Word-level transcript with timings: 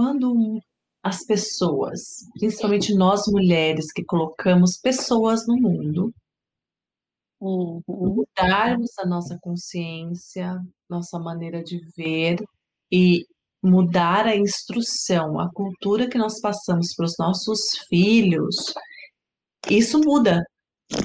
quando 0.00 0.58
as 1.02 1.26
pessoas, 1.26 2.24
principalmente 2.38 2.94
nós 2.94 3.24
mulheres 3.26 3.92
que 3.92 4.02
colocamos 4.02 4.78
pessoas 4.78 5.46
no 5.46 5.56
mundo, 5.56 6.10
Uhum. 7.38 7.82
mudarmos 7.86 8.98
a 8.98 9.06
nossa 9.06 9.38
consciência, 9.42 10.58
nossa 10.88 11.18
maneira 11.18 11.62
de 11.62 11.80
ver 11.94 12.42
e 12.90 13.26
mudar 13.62 14.26
a 14.26 14.36
instrução, 14.36 15.38
a 15.38 15.50
cultura 15.52 16.08
que 16.08 16.16
nós 16.16 16.40
passamos 16.40 16.94
para 16.94 17.04
os 17.04 17.16
nossos 17.18 17.60
filhos, 17.86 18.72
isso 19.70 20.00
muda, 20.00 20.42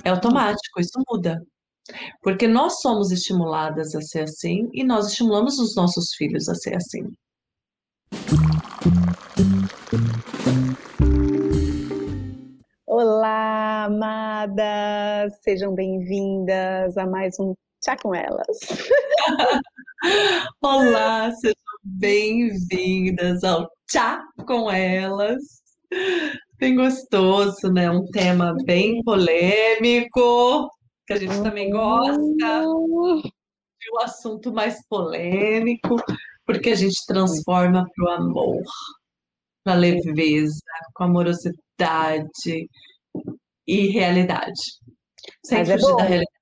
é 0.06 0.10
automático, 0.10 0.80
isso 0.80 1.02
muda. 1.10 1.42
Porque 2.22 2.48
nós 2.48 2.80
somos 2.80 3.12
estimuladas 3.12 3.94
a 3.94 4.02
ser 4.02 4.22
assim 4.22 4.70
e 4.74 4.86
nós 4.86 5.08
estimulamos 5.08 5.60
os 5.60 5.76
nossos 5.76 6.14
filhos 6.16 6.48
a 6.48 6.56
ser 6.56 6.76
assim. 6.78 7.14
Amadas! 14.46 15.40
Sejam 15.42 15.74
bem-vindas 15.74 16.96
a 16.98 17.06
mais 17.08 17.40
um 17.40 17.56
Chá 17.84 17.98
com 17.98 18.14
Elas. 18.14 18.60
Olá, 20.62 21.32
sejam 21.32 21.56
bem-vindas 21.84 23.44
ao 23.44 23.68
Chá 23.90 24.24
com 24.48 24.70
Elas. 24.70 25.42
Bem 26.60 26.76
gostoso, 26.76 27.74
né? 27.74 27.90
Um 27.90 28.06
tema 28.12 28.56
bem 28.66 29.02
polêmico, 29.04 30.70
que 31.08 31.14
a 31.14 31.18
gente 31.18 31.42
também 31.42 31.72
gosta 31.72 32.62
de 32.62 33.92
um 33.94 34.00
assunto 34.00 34.54
mais 34.54 34.78
polêmico, 34.88 35.96
porque 36.46 36.70
a 36.70 36.76
gente 36.76 37.04
transforma 37.08 37.84
para 37.96 38.06
o 38.06 38.10
amor, 38.10 38.62
para 39.64 39.74
leveza, 39.74 40.62
com 40.94 41.06
amorosidade 41.06 42.70
e 43.68 43.88
realidade. 43.88 44.62
Sem 45.44 45.60
Mas 45.60 45.70
é 45.70 45.74
fugir 45.74 45.92
bom. 45.92 45.98
da 45.98 46.04
realidade. 46.04 46.36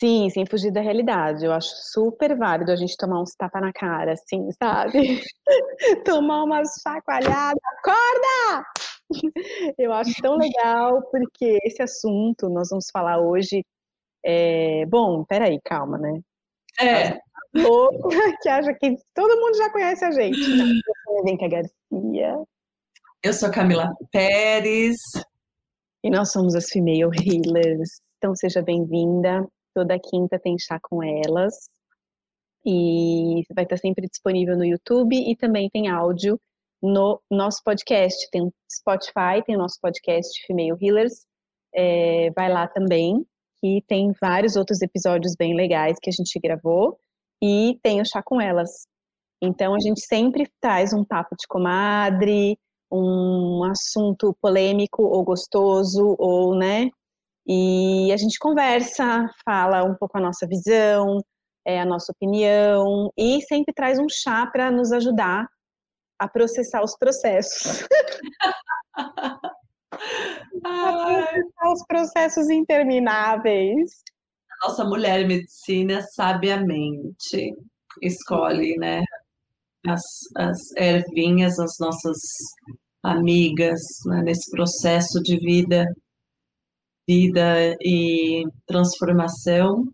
Sim, 0.00 0.30
sem 0.30 0.46
fugir 0.46 0.72
da 0.72 0.80
realidade. 0.80 1.44
Eu 1.44 1.52
acho 1.52 1.68
super 1.92 2.36
válido 2.36 2.72
a 2.72 2.76
gente 2.76 2.96
tomar 2.96 3.22
uns 3.22 3.34
tapa 3.34 3.60
na 3.60 3.72
cara, 3.72 4.12
assim, 4.12 4.50
sabe? 4.62 5.22
tomar 6.04 6.42
umas 6.44 6.68
chacoalhadas. 6.82 7.60
Acorda! 7.78 8.66
Eu 9.78 9.92
acho 9.92 10.12
tão 10.20 10.36
legal, 10.36 11.02
porque 11.10 11.58
esse 11.64 11.82
assunto 11.82 12.48
nós 12.48 12.68
vamos 12.70 12.86
falar 12.92 13.20
hoje. 13.20 13.64
É... 14.24 14.84
Bom, 14.86 15.24
peraí, 15.24 15.60
calma, 15.64 15.98
né? 15.98 16.20
É, 16.80 17.18
Louco 17.54 18.08
que 18.42 18.48
acha 18.48 18.74
que 18.74 18.96
todo 19.14 19.40
mundo 19.40 19.56
já 19.56 19.70
conhece 19.70 20.04
a 20.04 20.10
gente. 20.10 20.40
Não, 20.40 20.66
eu 20.66 20.82
sou 21.04 21.44
a 21.44 21.48
Garcia. 21.48 22.44
eu 23.22 23.32
sou 23.32 23.50
Camila 23.50 23.92
Pérez. 24.10 24.96
E 26.04 26.10
nós 26.10 26.32
somos 26.32 26.54
as 26.54 26.68
Female 26.68 27.10
Healers. 27.16 28.02
Então 28.18 28.36
seja 28.36 28.60
bem-vinda. 28.60 29.48
Toda 29.74 29.98
quinta 29.98 30.38
tem 30.38 30.54
chá 30.58 30.78
com 30.78 31.02
elas. 31.02 31.54
E 32.62 33.42
vai 33.54 33.64
estar 33.64 33.78
sempre 33.78 34.06
disponível 34.06 34.54
no 34.54 34.66
YouTube 34.66 35.16
e 35.16 35.34
também 35.34 35.70
tem 35.70 35.88
áudio 35.88 36.38
no 36.82 37.22
nosso 37.30 37.62
podcast. 37.64 38.28
Tem 38.30 38.52
Spotify, 38.70 39.42
tem 39.46 39.56
o 39.56 39.58
nosso 39.58 39.78
podcast 39.80 40.30
Female 40.46 40.76
Healers. 40.78 41.24
É, 41.74 42.30
vai 42.32 42.52
lá 42.52 42.68
também, 42.68 43.24
que 43.58 43.82
tem 43.88 44.12
vários 44.20 44.56
outros 44.56 44.82
episódios 44.82 45.34
bem 45.34 45.56
legais 45.56 45.96
que 45.98 46.10
a 46.10 46.12
gente 46.12 46.38
gravou. 46.38 46.98
E 47.42 47.78
tem 47.82 48.02
o 48.02 48.04
chá 48.04 48.22
com 48.22 48.38
elas. 48.38 48.86
Então 49.42 49.74
a 49.74 49.80
gente 49.80 50.00
sempre 50.00 50.46
traz 50.60 50.92
um 50.92 51.02
papo 51.02 51.34
de 51.34 51.46
comadre, 51.48 52.58
um 52.90 53.64
assunto 53.64 54.36
polêmico 54.40 55.02
ou 55.02 55.24
gostoso, 55.24 56.16
ou, 56.18 56.56
né? 56.56 56.90
E 57.46 58.10
a 58.12 58.16
gente 58.16 58.38
conversa, 58.38 59.28
fala 59.44 59.84
um 59.84 59.94
pouco 59.94 60.16
a 60.16 60.20
nossa 60.20 60.46
visão, 60.46 61.18
é, 61.66 61.80
a 61.80 61.84
nossa 61.84 62.12
opinião, 62.12 63.10
e 63.16 63.42
sempre 63.42 63.74
traz 63.74 63.98
um 63.98 64.08
chá 64.08 64.46
para 64.46 64.70
nos 64.70 64.92
ajudar 64.92 65.46
a 66.18 66.28
processar 66.28 66.82
os 66.82 66.96
processos. 66.96 67.86
Processar 70.62 71.72
os 71.72 71.84
processos 71.86 72.50
intermináveis. 72.50 74.02
a 74.50 74.68
nossa 74.68 74.84
mulher 74.84 75.26
medicina 75.26 76.02
sabiamente 76.02 77.54
escolhe, 78.02 78.76
né, 78.76 79.04
as, 79.86 80.02
as 80.36 80.58
ervinhas, 80.76 81.58
as 81.58 81.76
nossas 81.78 82.18
amigas, 83.04 83.80
né, 84.06 84.22
nesse 84.22 84.50
processo 84.50 85.22
de 85.22 85.38
vida, 85.38 85.86
vida 87.06 87.76
e 87.80 88.44
transformação. 88.66 89.84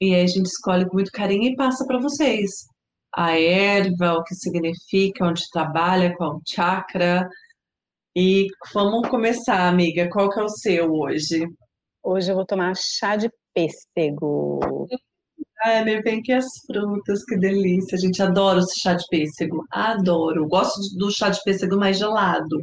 E 0.00 0.14
aí 0.14 0.22
a 0.22 0.26
gente 0.26 0.46
escolhe 0.46 0.88
com 0.88 0.94
muito 0.94 1.12
carinho 1.12 1.44
e 1.44 1.56
passa 1.56 1.86
para 1.86 2.00
vocês. 2.00 2.50
A 3.14 3.38
erva, 3.38 4.14
o 4.14 4.24
que 4.24 4.34
significa, 4.34 5.26
onde 5.26 5.42
trabalha, 5.50 6.16
qual 6.16 6.40
chakra. 6.48 7.28
E 8.16 8.46
vamos 8.74 9.08
começar, 9.08 9.68
amiga. 9.68 10.08
Qual 10.10 10.30
que 10.30 10.40
é 10.40 10.42
o 10.42 10.48
seu 10.48 10.90
hoje? 10.90 11.46
Hoje 12.02 12.32
eu 12.32 12.36
vou 12.36 12.46
tomar 12.46 12.74
chá 12.74 13.16
de 13.16 13.30
pêssego. 13.54 14.88
Ai, 15.64 15.84
me 15.84 16.00
vem 16.02 16.20
que 16.22 16.32
as 16.32 16.46
frutas, 16.66 17.24
que 17.24 17.36
delícia. 17.36 17.96
A 17.96 18.00
gente 18.00 18.20
adora 18.22 18.58
esse 18.60 18.80
chá 18.80 18.94
de 18.94 19.04
pêssego. 19.08 19.64
Adoro. 19.70 20.48
Gosto 20.48 20.80
do 20.96 21.10
chá 21.10 21.28
de 21.30 21.42
pêssego 21.44 21.76
mais 21.76 21.98
gelado. 21.98 22.62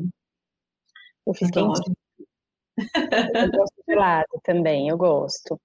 Eu 1.25 1.33
fiz 1.33 1.47
Adoro. 1.49 1.73
quentinho. 1.73 1.95
Eu 3.35 3.51
gosto 3.51 3.73
de 3.77 3.93
gelado 3.93 4.27
também, 4.43 4.89
eu 4.89 4.97
gosto. 4.97 5.59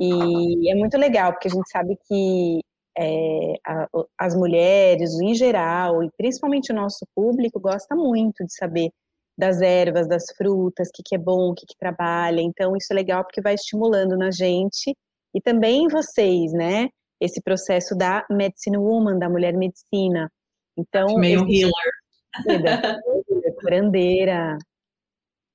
E 0.00 0.70
é 0.70 0.74
muito 0.74 0.96
legal, 0.98 1.32
porque 1.32 1.48
a 1.48 1.50
gente 1.50 1.70
sabe 1.70 1.96
que 2.08 2.60
é, 2.96 3.54
a- 3.66 3.88
as 4.18 4.34
mulheres, 4.36 5.14
em 5.20 5.34
geral, 5.34 6.02
e 6.02 6.10
principalmente 6.16 6.70
o 6.72 6.74
nosso 6.74 7.06
público, 7.14 7.58
gosta 7.60 7.94
muito 7.96 8.44
de 8.44 8.54
saber 8.54 8.90
das 9.36 9.60
ervas, 9.60 10.06
das 10.06 10.24
frutas, 10.36 10.88
o 10.88 10.92
que, 10.92 11.02
que 11.04 11.14
é 11.14 11.18
bom, 11.18 11.50
o 11.50 11.54
que, 11.54 11.66
que 11.66 11.76
trabalha. 11.76 12.40
Então, 12.40 12.76
isso 12.76 12.92
é 12.92 12.94
legal 12.94 13.24
porque 13.24 13.40
vai 13.40 13.54
estimulando 13.54 14.16
na 14.16 14.30
gente 14.30 14.94
e 15.34 15.40
também 15.40 15.88
vocês, 15.88 16.52
né? 16.52 16.88
Esse 17.20 17.40
processo 17.42 17.94
da 17.96 18.24
Medicine 18.30 18.76
Woman, 18.78 19.18
da 19.18 19.28
mulher 19.28 19.54
medicina. 19.54 20.30
Então, 20.76 21.16
Meio 21.16 21.44
esse- 21.48 21.62
healer. 21.62 21.92
curandeira, 23.60 24.58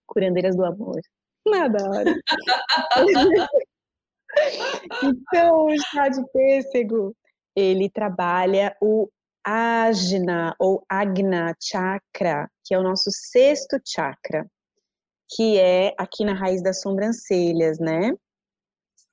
curandeiras 0.07 0.55
do 0.55 0.63
amor. 0.65 0.99
Adoro. 1.53 2.15
então, 5.03 5.65
o 5.65 5.77
chá 5.91 6.09
de 6.09 6.23
pêssego, 6.31 7.15
ele 7.55 7.89
trabalha 7.89 8.75
o 8.81 9.09
Ajna 9.43 10.55
ou 10.59 10.83
Agna 10.87 11.55
Chakra, 11.61 12.49
que 12.63 12.73
é 12.73 12.79
o 12.79 12.83
nosso 12.83 13.09
sexto 13.11 13.77
chakra, 13.85 14.45
que 15.29 15.57
é 15.59 15.93
aqui 15.97 16.23
na 16.23 16.33
raiz 16.33 16.61
das 16.61 16.81
sobrancelhas, 16.81 17.79
né? 17.79 18.13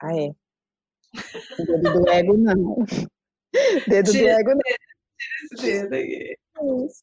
Ah, 0.00 0.14
é. 0.16 0.30
Dedo 1.58 2.00
do 2.00 2.08
ego, 2.10 2.36
não. 2.36 2.76
Dedo 3.88 4.06
do 4.06 4.12
Tira 4.12 4.40
ego, 4.40 4.50
não. 4.50 4.60
esse 5.52 5.88
dedo. 5.88 6.86
Isso. 6.86 7.02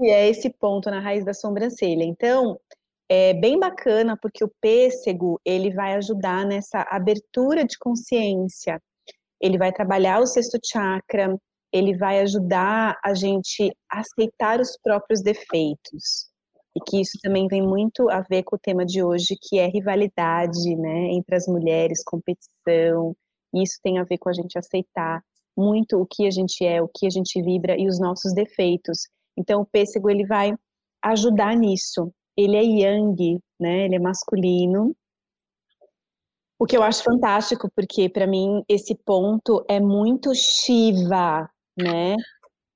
E 0.00 0.10
é 0.10 0.28
esse 0.28 0.50
ponto 0.50 0.90
na 0.90 1.00
raiz 1.00 1.24
da 1.24 1.34
sobrancelha. 1.34 2.04
Então, 2.04 2.58
é 3.08 3.34
bem 3.34 3.58
bacana 3.58 4.16
porque 4.20 4.44
o 4.44 4.52
pêssego, 4.60 5.40
ele 5.44 5.72
vai 5.72 5.94
ajudar 5.94 6.46
nessa 6.46 6.86
abertura 6.90 7.64
de 7.64 7.76
consciência. 7.78 8.80
Ele 9.40 9.56
vai 9.56 9.72
trabalhar 9.72 10.20
o 10.20 10.26
sexto 10.26 10.58
chakra, 10.64 11.36
ele 11.72 11.96
vai 11.96 12.20
ajudar 12.20 12.98
a 13.04 13.14
gente 13.14 13.72
a 13.90 14.00
aceitar 14.00 14.60
os 14.60 14.76
próprios 14.82 15.22
defeitos. 15.22 16.30
E 16.78 16.80
que 16.88 17.00
isso 17.00 17.18
também 17.20 17.48
tem 17.48 17.60
muito 17.60 18.08
a 18.08 18.20
ver 18.20 18.44
com 18.44 18.54
o 18.54 18.58
tema 18.58 18.86
de 18.86 19.02
hoje, 19.02 19.36
que 19.40 19.58
é 19.58 19.66
rivalidade, 19.66 20.76
né, 20.76 21.10
entre 21.12 21.34
as 21.34 21.48
mulheres, 21.48 22.04
competição. 22.04 23.16
E 23.52 23.64
isso 23.64 23.80
tem 23.82 23.98
a 23.98 24.04
ver 24.04 24.18
com 24.18 24.28
a 24.28 24.32
gente 24.32 24.56
aceitar 24.56 25.20
muito 25.56 26.00
o 26.00 26.06
que 26.06 26.24
a 26.24 26.30
gente 26.30 26.64
é, 26.64 26.80
o 26.80 26.86
que 26.86 27.04
a 27.04 27.10
gente 27.10 27.42
vibra 27.42 27.76
e 27.76 27.88
os 27.88 27.98
nossos 27.98 28.32
defeitos. 28.32 29.08
Então, 29.36 29.62
o 29.62 29.66
pêssego 29.66 30.08
ele 30.08 30.24
vai 30.24 30.54
ajudar 31.02 31.56
nisso. 31.56 32.12
Ele 32.36 32.56
é 32.56 32.62
yang, 32.62 33.40
né? 33.58 33.86
Ele 33.86 33.96
é 33.96 33.98
masculino. 33.98 34.94
O 36.60 36.64
que 36.64 36.76
eu 36.76 36.82
acho 36.84 37.02
fantástico, 37.02 37.68
porque 37.74 38.08
para 38.08 38.26
mim 38.26 38.62
esse 38.68 38.94
ponto 38.94 39.64
é 39.68 39.80
muito 39.80 40.32
Shiva, 40.32 41.50
né? 41.76 42.14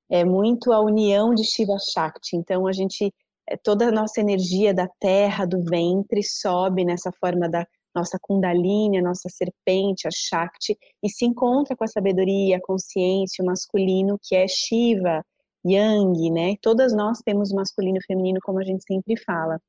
É 0.09 0.25
muito 0.25 0.73
a 0.73 0.81
união 0.81 1.33
de 1.33 1.45
Shiva 1.45 1.77
Shakti. 1.79 2.35
Então, 2.35 2.67
a 2.67 2.73
gente 2.73 3.13
toda 3.63 3.87
a 3.87 3.91
nossa 3.91 4.21
energia 4.21 4.73
da 4.73 4.87
terra, 4.99 5.45
do 5.45 5.63
ventre, 5.63 6.23
sobe 6.23 6.85
nessa 6.85 7.11
forma 7.19 7.49
da 7.49 7.65
nossa 7.95 8.17
Kundalini, 8.21 8.97
a 8.97 9.03
nossa 9.03 9.29
serpente, 9.29 10.07
a 10.07 10.11
Shakti, 10.11 10.77
e 11.03 11.09
se 11.09 11.25
encontra 11.25 11.75
com 11.75 11.83
a 11.83 11.87
sabedoria, 11.87 12.57
a 12.57 12.61
consciência, 12.61 13.43
o 13.43 13.45
masculino, 13.45 14.17
que 14.21 14.35
é 14.35 14.47
Shiva. 14.47 15.23
yang, 15.65 16.29
né? 16.31 16.55
Todas 16.61 16.93
nós 16.93 17.19
temos 17.19 17.51
masculino 17.51 17.97
e 17.97 18.05
feminino, 18.05 18.39
como 18.43 18.59
a 18.59 18.63
gente 18.63 18.83
sempre 18.83 19.15
fala. 19.17 19.59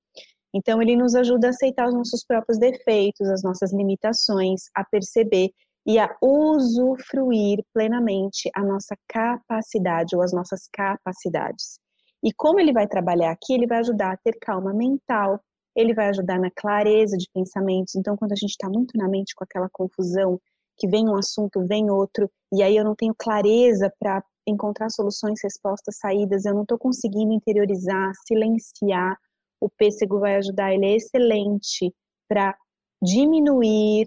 Então, 0.53 0.81
ele 0.81 0.97
nos 0.97 1.15
ajuda 1.15 1.49
a 1.49 1.51
aceitar 1.51 1.89
os 1.89 1.95
nossos 1.95 2.25
próprios 2.25 2.59
defeitos, 2.59 3.29
as 3.29 3.43
nossas 3.43 3.73
limitações, 3.73 4.63
a 4.75 4.85
perceber 4.85 5.51
e 5.87 5.99
a 5.99 6.09
usufruir 6.23 7.63
plenamente 7.73 8.51
a 8.55 8.63
nossa 8.63 8.97
capacidade 9.09 10.17
ou 10.17 10.23
as 10.23 10.33
nossas 10.33 10.69
capacidades. 10.73 11.79
E 12.25 12.33
como 12.33 12.59
ele 12.59 12.73
vai 12.73 12.89
trabalhar 12.89 13.31
aqui, 13.31 13.53
ele 13.53 13.67
vai 13.67 13.79
ajudar 13.79 14.13
a 14.13 14.17
ter 14.17 14.39
calma 14.41 14.73
mental, 14.73 15.39
ele 15.77 15.93
vai 15.93 16.09
ajudar 16.09 16.39
na 16.39 16.51
clareza 16.51 17.17
de 17.19 17.29
pensamentos. 17.35 17.95
Então, 17.95 18.17
quando 18.17 18.33
a 18.33 18.37
gente 18.37 18.53
está 18.53 18.69
muito 18.69 18.97
na 18.97 19.07
mente 19.09 19.35
com 19.35 19.45
aquela 19.45 19.69
confusão, 19.71 20.41
que 20.77 20.89
vem 20.89 21.09
um 21.09 21.17
assunto, 21.17 21.67
vem 21.67 21.91
outro, 21.91 22.31
e 22.53 22.63
aí 22.63 22.77
eu 22.77 22.85
não 22.85 22.95
tenho 22.95 23.15
clareza 23.17 23.93
para 23.99 24.25
encontrar 24.47 24.91
soluções, 24.91 25.41
respostas, 25.43 25.99
saídas, 25.99 26.45
eu 26.45 26.55
não 26.55 26.63
estou 26.63 26.79
conseguindo 26.79 27.33
interiorizar, 27.33 28.13
silenciar, 28.27 29.17
o 29.61 29.69
pêssego 29.71 30.19
vai 30.19 30.37
ajudar, 30.37 30.73
ele 30.73 30.87
é 30.87 30.97
excelente 30.97 31.95
para 32.29 32.57
diminuir 33.03 34.07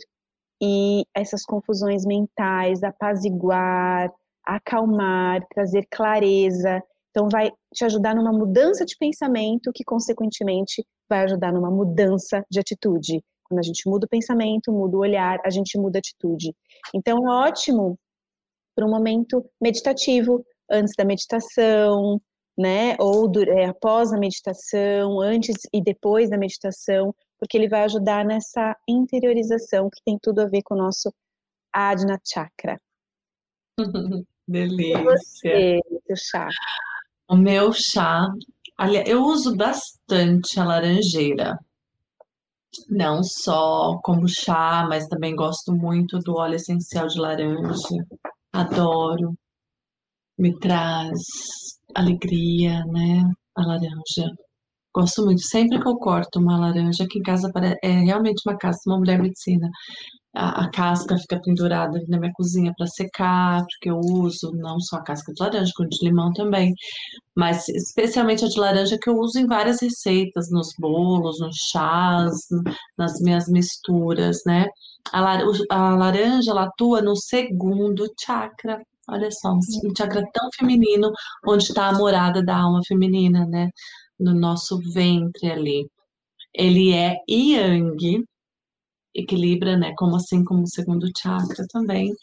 e 0.62 1.04
essas 1.16 1.44
confusões 1.44 2.06
mentais, 2.06 2.84
apaziguar, 2.84 4.12
acalmar, 4.44 5.46
trazer 5.50 5.88
clareza. 5.90 6.84
Então, 7.18 7.30
vai 7.30 7.52
te 7.74 7.84
ajudar 7.84 8.14
numa 8.14 8.32
mudança 8.32 8.86
de 8.86 8.96
pensamento, 8.96 9.72
que, 9.74 9.84
consequentemente, 9.84 10.86
vai 11.10 11.24
ajudar 11.24 11.52
numa 11.52 11.72
mudança 11.72 12.46
de 12.48 12.60
atitude. 12.60 13.24
Quando 13.44 13.58
a 13.58 13.64
gente 13.64 13.90
muda 13.90 14.06
o 14.06 14.10
pensamento, 14.10 14.72
muda 14.72 14.98
o 14.98 15.00
olhar, 15.00 15.40
a 15.44 15.50
gente 15.50 15.80
muda 15.80 15.98
a 15.98 16.02
atitude. 16.02 16.54
Então, 16.94 17.28
é 17.28 17.48
ótimo 17.48 17.98
para 18.76 18.86
um 18.86 18.92
momento 18.92 19.44
meditativo, 19.60 20.46
antes 20.70 20.94
da 20.96 21.04
meditação, 21.04 22.22
né? 22.56 22.96
Ou 23.00 23.32
é, 23.48 23.66
após 23.66 24.14
a 24.14 24.20
meditação, 24.20 25.20
antes 25.20 25.56
e 25.74 25.82
depois 25.82 26.30
da 26.30 26.38
meditação, 26.38 27.16
porque 27.40 27.58
ele 27.58 27.68
vai 27.68 27.82
ajudar 27.86 28.24
nessa 28.24 28.78
interiorização 28.88 29.90
que 29.90 30.04
tem 30.06 30.20
tudo 30.22 30.42
a 30.42 30.46
ver 30.46 30.62
com 30.62 30.76
o 30.76 30.78
nosso 30.78 31.12
Adna 31.74 32.22
Chakra. 32.24 32.80
Delícia. 34.48 35.04
Você, 35.04 35.80
o 36.10 36.16
chá. 36.16 36.48
O 37.30 37.36
meu 37.36 37.72
chá, 37.74 38.28
aliás, 38.78 39.08
eu 39.08 39.22
uso 39.24 39.56
bastante 39.56 40.60
a 40.60 40.66
laranjeira. 40.66 41.58
Não 42.90 43.24
só 43.24 44.00
como 44.04 44.28
chá, 44.28 44.86
mas 44.90 45.08
também 45.08 45.36
gosto 45.36 45.74
muito 45.74 46.20
do 46.20 46.36
óleo 46.36 46.56
essencial 46.56 47.08
de 47.08 47.20
laranja. 47.20 48.06
Adoro. 48.54 49.36
Me 50.38 50.58
traz 50.60 51.20
alegria, 51.96 52.84
né? 52.86 53.24
A 53.56 53.62
laranja. 53.66 54.32
Gosto 54.96 55.26
muito. 55.26 55.42
Sempre 55.44 55.82
que 55.82 55.88
eu 55.88 55.98
corto 55.98 56.40
uma 56.40 56.58
laranja, 56.60 57.04
aqui 57.06 57.20
em 57.20 57.24
casa 57.24 57.52
é 57.84 57.92
realmente 58.02 58.42
uma 58.46 58.58
casa 58.58 58.80
uma 58.88 58.98
mulher 59.00 59.22
medicina. 59.22 59.70
A, 60.38 60.66
a 60.66 60.72
casca 60.72 61.18
fica 61.18 61.42
pendurada 61.42 62.00
na 62.08 62.20
minha 62.20 62.32
cozinha 62.34 62.74
para 62.78 62.86
secar, 62.88 63.66
porque 63.66 63.90
eu 63.90 64.00
uso 64.00 64.52
não 64.56 64.80
só 64.80 64.98
a 64.98 65.04
casca 65.04 65.34
de 65.34 65.42
laranja, 65.44 65.72
como 65.76 65.90
de 65.90 66.06
limão 66.06 66.32
também, 66.34 66.74
mas 67.36 67.68
especialmente 67.70 68.46
a 68.46 68.48
de 68.48 68.60
laranja 68.60 68.98
que 69.02 69.10
eu 69.10 69.18
uso 69.18 69.40
em 69.40 69.48
várias 69.48 69.82
receitas, 69.82 70.52
nos 70.52 70.74
bolos, 70.80 71.40
nos 71.40 71.56
chás, 71.72 72.34
nas 72.98 73.20
minhas 73.22 73.48
misturas, 73.48 74.42
né? 74.46 74.68
A, 75.12 75.22
lar 75.22 75.42
a 75.70 75.96
laranja 75.96 76.52
ela 76.52 76.66
atua 76.66 77.02
no 77.02 77.16
segundo 77.16 78.06
chakra, 78.20 78.82
Olha 79.10 79.32
só, 79.32 79.54
um 79.54 79.96
chakra 79.98 80.22
tão 80.34 80.50
feminino, 80.58 81.12
onde 81.48 81.64
está 81.64 81.88
a 81.88 81.94
morada 81.94 82.44
da 82.44 82.58
alma 82.58 82.82
feminina, 82.86 83.46
né? 83.46 83.70
No 84.20 84.34
nosso 84.34 84.80
ventre 84.94 85.50
ali. 85.50 85.90
Ele 86.54 86.94
é 86.94 87.18
yang, 87.30 88.26
equilibra, 89.18 89.76
né? 89.76 89.94
Como 89.98 90.16
assim, 90.16 90.44
como 90.44 90.64
o 90.64 90.68
segundo 90.68 91.10
chakra 91.18 91.66
também. 91.72 92.14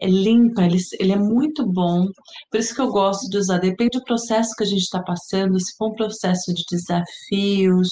É 0.00 0.06
limpa, 0.06 0.62
ele, 0.62 0.78
ele 1.00 1.12
é 1.12 1.18
muito 1.18 1.66
bom. 1.66 2.06
Por 2.50 2.60
isso 2.60 2.74
que 2.74 2.80
eu 2.80 2.88
gosto 2.88 3.28
de 3.30 3.38
usar, 3.38 3.58
depende 3.58 3.98
do 3.98 4.04
processo 4.04 4.54
que 4.56 4.64
a 4.64 4.66
gente 4.66 4.82
está 4.82 5.02
passando, 5.02 5.58
se 5.58 5.74
for 5.76 5.90
um 5.90 5.94
processo 5.94 6.52
de 6.52 6.62
desafios, 6.70 7.88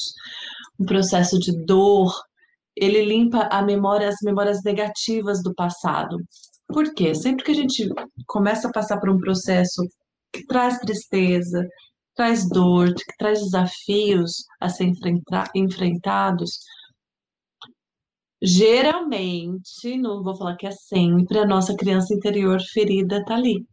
um 0.78 0.84
processo 0.84 1.38
de 1.38 1.52
dor, 1.64 2.12
ele 2.76 3.04
limpa 3.04 3.48
a 3.50 3.62
memória, 3.62 4.08
as 4.08 4.16
memórias 4.22 4.62
negativas 4.64 5.42
do 5.42 5.54
passado. 5.54 6.16
Por 6.68 6.94
quê? 6.94 7.14
Sempre 7.14 7.44
que 7.44 7.50
a 7.52 7.54
gente 7.54 7.88
começa 8.26 8.68
a 8.68 8.72
passar 8.72 8.98
por 8.98 9.10
um 9.10 9.18
processo 9.18 9.82
que 10.32 10.46
traz 10.46 10.78
tristeza, 10.78 11.66
traz 12.14 12.48
dor, 12.48 12.94
que 12.94 13.16
traz 13.18 13.40
desafios 13.40 14.44
a 14.60 14.68
ser 14.68 14.90
enfrentados, 15.54 16.58
geralmente, 18.42 19.96
não 19.98 20.22
vou 20.22 20.36
falar 20.36 20.56
que 20.56 20.66
é 20.66 20.72
sempre, 20.72 21.38
a 21.38 21.46
nossa 21.46 21.76
criança 21.76 22.14
interior 22.14 22.60
ferida 22.72 23.18
está 23.18 23.34
ali. 23.34 23.64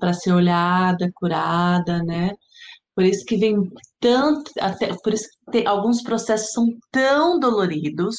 Para 0.00 0.12
ser 0.12 0.32
olhada, 0.32 1.10
curada, 1.14 2.02
né? 2.02 2.32
Por 2.94 3.04
isso 3.04 3.24
que 3.24 3.36
vem 3.36 3.56
tanto, 4.00 4.50
até, 4.60 4.94
por 5.02 5.14
isso 5.14 5.28
que 5.28 5.52
tem, 5.52 5.66
alguns 5.66 6.02
processos 6.02 6.52
são 6.52 6.66
tão 6.90 7.38
doloridos, 7.38 8.16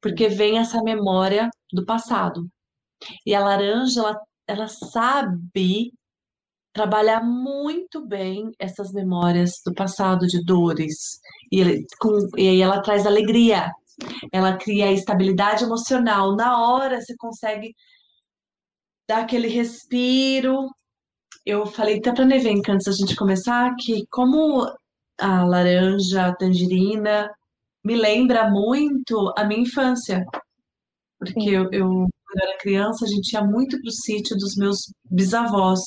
porque 0.00 0.28
vem 0.28 0.58
essa 0.58 0.82
memória 0.82 1.48
do 1.72 1.84
passado. 1.84 2.48
E 3.26 3.34
a 3.34 3.40
laranja, 3.40 4.00
ela, 4.00 4.20
ela 4.46 4.68
sabe 4.68 5.92
trabalhar 6.78 7.24
muito 7.24 8.06
bem 8.06 8.52
essas 8.56 8.92
memórias 8.92 9.54
do 9.66 9.74
passado, 9.74 10.28
de 10.28 10.44
dores. 10.44 11.18
E, 11.50 11.60
ele, 11.60 11.84
com, 11.98 12.16
e 12.36 12.48
aí 12.48 12.62
ela 12.62 12.80
traz 12.80 13.04
alegria, 13.04 13.72
ela 14.32 14.56
cria 14.56 14.92
estabilidade 14.92 15.64
emocional. 15.64 16.36
Na 16.36 16.62
hora 16.62 17.00
você 17.00 17.16
consegue 17.16 17.74
dar 19.08 19.22
aquele 19.22 19.48
respiro. 19.48 20.68
Eu 21.44 21.66
falei 21.66 21.98
até 21.98 22.12
para 22.12 22.24
Nevenka 22.24 22.72
antes 22.72 22.86
da 22.86 22.92
gente 22.92 23.16
começar 23.16 23.74
que 23.76 24.06
como 24.08 24.64
a 25.20 25.44
laranja, 25.44 26.26
a 26.26 26.36
tangerina, 26.36 27.28
me 27.84 27.96
lembra 27.96 28.48
muito 28.48 29.32
a 29.36 29.44
minha 29.44 29.62
infância. 29.62 30.24
Porque 31.18 31.50
eu, 31.50 31.68
eu, 31.72 31.88
quando 31.88 32.42
era 32.42 32.58
criança, 32.58 33.04
a 33.04 33.08
gente 33.08 33.32
ia 33.32 33.42
muito 33.42 33.80
para 33.80 33.88
o 33.88 33.92
sítio 33.92 34.36
dos 34.36 34.54
meus 34.54 34.92
bisavós. 35.10 35.80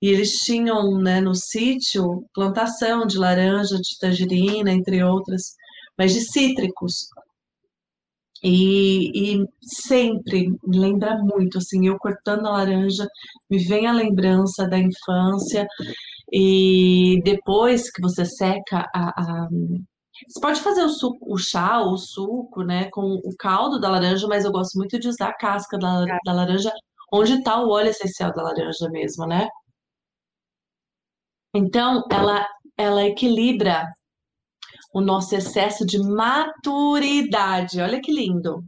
E 0.00 0.08
eles 0.08 0.32
tinham, 0.44 0.98
né, 0.98 1.20
no 1.20 1.34
sítio, 1.34 2.24
plantação 2.34 3.06
de 3.06 3.18
laranja, 3.18 3.76
de 3.76 3.98
tangerina, 3.98 4.70
entre 4.72 5.02
outras, 5.02 5.54
mas 5.96 6.12
de 6.12 6.20
cítricos. 6.20 7.08
E, 8.42 9.34
e, 9.42 9.46
sempre 9.62 10.48
me 10.64 10.78
lembra 10.78 11.18
muito, 11.18 11.58
assim, 11.58 11.88
eu 11.88 11.98
cortando 11.98 12.46
a 12.46 12.52
laranja, 12.52 13.08
me 13.50 13.58
vem 13.58 13.86
a 13.86 13.92
lembrança 13.92 14.68
da 14.68 14.78
infância, 14.78 15.66
e 16.32 17.20
depois 17.24 17.90
que 17.90 18.00
você 18.00 18.24
seca 18.24 18.88
a, 18.94 19.08
a 19.44 19.48
você 20.26 20.40
pode 20.40 20.60
fazer 20.60 20.82
o, 20.82 20.88
suco, 20.88 21.32
o 21.32 21.38
chá 21.38 21.80
ou 21.80 21.92
o 21.92 21.98
suco, 21.98 22.62
né, 22.64 22.90
com 22.90 23.02
o 23.24 23.36
caldo 23.38 23.78
da 23.80 23.88
laranja, 23.88 24.26
mas 24.26 24.44
eu 24.44 24.50
gosto 24.50 24.76
muito 24.76 24.98
de 24.98 25.08
usar 25.08 25.28
a 25.28 25.36
casca 25.36 25.78
da, 25.78 26.04
da 26.24 26.32
laranja, 26.32 26.72
onde 27.12 27.34
está 27.34 27.62
o 27.62 27.70
óleo 27.70 27.90
essencial 27.90 28.32
da 28.34 28.42
laranja 28.42 28.88
mesmo, 28.90 29.26
né? 29.26 29.48
Então, 31.54 32.02
ela, 32.10 32.46
ela 32.76 33.04
equilibra 33.04 33.86
o 34.92 35.00
nosso 35.00 35.34
excesso 35.34 35.84
de 35.84 35.98
maturidade. 35.98 37.80
Olha 37.80 38.00
que 38.00 38.12
lindo. 38.12 38.64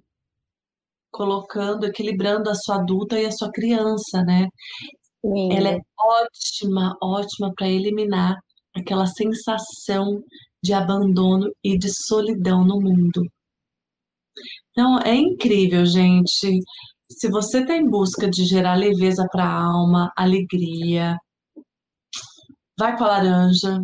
Colocando, 1.11 1.87
equilibrando 1.87 2.49
a 2.49 2.55
sua 2.55 2.77
adulta 2.77 3.21
e 3.21 3.27
a 3.27 3.33
sua 3.33 3.51
criança, 3.51 4.23
né? 4.23 4.49
Lindo. 5.25 5.55
Ela 5.55 5.71
é 5.71 5.79
ótima, 5.99 6.97
ótima 7.03 7.53
para 7.55 7.69
eliminar 7.69 8.39
aquela 8.75 9.07
sensação 9.07 10.23
de 10.63 10.73
abandono 10.73 11.51
e 11.65 11.79
de 11.79 11.89
solidão 12.07 12.65
no 12.65 12.81
mundo. 12.81 13.23
Então, 14.71 14.99
é 15.01 15.15
incrível, 15.15 15.85
gente. 15.85 16.61
Se 17.11 17.29
você 17.29 17.61
está 17.61 17.77
em 17.77 17.89
busca 17.89 18.31
de 18.31 18.45
gerar 18.45 18.75
leveza 18.75 19.27
para 19.31 19.45
a 19.45 19.65
alma, 19.65 20.13
alegria, 20.17 21.19
vai 22.81 22.97
com 22.97 23.05
a 23.05 23.09
laranja, 23.09 23.79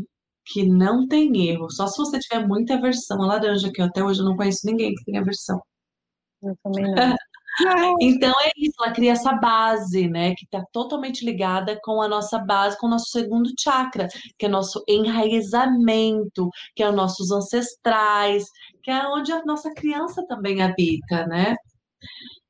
que 0.47 0.67
não 0.67 1.07
tem 1.07 1.49
erro. 1.49 1.71
Só 1.71 1.87
se 1.87 1.99
você 1.99 2.19
tiver 2.19 2.47
muita 2.47 2.75
aversão 2.75 3.23
à 3.23 3.27
laranja, 3.27 3.71
que 3.73 3.83
até 3.83 4.03
hoje 4.03 4.21
eu 4.21 4.25
não 4.25 4.37
conheço 4.37 4.67
ninguém 4.67 4.95
que 4.95 5.05
tem 5.05 5.19
aversão. 5.19 5.61
Eu 6.43 6.57
também 6.63 6.85
não. 6.85 6.95
Então 8.03 8.35
é 8.43 8.51
isso, 8.59 8.75
ela 8.79 8.93
cria 8.93 9.13
essa 9.13 9.33
base, 9.33 10.07
né, 10.09 10.35
que 10.35 10.45
está 10.45 10.63
totalmente 10.73 11.25
ligada 11.25 11.81
com 11.83 12.03
a 12.03 12.09
nossa 12.09 12.39
base, 12.39 12.79
com 12.79 12.87
o 12.87 12.91
nosso 12.91 13.07
segundo 13.07 13.51
chakra, 13.59 14.09
que 14.39 14.45
é 14.45 14.49
nosso 14.49 14.85
enraizamento, 14.87 16.51
que 16.75 16.83
é 16.83 16.89
os 16.91 16.95
nossos 16.95 17.31
ancestrais, 17.31 18.45
que 18.83 18.91
é 18.91 19.09
onde 19.09 19.33
a 19.33 19.43
nossa 19.47 19.73
criança 19.73 20.23
também 20.29 20.61
habita, 20.61 21.27
né? 21.27 21.57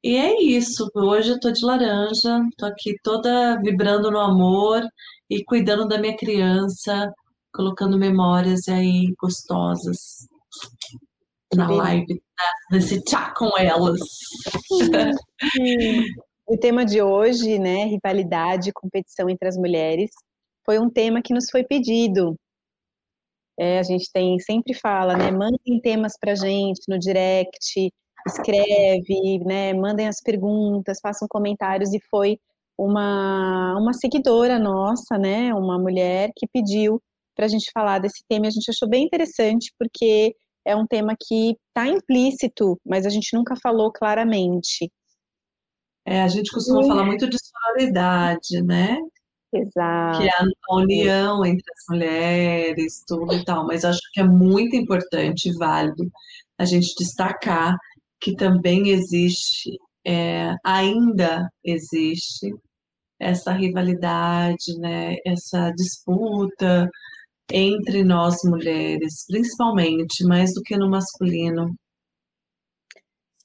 E 0.02 0.16
é 0.16 0.42
isso. 0.42 0.88
Hoje 0.94 1.30
eu 1.30 1.40
tô 1.40 1.52
de 1.52 1.64
laranja, 1.64 2.40
tô 2.58 2.66
aqui 2.66 2.94
toda 3.02 3.60
vibrando 3.60 4.10
no 4.10 4.18
amor 4.18 4.82
e 5.30 5.45
cuidando 5.45 5.87
da 5.87 5.99
minha 5.99 6.16
criança, 6.16 7.12
colocando 7.52 7.99
memórias 7.99 8.68
aí 8.68 9.14
gostosas 9.21 10.28
na 11.54 11.71
live, 11.71 12.23
nesse 12.71 13.02
chá 13.09 13.33
com 13.37 13.56
elas. 13.59 14.00
O 16.49 16.56
tema 16.56 16.85
de 16.85 17.02
hoje, 17.02 17.59
né, 17.59 17.87
rivalidade, 17.87 18.73
competição 18.73 19.28
entre 19.28 19.49
as 19.49 19.56
mulheres, 19.56 20.12
foi 20.64 20.78
um 20.78 20.88
tema 20.88 21.21
que 21.21 21.35
nos 21.35 21.50
foi 21.50 21.64
pedido. 21.64 22.37
É, 23.59 23.80
a 23.80 23.83
gente 23.83 24.09
tem 24.12 24.38
sempre 24.38 24.73
fala, 24.73 25.16
né, 25.16 25.33
mandem 25.33 25.80
temas 25.83 26.12
para 26.16 26.37
gente 26.37 26.83
no 26.88 27.00
direct, 27.00 27.90
escreve, 28.28 29.40
né, 29.45 29.73
mandem 29.73 30.06
as 30.06 30.21
perguntas, 30.21 31.00
façam 31.02 31.26
comentários 31.28 31.92
e 31.92 31.99
foi 32.09 32.38
uma 32.78 33.76
uma 33.78 33.92
seguidora 33.92 34.59
nossa, 34.59 35.18
né, 35.18 35.54
uma 35.54 35.78
mulher 35.78 36.30
que 36.37 36.47
pediu 36.47 37.00
para 37.35 37.47
a 37.47 37.49
gente 37.49 37.71
falar 37.73 37.99
desse 37.99 38.23
tema. 38.28 38.47
E 38.47 38.49
a 38.49 38.50
gente 38.52 38.71
achou 38.71 38.88
bem 38.88 39.04
interessante 39.04 39.73
porque 39.78 40.35
é 40.64 40.75
um 40.75 40.87
tema 40.87 41.14
que 41.18 41.56
está 41.68 41.87
implícito, 41.87 42.78
mas 42.85 43.06
a 43.06 43.11
gente 43.11 43.37
nunca 43.37 43.54
falou 43.62 43.92
claramente. 43.92 44.90
É, 46.04 46.23
a 46.23 46.28
gente 46.28 46.50
costuma 46.52 46.85
falar 46.85 47.04
muito 47.04 47.28
de 47.28 47.37
sororidade, 47.38 48.62
né? 48.64 48.97
Exato. 49.52 50.18
Que 50.18 50.28
é 50.28 50.30
a 50.30 50.75
união 50.76 51.45
entre 51.45 51.64
as 51.73 51.85
mulheres, 51.88 53.02
tudo 53.06 53.33
e 53.35 53.45
tal, 53.45 53.66
mas 53.66 53.85
acho 53.85 54.00
que 54.12 54.21
é 54.21 54.25
muito 54.25 54.76
importante 54.76 55.49
e 55.49 55.56
válido 55.56 56.11
a 56.59 56.64
gente 56.64 56.95
destacar 56.99 57.76
que 58.21 58.35
também 58.35 58.88
existe, 58.88 59.78
é, 60.04 60.54
ainda 60.64 61.49
existe, 61.64 62.52
essa 63.18 63.52
rivalidade, 63.52 64.78
né, 64.78 65.16
essa 65.25 65.70
disputa 65.73 66.88
entre 67.50 68.04
nós 68.04 68.37
mulheres, 68.44 69.25
principalmente, 69.28 70.25
mais 70.25 70.52
do 70.54 70.62
que 70.62 70.76
no 70.76 70.90
masculino. 70.90 71.75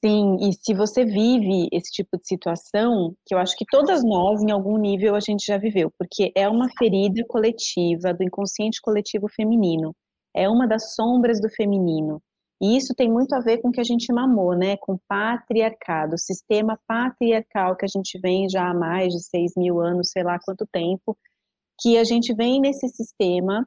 Sim, 0.04 0.38
e 0.42 0.54
se 0.54 0.74
você 0.74 1.06
vive 1.06 1.68
esse 1.72 1.92
tipo 1.92 2.18
de 2.18 2.28
situação, 2.28 3.14
que 3.24 3.36
eu 3.36 3.38
acho 3.38 3.56
que 3.56 3.66
todas 3.70 4.04
nós, 4.04 4.42
em 4.42 4.50
algum 4.50 4.78
nível, 4.78 5.14
a 5.16 5.20
gente 5.20 5.46
já 5.46 5.60
viveu, 5.60 5.92
porque 5.96 6.32
é 6.36 6.50
uma 6.50 6.68
ferida 6.76 7.24
coletiva 7.28 8.12
do 8.12 8.24
inconsciente 8.24 8.82
coletivo 8.82 9.28
feminino, 9.30 9.96
é 10.36 10.50
uma 10.50 10.68
das 10.68 10.96
sombras 10.96 11.40
do 11.40 11.48
feminino. 11.50 12.20
E 12.62 12.78
isso 12.78 12.94
tem 12.96 13.12
muito 13.12 13.34
a 13.34 13.40
ver 13.40 13.60
com 13.60 13.70
o 13.70 13.72
que 13.72 13.82
a 13.82 13.84
gente 13.84 14.14
mamou, 14.14 14.56
né? 14.56 14.78
Com 14.78 15.00
patriarcado, 15.08 16.16
o 16.16 16.20
sistema 16.20 16.80
patriarcal 16.88 17.76
que 17.76 17.86
a 17.86 17.90
gente 17.90 18.20
vem 18.20 18.48
já 18.48 18.70
há 18.70 18.74
mais 18.74 19.14
de 19.14 19.24
seis 19.24 19.54
mil 19.58 19.82
anos, 19.82 20.12
sei 20.12 20.24
lá 20.24 20.38
quanto 20.40 20.68
tempo, 20.72 21.18
que 21.80 21.98
a 21.98 22.04
gente 22.04 22.34
vem 22.34 22.62
nesse 22.62 22.88
sistema 22.90 23.66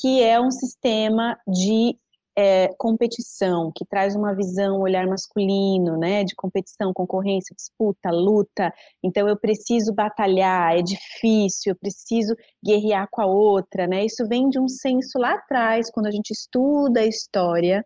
que 0.00 0.22
é 0.22 0.40
um 0.40 0.50
sistema 0.50 1.36
de 1.46 1.98
é, 2.36 2.68
competição, 2.78 3.72
que 3.74 3.84
traz 3.84 4.14
uma 4.14 4.32
visão, 4.32 4.78
um 4.78 4.82
olhar 4.82 5.04
masculino, 5.08 5.96
né, 5.98 6.22
de 6.22 6.36
competição, 6.36 6.92
concorrência, 6.92 7.54
disputa, 7.56 8.10
luta. 8.10 8.72
Então 9.02 9.28
eu 9.28 9.36
preciso 9.36 9.92
batalhar, 9.92 10.76
é 10.76 10.82
difícil, 10.82 11.72
eu 11.72 11.76
preciso 11.76 12.36
guerrear 12.64 13.08
com 13.10 13.22
a 13.22 13.26
outra, 13.26 13.88
né? 13.88 14.04
Isso 14.04 14.24
vem 14.28 14.48
de 14.48 14.60
um 14.60 14.68
senso 14.68 15.18
lá 15.18 15.34
atrás, 15.34 15.90
quando 15.90 16.06
a 16.06 16.12
gente 16.12 16.30
estuda 16.30 17.00
a 17.00 17.06
história, 17.06 17.84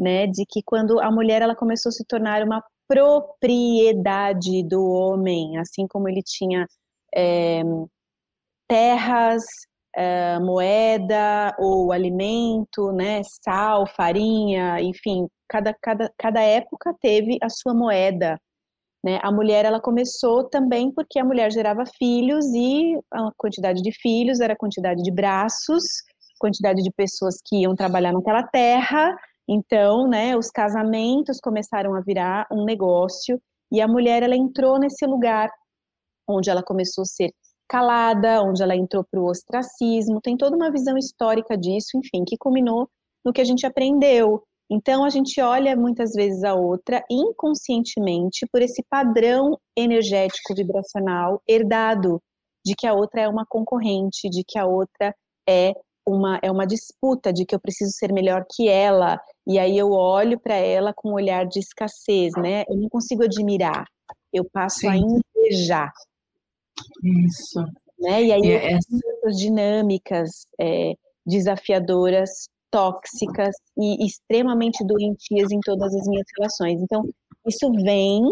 né, 0.00 0.26
de 0.26 0.46
que 0.48 0.62
quando 0.64 0.98
a 0.98 1.10
mulher 1.10 1.42
ela 1.42 1.54
começou 1.54 1.90
a 1.90 1.92
se 1.92 2.04
tornar 2.06 2.42
uma 2.42 2.64
propriedade 2.88 4.64
do 4.64 4.82
homem, 4.82 5.58
assim 5.58 5.86
como 5.86 6.08
ele 6.08 6.22
tinha 6.22 6.66
é, 7.14 7.62
terras, 8.66 9.44
uh, 9.96 10.44
moeda 10.44 11.54
ou 11.58 11.92
alimento, 11.92 12.92
né, 12.92 13.20
sal, 13.44 13.86
farinha, 13.86 14.80
enfim, 14.80 15.28
cada, 15.48 15.74
cada, 15.82 16.10
cada 16.18 16.40
época 16.40 16.94
teve 17.00 17.38
a 17.42 17.48
sua 17.48 17.74
moeda. 17.74 18.40
Né? 19.04 19.18
A 19.22 19.32
mulher 19.32 19.64
ela 19.64 19.80
começou 19.80 20.48
também 20.48 20.92
porque 20.92 21.18
a 21.18 21.24
mulher 21.24 21.50
gerava 21.52 21.84
filhos 21.98 22.44
e 22.54 22.98
a 23.12 23.30
quantidade 23.36 23.82
de 23.82 23.92
filhos 23.92 24.40
era 24.40 24.52
a 24.52 24.58
quantidade 24.58 25.02
de 25.02 25.10
braços, 25.10 25.82
quantidade 26.38 26.82
de 26.82 26.90
pessoas 26.90 27.36
que 27.44 27.62
iam 27.62 27.74
trabalhar 27.74 28.12
naquela 28.12 28.42
terra. 28.42 29.16
Então, 29.52 30.06
né, 30.06 30.36
os 30.36 30.48
casamentos 30.48 31.40
começaram 31.40 31.96
a 31.96 32.00
virar 32.00 32.46
um 32.52 32.64
negócio 32.64 33.42
e 33.72 33.80
a 33.80 33.88
mulher 33.88 34.22
ela 34.22 34.36
entrou 34.36 34.78
nesse 34.78 35.04
lugar 35.04 35.50
onde 36.28 36.48
ela 36.48 36.62
começou 36.62 37.02
a 37.02 37.06
ser 37.06 37.32
calada, 37.68 38.42
onde 38.42 38.62
ela 38.62 38.76
entrou 38.76 39.04
para 39.10 39.20
o 39.20 39.28
ostracismo, 39.28 40.20
tem 40.20 40.36
toda 40.36 40.54
uma 40.54 40.70
visão 40.70 40.96
histórica 40.96 41.56
disso, 41.56 41.96
enfim, 41.96 42.24
que 42.24 42.36
culminou 42.38 42.88
no 43.24 43.32
que 43.32 43.40
a 43.40 43.44
gente 43.44 43.66
aprendeu. 43.66 44.40
Então, 44.70 45.04
a 45.04 45.10
gente 45.10 45.40
olha 45.40 45.74
muitas 45.74 46.12
vezes 46.12 46.44
a 46.44 46.54
outra 46.54 47.02
inconscientemente 47.10 48.46
por 48.52 48.62
esse 48.62 48.84
padrão 48.88 49.58
energético 49.76 50.54
vibracional 50.54 51.42
herdado 51.48 52.22
de 52.64 52.76
que 52.76 52.86
a 52.86 52.94
outra 52.94 53.22
é 53.22 53.28
uma 53.28 53.44
concorrente, 53.48 54.30
de 54.30 54.44
que 54.46 54.58
a 54.58 54.64
outra 54.64 55.12
é 55.48 55.72
uma, 56.06 56.38
é 56.42 56.50
uma 56.50 56.66
disputa, 56.66 57.32
de 57.32 57.44
que 57.44 57.54
eu 57.54 57.60
preciso 57.60 57.92
ser 57.92 58.12
melhor 58.12 58.44
que 58.50 58.68
ela, 58.68 59.20
e 59.46 59.58
aí 59.58 59.76
eu 59.76 59.90
olho 59.90 60.38
para 60.38 60.54
ela 60.54 60.92
com 60.94 61.10
um 61.10 61.14
olhar 61.14 61.46
de 61.46 61.58
escassez, 61.58 62.32
né? 62.36 62.64
Eu 62.68 62.76
não 62.76 62.88
consigo 62.88 63.24
admirar, 63.24 63.84
eu 64.32 64.44
passo 64.52 64.80
Sim. 64.80 64.88
a 64.88 64.96
invejar. 64.96 65.92
Isso. 67.02 67.60
Né? 67.98 68.24
E 68.24 68.32
aí 68.32 68.40
e 68.40 68.52
é 68.52 68.72
essas 68.72 69.38
dinâmicas 69.38 70.30
é, 70.60 70.94
desafiadoras, 71.26 72.48
tóxicas 72.70 73.54
e 73.76 74.06
extremamente 74.06 74.84
doentias 74.84 75.50
em 75.50 75.60
todas 75.60 75.94
as 75.94 76.06
minhas 76.06 76.26
relações. 76.38 76.80
Então, 76.80 77.02
isso 77.46 77.70
vem 77.84 78.22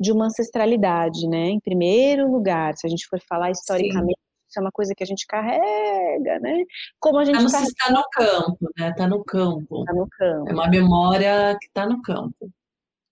de 0.00 0.12
uma 0.12 0.26
ancestralidade, 0.26 1.26
né? 1.28 1.48
Em 1.48 1.60
primeiro 1.60 2.30
lugar, 2.30 2.76
se 2.76 2.86
a 2.86 2.90
gente 2.90 3.06
for 3.08 3.18
falar 3.28 3.50
historicamente, 3.50 4.18
Sim. 4.18 4.27
É 4.58 4.60
uma 4.60 4.72
coisa 4.72 4.94
que 4.94 5.02
a 5.02 5.06
gente 5.06 5.26
carrega, 5.26 6.38
né? 6.40 6.64
Como 7.00 7.18
a 7.18 7.24
gente 7.24 7.44
está. 7.44 7.62
Tá 7.86 7.92
no 7.92 8.02
campo, 8.12 8.70
né? 8.76 8.90
Está 8.90 9.08
no 9.08 9.24
campo. 9.24 9.80
Está 9.80 9.92
no 9.94 10.08
campo. 10.08 10.50
É 10.50 10.52
uma 10.52 10.68
memória 10.68 11.56
que 11.60 11.66
está 11.66 11.86
no 11.86 12.02
campo. 12.02 12.50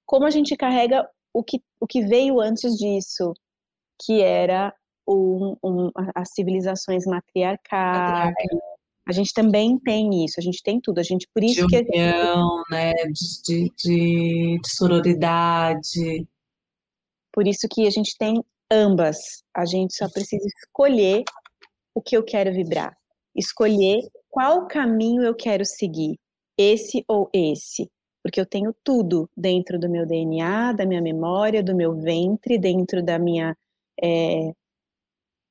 Como 0.04 0.24
a 0.24 0.30
gente 0.30 0.56
carrega 0.56 1.08
o 1.32 1.42
que, 1.42 1.60
o 1.80 1.86
que 1.86 2.02
veio 2.02 2.40
antes 2.40 2.76
disso, 2.76 3.34
que 4.02 4.22
era 4.22 4.74
um, 5.08 5.56
um, 5.62 5.90
as 6.14 6.30
civilizações 6.32 7.04
matriarcais. 7.06 8.34
A 9.08 9.12
gente 9.12 9.32
também 9.32 9.78
tem 9.78 10.24
isso, 10.24 10.34
a 10.38 10.42
gente 10.42 10.62
tem 10.62 10.80
tudo. 10.80 10.98
A 10.98 11.02
gente, 11.02 11.28
por 11.32 11.44
isso 11.44 11.66
de 11.66 11.84
que. 11.84 11.88
União, 11.90 12.58
gente... 12.58 12.70
né? 12.70 12.92
De, 13.44 13.72
de, 13.76 14.60
de 14.60 14.76
sororidade. 14.76 16.26
Por 17.32 17.46
isso 17.46 17.68
que 17.70 17.86
a 17.86 17.90
gente 17.90 18.16
tem 18.18 18.42
ambas. 18.70 19.42
A 19.54 19.64
gente 19.64 19.94
só 19.94 20.08
precisa 20.10 20.44
escolher 20.46 21.22
o 21.94 22.00
que 22.00 22.16
eu 22.16 22.24
quero 22.24 22.52
vibrar. 22.52 22.96
Escolher 23.34 24.00
qual 24.28 24.66
caminho 24.66 25.22
eu 25.22 25.34
quero 25.34 25.64
seguir. 25.64 26.18
Esse 26.58 27.04
ou 27.08 27.28
esse. 27.32 27.90
Porque 28.22 28.40
eu 28.40 28.46
tenho 28.46 28.74
tudo 28.82 29.30
dentro 29.36 29.78
do 29.78 29.88
meu 29.88 30.06
DNA, 30.06 30.72
da 30.72 30.84
minha 30.86 31.02
memória, 31.02 31.62
do 31.62 31.76
meu 31.76 31.94
ventre, 31.94 32.58
dentro 32.58 33.02
da 33.02 33.18
minha 33.18 33.56
é, 34.02 34.52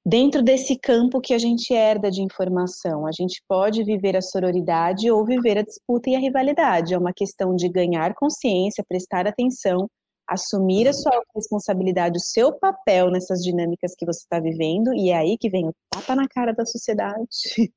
dentro 0.05 0.43
desse 0.43 0.77
campo 0.77 1.19
que 1.19 1.33
a 1.33 1.37
gente 1.37 1.73
herda 1.73 2.11
de 2.11 2.21
informação. 2.21 3.07
A 3.07 3.11
gente 3.11 3.41
pode 3.47 3.83
viver 3.83 4.15
a 4.15 4.21
sororidade 4.21 5.09
ou 5.09 5.25
viver 5.25 5.57
a 5.57 5.63
disputa 5.63 6.09
e 6.09 6.15
a 6.15 6.19
rivalidade. 6.19 6.93
É 6.93 6.97
uma 6.97 7.13
questão 7.13 7.55
de 7.55 7.67
ganhar 7.67 8.13
consciência, 8.13 8.85
prestar 8.87 9.25
atenção, 9.25 9.89
assumir 10.27 10.87
a 10.87 10.93
sua 10.93 11.11
responsabilidade, 11.35 12.17
o 12.17 12.21
seu 12.21 12.53
papel 12.53 13.11
nessas 13.11 13.39
dinâmicas 13.41 13.93
que 13.95 14.05
você 14.05 14.21
está 14.21 14.39
vivendo, 14.39 14.93
e 14.93 15.09
é 15.09 15.17
aí 15.17 15.37
que 15.37 15.49
vem 15.49 15.67
o 15.67 15.75
tapa 15.89 16.15
na 16.15 16.27
cara 16.27 16.53
da 16.53 16.65
sociedade. 16.65 17.27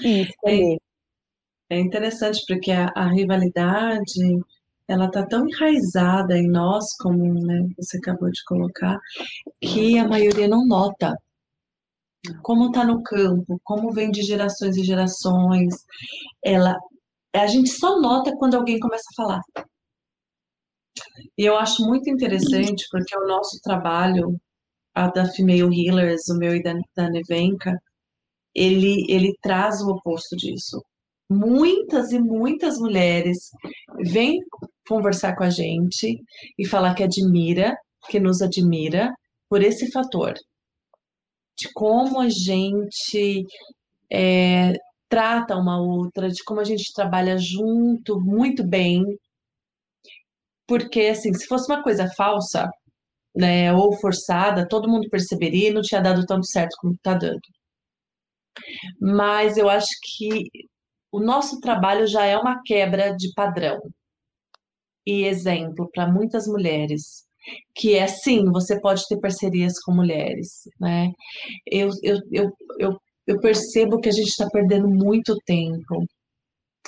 e 0.00 0.22
escolher. 0.22 0.78
É, 1.70 1.76
é 1.76 1.80
interessante 1.80 2.44
porque 2.46 2.70
a, 2.70 2.90
a 2.94 3.08
rivalidade 3.08 4.40
ela 4.88 5.04
está 5.04 5.24
tão 5.26 5.46
enraizada 5.46 6.36
em 6.36 6.48
nós, 6.48 6.96
como 6.96 7.34
né, 7.34 7.68
você 7.76 7.98
acabou 7.98 8.30
de 8.30 8.42
colocar, 8.44 8.98
que 9.60 9.98
a 9.98 10.08
maioria 10.08 10.48
não 10.48 10.66
nota. 10.66 11.14
Como 12.42 12.66
está 12.68 12.84
no 12.84 13.02
campo, 13.02 13.60
como 13.62 13.92
vem 13.92 14.10
de 14.10 14.22
gerações 14.22 14.76
e 14.76 14.82
gerações, 14.82 15.74
ela, 16.42 16.74
a 17.34 17.46
gente 17.46 17.68
só 17.68 18.00
nota 18.00 18.34
quando 18.38 18.54
alguém 18.54 18.80
começa 18.80 19.04
a 19.12 19.14
falar. 19.14 19.40
E 21.36 21.44
eu 21.44 21.56
acho 21.56 21.84
muito 21.86 22.10
interessante 22.10 22.86
porque 22.90 23.16
o 23.16 23.26
nosso 23.26 23.60
trabalho, 23.62 24.40
a 24.94 25.08
da 25.08 25.26
Female 25.26 25.70
Healers, 25.74 26.28
o 26.28 26.38
meu 26.38 26.54
e 26.56 26.62
da, 26.62 26.74
da 26.96 27.08
Nevenka, 27.10 27.80
ele, 28.54 29.04
ele 29.08 29.36
traz 29.42 29.80
o 29.80 29.90
oposto 29.90 30.36
disso. 30.36 30.82
Muitas 31.30 32.12
e 32.12 32.18
muitas 32.18 32.78
mulheres 32.78 33.50
vêm 34.00 34.40
conversar 34.88 35.36
com 35.36 35.44
a 35.44 35.50
gente 35.50 36.20
e 36.58 36.66
falar 36.66 36.94
que 36.94 37.02
admira, 37.02 37.76
que 38.08 38.18
nos 38.18 38.40
admira 38.40 39.14
por 39.48 39.62
esse 39.62 39.90
fator 39.90 40.34
de 41.58 41.68
como 41.72 42.20
a 42.20 42.28
gente 42.28 43.44
é, 44.10 44.74
trata 45.08 45.56
uma 45.56 45.80
outra, 45.80 46.28
de 46.30 46.42
como 46.44 46.60
a 46.60 46.64
gente 46.64 46.92
trabalha 46.94 47.36
junto 47.36 48.20
muito 48.20 48.64
bem. 48.64 49.04
Porque, 50.68 51.00
assim, 51.02 51.32
se 51.34 51.46
fosse 51.46 51.72
uma 51.72 51.82
coisa 51.82 52.08
falsa, 52.16 52.70
né, 53.34 53.72
ou 53.72 53.92
forçada, 53.94 54.68
todo 54.68 54.88
mundo 54.88 55.08
perceberia 55.10 55.70
e 55.70 55.72
não 55.72 55.82
tinha 55.82 56.00
dado 56.02 56.26
tanto 56.26 56.46
certo 56.46 56.76
como 56.80 56.94
está 56.94 57.14
dando. 57.14 57.40
Mas 59.00 59.56
eu 59.56 59.68
acho 59.68 59.88
que 60.02 60.44
o 61.12 61.20
nosso 61.20 61.60
trabalho 61.60 62.06
já 62.06 62.24
é 62.24 62.36
uma 62.36 62.60
quebra 62.64 63.16
de 63.16 63.32
padrão 63.34 63.78
e 65.06 65.24
exemplo 65.24 65.88
para 65.92 66.10
muitas 66.10 66.46
mulheres 66.46 67.26
que 67.74 67.94
é 67.94 68.06
sim, 68.06 68.44
você 68.50 68.80
pode 68.80 69.06
ter 69.08 69.18
parcerias 69.20 69.78
com 69.80 69.92
mulheres, 69.92 70.64
né? 70.80 71.10
Eu, 71.66 71.90
eu, 72.02 72.18
eu, 72.30 72.50
eu, 72.78 73.00
eu 73.26 73.40
percebo 73.40 74.00
que 74.00 74.08
a 74.08 74.12
gente 74.12 74.28
está 74.28 74.48
perdendo 74.50 74.88
muito 74.88 75.36
tempo, 75.46 76.04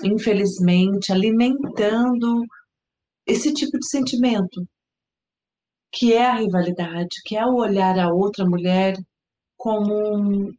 infelizmente, 0.02 1.12
alimentando 1.12 2.44
esse 3.30 3.52
tipo 3.52 3.78
de 3.78 3.88
sentimento, 3.88 4.66
que 5.92 6.12
é 6.12 6.26
a 6.26 6.34
rivalidade, 6.34 7.22
que 7.24 7.36
é 7.36 7.44
o 7.44 7.56
olhar 7.56 7.98
a 7.98 8.12
outra 8.12 8.44
mulher 8.44 8.96
como 9.56 10.52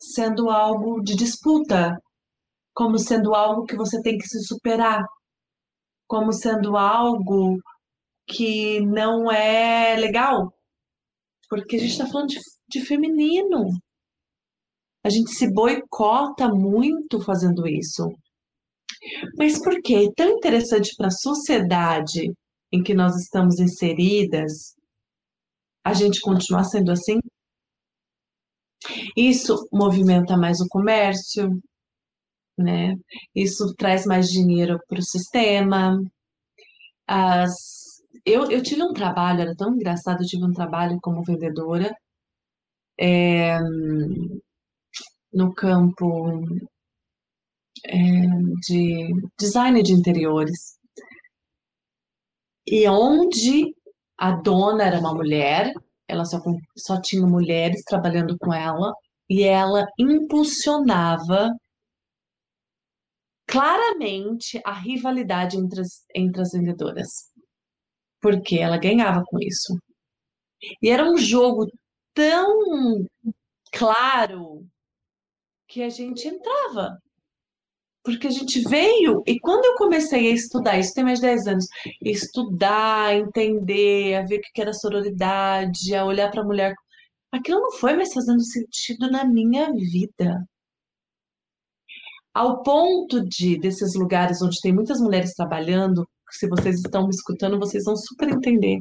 sendo 0.00 0.50
algo 0.50 1.00
de 1.02 1.16
disputa, 1.16 1.96
como 2.74 2.98
sendo 2.98 3.34
algo 3.34 3.64
que 3.64 3.76
você 3.76 4.00
tem 4.02 4.18
que 4.18 4.28
se 4.28 4.40
superar, 4.44 5.02
como 6.06 6.32
sendo 6.32 6.76
algo 6.76 7.58
que 8.28 8.80
não 8.80 9.30
é 9.30 9.96
legal, 9.96 10.52
porque 11.48 11.76
a 11.76 11.78
gente 11.78 11.92
está 11.92 12.06
falando 12.06 12.28
de, 12.28 12.38
de 12.68 12.84
feminino. 12.84 13.70
A 15.04 15.08
gente 15.08 15.30
se 15.30 15.52
boicota 15.52 16.48
muito 16.48 17.20
fazendo 17.20 17.66
isso. 17.66 18.08
Mas 19.38 19.58
por 19.62 19.80
que 19.82 19.94
é 19.94 20.12
tão 20.14 20.30
interessante 20.30 20.94
para 20.96 21.08
a 21.08 21.10
sociedade 21.10 22.32
em 22.72 22.82
que 22.82 22.94
nós 22.94 23.16
estamos 23.16 23.58
inseridas 23.58 24.74
a 25.84 25.92
gente 25.94 26.20
continuar 26.20 26.64
sendo 26.64 26.90
assim? 26.90 27.18
Isso 29.16 29.68
movimenta 29.72 30.36
mais 30.36 30.60
o 30.60 30.68
comércio, 30.68 31.60
né? 32.58 32.94
Isso 33.34 33.74
traz 33.76 34.04
mais 34.06 34.28
dinheiro 34.28 34.78
para 34.88 34.98
o 34.98 35.02
sistema. 35.02 35.98
As 37.06 37.86
eu, 38.24 38.50
eu 38.50 38.62
tive 38.62 38.82
um 38.82 38.92
trabalho, 38.92 39.42
era 39.42 39.54
tão 39.56 39.74
engraçado, 39.74 40.22
eu 40.22 40.26
tive 40.26 40.44
um 40.44 40.52
trabalho 40.52 40.98
como 41.00 41.22
vendedora 41.22 41.94
é, 42.98 43.58
no 45.32 45.54
campo 45.54 46.32
é, 47.86 47.96
de 48.66 49.08
design 49.38 49.82
de 49.82 49.92
interiores. 49.92 50.76
E 52.66 52.88
onde 52.88 53.74
a 54.18 54.32
dona 54.32 54.84
era 54.84 54.98
uma 54.98 55.14
mulher, 55.14 55.72
ela 56.08 56.24
só, 56.24 56.40
só 56.76 57.00
tinha 57.00 57.26
mulheres 57.26 57.82
trabalhando 57.84 58.36
com 58.38 58.52
ela, 58.52 58.92
e 59.28 59.42
ela 59.44 59.86
impulsionava 59.98 61.50
claramente 63.48 64.60
a 64.64 64.72
rivalidade 64.72 65.56
entre 65.56 65.80
as, 65.80 66.04
entre 66.14 66.42
as 66.42 66.50
vendedoras 66.52 67.36
porque 68.26 68.58
ela 68.58 68.76
ganhava 68.76 69.22
com 69.24 69.38
isso. 69.38 69.78
E 70.82 70.90
era 70.90 71.04
um 71.04 71.16
jogo 71.16 71.66
tão 72.12 73.06
claro 73.72 74.66
que 75.68 75.80
a 75.80 75.88
gente 75.88 76.26
entrava. 76.26 76.98
Porque 78.06 78.28
a 78.28 78.30
gente 78.30 78.60
veio, 78.68 79.20
e 79.26 79.40
quando 79.40 79.64
eu 79.64 79.74
comecei 79.74 80.30
a 80.30 80.34
estudar, 80.34 80.78
isso 80.78 80.94
tem 80.94 81.02
mais 81.02 81.18
de 81.18 81.26
10 81.26 81.46
anos, 81.48 81.66
estudar, 82.00 83.12
entender, 83.16 84.14
a 84.14 84.22
ver 84.24 84.38
o 84.38 84.40
que 84.40 84.60
era 84.60 84.72
sororidade, 84.72 85.92
a 85.92 86.04
olhar 86.04 86.30
para 86.30 86.42
a 86.42 86.44
mulher, 86.44 86.72
aquilo 87.32 87.60
não 87.60 87.72
foi 87.72 87.96
mais 87.96 88.12
fazendo 88.12 88.40
sentido 88.44 89.10
na 89.10 89.24
minha 89.24 89.72
vida. 89.72 90.46
Ao 92.32 92.62
ponto 92.62 93.26
de, 93.26 93.58
desses 93.58 93.96
lugares 93.96 94.40
onde 94.40 94.60
tem 94.60 94.72
muitas 94.72 95.00
mulheres 95.00 95.34
trabalhando, 95.34 96.08
se 96.30 96.48
vocês 96.48 96.76
estão 96.76 97.08
me 97.08 97.10
escutando, 97.10 97.58
vocês 97.58 97.82
vão 97.82 97.96
super 97.96 98.28
entender. 98.28 98.78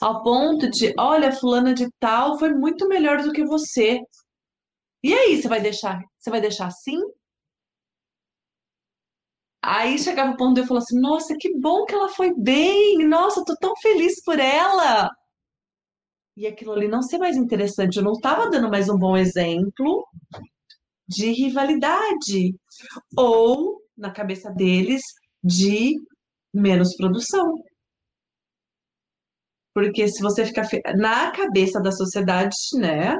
Ao 0.00 0.22
ponto 0.22 0.70
de, 0.70 0.94
olha, 0.96 1.32
fulana 1.32 1.74
de 1.74 1.88
tal 1.98 2.38
foi 2.38 2.54
muito 2.54 2.86
melhor 2.86 3.20
do 3.20 3.32
que 3.32 3.44
você. 3.44 3.98
E 5.02 5.12
aí, 5.12 5.42
você 5.42 5.48
vai 5.48 5.60
deixar, 5.60 6.00
você 6.20 6.30
vai 6.30 6.40
deixar 6.40 6.68
assim? 6.68 7.00
Aí 9.66 9.98
chegava 9.98 10.32
o 10.32 10.36
ponto 10.36 10.54
de 10.54 10.60
eu 10.60 10.66
falar 10.66 10.80
assim, 10.80 11.00
nossa, 11.00 11.34
que 11.40 11.58
bom 11.58 11.86
que 11.86 11.94
ela 11.94 12.10
foi 12.10 12.34
bem, 12.36 12.98
nossa, 13.08 13.42
tô 13.46 13.56
tão 13.56 13.72
feliz 13.80 14.22
por 14.22 14.38
ela. 14.38 15.10
E 16.36 16.46
aquilo 16.46 16.72
ali 16.72 16.86
não 16.86 17.00
ser 17.00 17.16
mais 17.16 17.34
interessante, 17.34 17.96
eu 17.96 18.02
não 18.02 18.12
estava 18.12 18.50
dando 18.50 18.68
mais 18.68 18.90
um 18.90 18.98
bom 18.98 19.16
exemplo 19.16 20.06
de 21.08 21.30
rivalidade. 21.32 22.54
Ou, 23.16 23.80
na 23.96 24.10
cabeça 24.12 24.50
deles, 24.50 25.00
de 25.42 25.94
menos 26.52 26.94
produção. 26.96 27.54
Porque 29.72 30.06
se 30.08 30.22
você 30.22 30.44
ficar 30.44 30.68
na 30.96 31.30
cabeça 31.30 31.80
da 31.80 31.90
sociedade, 31.90 32.54
né? 32.74 33.16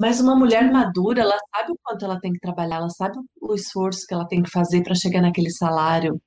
Mas 0.00 0.20
uma 0.20 0.36
mulher 0.36 0.70
madura, 0.72 1.22
ela 1.22 1.38
sabe 1.54 1.72
o 1.72 1.78
quanto 1.82 2.04
ela 2.04 2.20
tem 2.20 2.32
que 2.32 2.40
trabalhar, 2.40 2.76
ela 2.76 2.90
sabe 2.90 3.18
o 3.40 3.54
esforço 3.54 4.06
que 4.06 4.14
ela 4.14 4.26
tem 4.26 4.42
que 4.42 4.50
fazer 4.50 4.82
para 4.82 4.94
chegar 4.94 5.22
naquele 5.22 5.50
salário. 5.50 6.20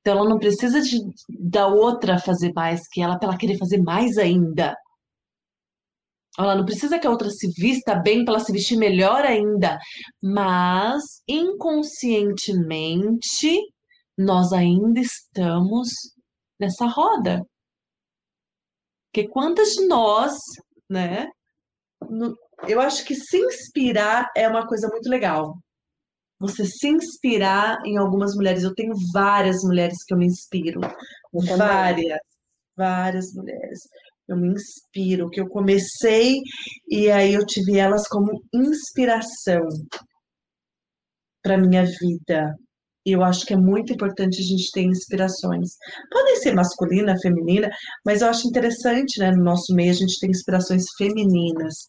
Então 0.00 0.18
ela 0.18 0.28
não 0.28 0.38
precisa 0.38 0.80
de, 0.80 0.98
da 1.28 1.66
outra 1.68 2.18
fazer 2.18 2.52
mais 2.54 2.88
que 2.88 3.02
ela 3.02 3.18
para 3.18 3.28
ela 3.28 3.38
querer 3.38 3.58
fazer 3.58 3.82
mais 3.82 4.16
ainda. 4.18 4.74
Ela 6.38 6.54
não 6.54 6.64
precisa 6.64 6.98
que 6.98 7.06
a 7.06 7.10
outra 7.10 7.28
se 7.30 7.50
vista 7.52 7.94
bem 7.94 8.24
para 8.24 8.34
ela 8.34 8.44
se 8.44 8.52
vestir 8.52 8.76
melhor 8.76 9.24
ainda, 9.24 9.78
mas 10.22 11.22
inconscientemente 11.28 13.58
nós 14.16 14.52
ainda 14.52 15.00
estamos 15.00 15.88
nessa 16.58 16.86
roda. 16.86 17.44
Porque 19.12 19.28
quantas 19.28 19.70
de 19.70 19.86
nós, 19.86 20.38
né? 20.90 21.28
Eu 22.68 22.80
acho 22.80 23.04
que 23.04 23.14
se 23.14 23.38
inspirar 23.38 24.28
é 24.36 24.48
uma 24.48 24.66
coisa 24.66 24.88
muito 24.88 25.08
legal. 25.08 25.56
Você 26.38 26.64
se 26.64 26.88
inspirar 26.88 27.78
em 27.86 27.96
algumas 27.96 28.34
mulheres. 28.34 28.64
Eu 28.64 28.74
tenho 28.74 28.94
várias 29.12 29.62
mulheres 29.62 30.04
que 30.04 30.12
eu 30.12 30.18
me 30.18 30.26
inspiro. 30.26 30.80
várias, 31.32 32.20
várias 32.76 33.32
mulheres 33.34 33.80
eu 34.30 34.36
me 34.36 34.48
inspiro, 34.48 35.28
que 35.28 35.40
eu 35.40 35.48
comecei 35.48 36.40
e 36.88 37.10
aí 37.10 37.34
eu 37.34 37.44
tive 37.44 37.78
elas 37.78 38.06
como 38.06 38.40
inspiração 38.54 39.66
para 41.42 41.58
minha 41.58 41.84
vida. 41.84 42.54
E 43.06 43.12
eu 43.12 43.24
acho 43.24 43.46
que 43.46 43.54
é 43.54 43.56
muito 43.56 43.92
importante 43.92 44.40
a 44.40 44.44
gente 44.44 44.70
ter 44.72 44.82
inspirações. 44.82 45.76
Podem 46.10 46.36
ser 46.36 46.54
masculina, 46.54 47.18
feminina, 47.20 47.70
mas 48.04 48.20
eu 48.20 48.28
acho 48.28 48.46
interessante, 48.46 49.18
né, 49.18 49.30
no 49.30 49.42
nosso 49.42 49.74
meio 49.74 49.90
a 49.90 49.94
gente 49.94 50.18
tem 50.20 50.30
inspirações 50.30 50.84
femininas. 50.98 51.88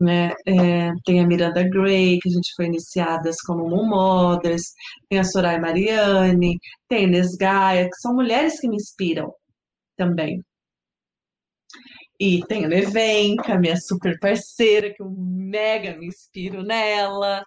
Né? 0.00 0.32
É, 0.46 0.90
tem 1.04 1.20
a 1.20 1.26
Miranda 1.26 1.62
Gray, 1.62 2.18
que 2.20 2.28
a 2.28 2.32
gente 2.32 2.52
foi 2.56 2.66
iniciadas 2.66 3.40
como 3.42 3.68
Moon 3.68 3.86
Mothers, 3.86 4.72
tem 5.08 5.20
a 5.20 5.24
Soraya 5.24 5.60
Mariani, 5.60 6.58
tem 6.88 7.04
a 7.04 7.88
que 7.88 7.96
são 8.00 8.14
mulheres 8.14 8.60
que 8.60 8.68
me 8.68 8.76
inspiram 8.76 9.32
também. 9.96 10.42
E 12.24 12.40
tem 12.46 12.64
a 12.64 12.68
Nevenka, 12.68 13.58
minha 13.58 13.76
super 13.76 14.16
parceira, 14.20 14.94
que 14.94 15.02
eu 15.02 15.10
mega 15.10 15.96
me 15.96 16.06
inspiro 16.06 16.62
nela. 16.62 17.42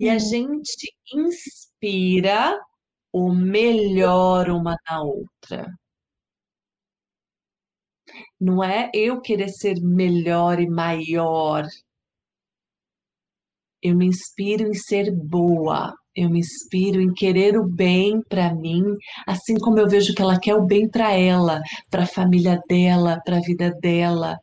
E 0.00 0.10
a 0.10 0.14
uhum. 0.14 0.18
gente 0.18 0.92
inspira 1.14 2.60
o 3.12 3.32
melhor 3.32 4.50
uma 4.50 4.76
na 4.90 5.02
outra. 5.04 5.72
Não 8.40 8.64
é 8.64 8.90
eu 8.92 9.20
querer 9.20 9.50
ser 9.50 9.80
melhor 9.80 10.58
e 10.58 10.68
maior. 10.68 11.64
Eu 13.80 13.94
me 13.96 14.06
inspiro 14.06 14.66
em 14.66 14.74
ser 14.74 15.14
boa. 15.14 15.94
Eu 16.20 16.28
me 16.28 16.40
inspiro 16.40 17.00
em 17.00 17.14
querer 17.14 17.56
o 17.56 17.64
bem 17.64 18.20
para 18.28 18.52
mim, 18.52 18.82
assim 19.24 19.54
como 19.54 19.78
eu 19.78 19.88
vejo 19.88 20.12
que 20.12 20.20
ela 20.20 20.36
quer 20.40 20.56
o 20.56 20.66
bem 20.66 20.90
para 20.90 21.12
ela, 21.12 21.60
para 21.88 22.02
a 22.02 22.06
família 22.08 22.60
dela, 22.68 23.20
para 23.24 23.36
a 23.36 23.40
vida 23.40 23.70
dela. 23.80 24.36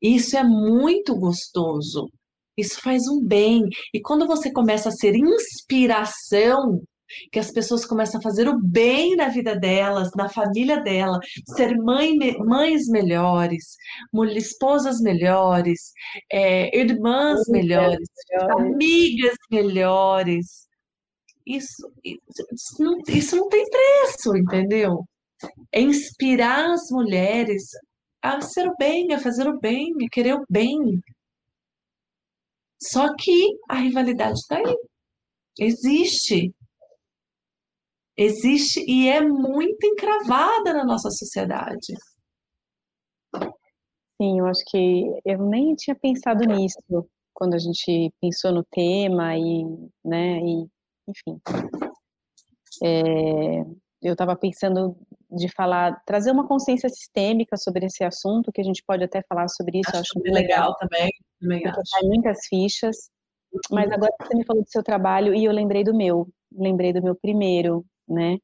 Isso 0.00 0.34
é 0.34 0.42
muito 0.42 1.14
gostoso. 1.14 2.08
Isso 2.56 2.80
faz 2.80 3.06
um 3.06 3.22
bem. 3.22 3.64
E 3.92 4.00
quando 4.00 4.26
você 4.26 4.50
começa 4.50 4.88
a 4.88 4.92
ser 4.92 5.14
inspiração, 5.14 6.82
que 7.30 7.38
as 7.38 7.50
pessoas 7.50 7.84
começam 7.84 8.18
a 8.18 8.22
fazer 8.22 8.48
o 8.48 8.58
bem 8.60 9.16
na 9.16 9.28
vida 9.28 9.56
delas, 9.56 10.10
na 10.16 10.28
família 10.28 10.80
dela, 10.80 11.18
ser 11.56 11.76
mãe, 11.76 12.16
mães 12.38 12.88
melhores, 12.88 13.76
esposas 14.34 15.00
melhores, 15.00 15.92
é, 16.30 16.76
irmãs 16.76 17.40
melhores, 17.48 18.08
amigas 18.56 19.36
melhores. 19.50 20.66
Isso, 21.46 21.90
isso, 22.04 22.82
não, 22.82 22.98
isso 23.08 23.36
não 23.36 23.48
tem 23.48 23.64
preço, 23.68 24.36
entendeu? 24.36 25.04
É 25.72 25.80
inspirar 25.80 26.72
as 26.72 26.88
mulheres 26.90 27.64
a 28.22 28.40
ser 28.40 28.68
o 28.68 28.76
bem, 28.78 29.12
a 29.12 29.18
fazer 29.18 29.48
o 29.48 29.58
bem, 29.58 29.92
a 30.04 30.08
querer 30.10 30.34
o 30.34 30.44
bem. 30.48 30.78
Só 32.80 33.14
que 33.16 33.58
a 33.68 33.76
rivalidade 33.76 34.38
está 34.38 34.58
aí. 34.58 34.76
Existe. 35.58 36.54
Existe 38.22 38.84
e 38.86 39.08
é 39.08 39.20
muito 39.20 39.84
encravada 39.84 40.72
na 40.72 40.84
nossa 40.84 41.10
sociedade. 41.10 41.92
Sim, 44.20 44.38
eu 44.38 44.46
acho 44.46 44.62
que 44.68 45.20
eu 45.24 45.38
nem 45.38 45.74
tinha 45.74 45.96
pensado 45.96 46.44
nisso 46.44 46.78
quando 47.34 47.54
a 47.54 47.58
gente 47.58 48.12
pensou 48.20 48.52
no 48.52 48.62
tema 48.62 49.36
e, 49.36 49.64
né, 50.04 50.38
e, 50.38 50.68
enfim. 51.08 51.40
É, 52.84 53.64
eu 54.00 54.12
estava 54.12 54.36
pensando 54.36 54.96
de 55.28 55.48
falar, 55.48 56.00
trazer 56.06 56.30
uma 56.30 56.46
consciência 56.46 56.88
sistêmica 56.88 57.56
sobre 57.56 57.86
esse 57.86 58.04
assunto, 58.04 58.52
que 58.52 58.60
a 58.60 58.64
gente 58.64 58.84
pode 58.86 59.02
até 59.02 59.20
falar 59.22 59.48
sobre 59.48 59.80
isso. 59.80 59.90
Acho, 59.90 60.00
acho 60.00 60.22
bem 60.22 60.32
legal, 60.32 60.60
legal 60.60 60.76
também. 60.76 61.10
também 61.40 61.66
acho. 61.66 62.06
muitas 62.06 62.46
fichas. 62.46 63.10
Mas 63.70 63.88
uhum. 63.88 63.94
agora 63.94 64.12
você 64.20 64.36
me 64.36 64.44
falou 64.44 64.62
do 64.62 64.70
seu 64.70 64.82
trabalho 64.82 65.34
e 65.34 65.44
eu 65.44 65.52
lembrei 65.52 65.82
do 65.82 65.94
meu. 65.94 66.28
Lembrei 66.54 66.92
do 66.92 67.02
meu 67.02 67.16
primeiro, 67.16 67.84
né? 68.08 68.38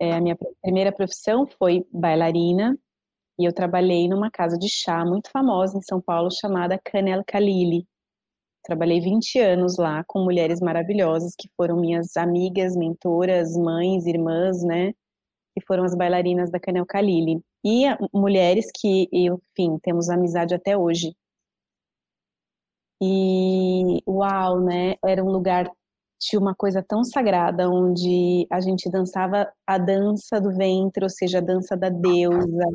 É, 0.00 0.12
a 0.12 0.20
minha 0.20 0.36
primeira 0.62 0.92
profissão 0.92 1.46
foi 1.58 1.86
bailarina 1.92 2.78
e 3.38 3.44
eu 3.44 3.52
trabalhei 3.52 4.08
numa 4.08 4.30
casa 4.30 4.58
de 4.58 4.68
chá 4.68 5.04
muito 5.04 5.30
famosa 5.30 5.78
em 5.78 5.82
São 5.82 6.00
Paulo 6.00 6.30
chamada 6.30 6.78
Canel 6.78 7.22
Kalili. 7.26 7.86
Trabalhei 8.64 9.00
20 9.00 9.38
anos 9.38 9.78
lá 9.78 10.04
com 10.06 10.22
mulheres 10.24 10.60
maravilhosas 10.60 11.34
que 11.36 11.48
foram 11.56 11.76
minhas 11.80 12.16
amigas, 12.16 12.76
mentoras, 12.76 13.56
mães, 13.56 14.06
irmãs, 14.06 14.62
né? 14.62 14.92
Que 15.54 15.64
foram 15.66 15.84
as 15.84 15.94
bailarinas 15.94 16.50
da 16.50 16.60
Canel 16.60 16.84
Kalili. 16.84 17.40
E 17.64 17.84
mulheres 18.12 18.70
que, 18.74 19.08
enfim, 19.12 19.78
temos 19.82 20.10
amizade 20.10 20.54
até 20.54 20.76
hoje. 20.76 21.14
E 23.00 24.02
uau, 24.06 24.60
né? 24.60 24.96
Era 25.04 25.24
um 25.24 25.30
lugar 25.30 25.70
tinha 26.18 26.40
uma 26.40 26.54
coisa 26.54 26.82
tão 26.86 27.04
sagrada 27.04 27.70
onde 27.70 28.46
a 28.50 28.60
gente 28.60 28.90
dançava 28.90 29.50
a 29.66 29.78
dança 29.78 30.40
do 30.40 30.50
ventre, 30.52 31.04
ou 31.04 31.10
seja, 31.10 31.38
a 31.38 31.40
dança 31.40 31.76
da 31.76 31.88
deusa, 31.88 32.66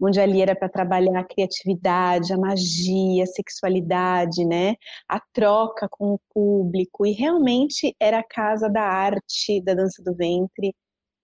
onde 0.00 0.20
ali 0.20 0.40
era 0.42 0.54
para 0.56 0.68
trabalhar 0.68 1.20
a 1.20 1.24
criatividade, 1.24 2.32
a 2.32 2.38
magia, 2.38 3.24
a 3.24 3.26
sexualidade, 3.26 4.44
né? 4.44 4.74
A 5.08 5.20
troca 5.32 5.88
com 5.90 6.14
o 6.14 6.20
público 6.34 7.06
e 7.06 7.12
realmente 7.12 7.94
era 8.00 8.18
a 8.20 8.24
casa 8.24 8.68
da 8.68 8.82
arte 8.82 9.60
da 9.62 9.74
dança 9.74 10.02
do 10.02 10.14
ventre 10.14 10.74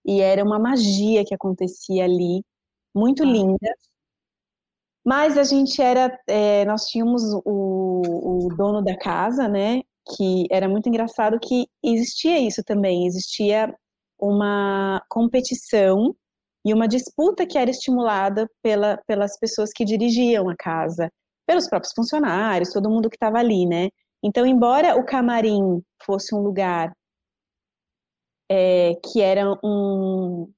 e 0.07 0.21
era 0.21 0.45
uma 0.45 0.59
magia 0.59 1.25
que 1.25 1.35
acontecia 1.35 2.05
ali, 2.05 2.43
muito 2.95 3.25
linda. 3.25 3.59
Mas 5.05 5.39
a 5.39 5.45
gente 5.45 5.81
era, 5.81 6.17
é, 6.27 6.65
nós 6.65 6.87
tínhamos 6.87 7.23
o, 7.45 8.47
o 8.47 8.49
dono 8.57 8.83
da 8.83 8.97
casa, 8.97 9.49
né? 9.49 9.83
Que 10.17 10.47
era 10.51 10.69
muito 10.69 10.89
engraçado 10.89 11.39
que 11.41 11.67
existia 11.83 12.39
isso 12.39 12.63
também, 12.65 13.07
existia 13.07 13.75
uma 14.19 15.03
competição 15.09 16.15
e 16.65 16.75
uma 16.75 16.89
disputa 16.89 17.47
que 17.47 17.57
era 17.57 17.71
estimulada 17.71 18.49
pela, 18.63 18.99
pelas 19.07 19.39
pessoas 19.39 19.71
que 19.73 19.85
dirigiam 19.85 20.49
a 20.49 20.57
casa, 20.57 21.11
pelos 21.47 21.69
próprios 21.69 21.93
funcionários, 21.95 22.73
todo 22.73 22.91
mundo 22.91 23.09
que 23.09 23.17
estava 23.17 23.39
ali, 23.39 23.67
né? 23.67 23.89
Então, 24.23 24.45
embora 24.45 24.97
o 24.97 25.05
camarim 25.05 25.83
fosse 26.05 26.35
um 26.35 26.41
lugar 26.41 26.93
é, 28.51 28.95
que 29.05 29.21
era 29.21 29.59
um, 29.65 30.53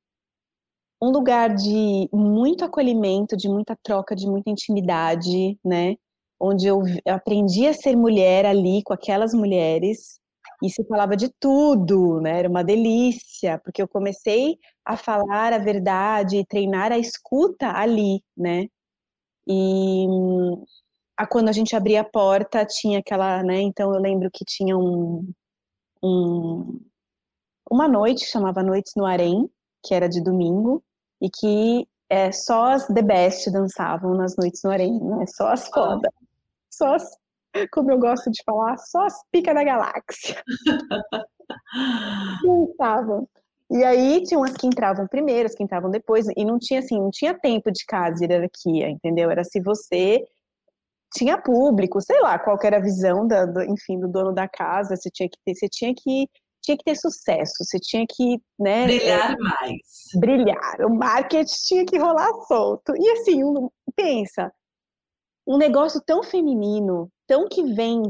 um 1.03 1.11
lugar 1.11 1.55
de 1.55 2.09
muito 2.13 2.65
acolhimento, 2.65 3.37
de 3.37 3.49
muita 3.49 3.77
troca, 3.83 4.17
de 4.17 4.27
muita 4.27 4.51
intimidade, 4.51 5.59
né? 5.65 5.97
Onde 6.41 6.67
eu 6.67 6.83
aprendi 7.07 7.67
a 7.67 7.75
ser 7.75 7.95
mulher 7.97 8.47
ali 8.47 8.83
com 8.83 8.95
aquelas 8.95 9.35
mulheres 9.35 10.19
e 10.63 10.71
se 10.71 10.85
falava 10.85 11.17
de 11.17 11.29
tudo, 11.41 12.21
né? 12.21 12.39
Era 12.41 12.49
uma 12.49 12.65
delícia, 12.65 13.59
porque 13.65 13.83
eu 13.83 13.89
comecei 13.89 14.59
a 14.85 14.97
falar 14.97 15.53
a 15.53 15.59
verdade 15.59 16.39
e 16.39 16.47
treinar 16.47 16.93
a 16.93 16.99
escuta 16.99 17.71
ali, 17.73 18.23
né? 18.37 18.67
E 19.47 20.07
a, 21.17 21.27
quando 21.27 21.49
a 21.49 21.53
gente 21.53 21.77
abria 21.77 22.03
a 22.03 22.05
porta, 22.05 22.65
tinha 22.65 23.01
aquela, 23.01 23.43
né? 23.43 23.61
Então 23.61 23.95
eu 23.95 24.01
lembro 24.01 24.31
que 24.33 24.45
tinha 24.45 24.77
um, 24.77 25.31
um 26.03 26.81
uma 27.71 27.89
noite, 27.89 28.27
chamava 28.27 28.63
Noites 28.63 28.93
no 28.97 29.07
Harém, 29.07 29.49
que 29.85 29.95
era 29.95 30.09
de 30.09 30.21
domingo, 30.23 30.83
e 31.21 31.31
que 31.31 31.87
é, 32.09 32.33
só 32.33 32.73
as 32.73 32.87
The 32.89 33.03
Best 33.03 33.51
dançavam 33.51 34.15
nas 34.15 34.37
Noites 34.37 34.61
no 34.65 34.71
Harém, 34.71 34.99
né? 35.01 35.25
Só 35.27 35.49
as 35.49 35.69
fodas 35.69 36.13
só 36.81 36.95
as, 36.95 37.05
como 37.73 37.91
eu 37.91 37.99
gosto 37.99 38.31
de 38.31 38.43
falar, 38.45 38.79
só 38.79 39.05
as 39.05 39.15
picas 39.31 39.55
da 39.55 39.63
galáxia. 39.63 40.43
não 42.43 42.65
estavam. 42.71 43.29
E 43.71 43.85
aí 43.85 44.23
tinham 44.25 44.43
as 44.43 44.53
que 44.53 44.67
entravam 44.67 45.07
primeiro, 45.07 45.47
as 45.47 45.55
que 45.55 45.63
entravam 45.63 45.91
depois, 45.91 46.27
e 46.37 46.45
não 46.45 46.59
tinha 46.59 46.81
assim, 46.81 46.99
não 46.99 47.11
tinha 47.11 47.39
tempo 47.39 47.71
de 47.71 47.85
casa, 47.87 48.25
hierarquia, 48.25 48.89
entendeu? 48.89 49.31
Era 49.31 49.45
se 49.45 49.61
você 49.61 50.25
tinha 51.15 51.41
público, 51.41 52.01
sei 52.01 52.21
lá, 52.21 52.39
qual 52.39 52.59
era 52.65 52.79
a 52.79 52.83
visão 52.83 53.27
da, 53.27 53.45
do, 53.45 53.63
enfim, 53.63 54.01
do 54.01 54.09
dono 54.09 54.33
da 54.33 54.49
casa, 54.49 54.97
você 54.97 55.11
tinha 55.11 55.29
que 55.29 55.39
ter, 55.45 55.55
você 55.55 55.69
tinha 55.69 55.95
que 55.95 56.29
tinha 56.63 56.77
que 56.77 56.85
ter 56.85 56.95
sucesso, 56.95 57.53
você 57.59 57.79
tinha 57.79 58.05
que, 58.07 58.39
né, 58.59 58.85
brilhar 58.85 59.33
é, 59.33 59.37
mais. 59.39 59.81
Brilhar, 60.15 60.77
o 60.83 60.95
marketing 60.95 61.55
tinha 61.67 61.87
que 61.87 61.99
rolar 61.99 62.31
solto. 62.47 62.93
E 62.97 63.11
assim, 63.13 63.41
pensa, 63.97 64.53
um 65.47 65.57
negócio 65.57 66.01
tão 66.05 66.23
feminino, 66.23 67.11
tão 67.27 67.49
que 67.49 67.63
vem 67.75 68.03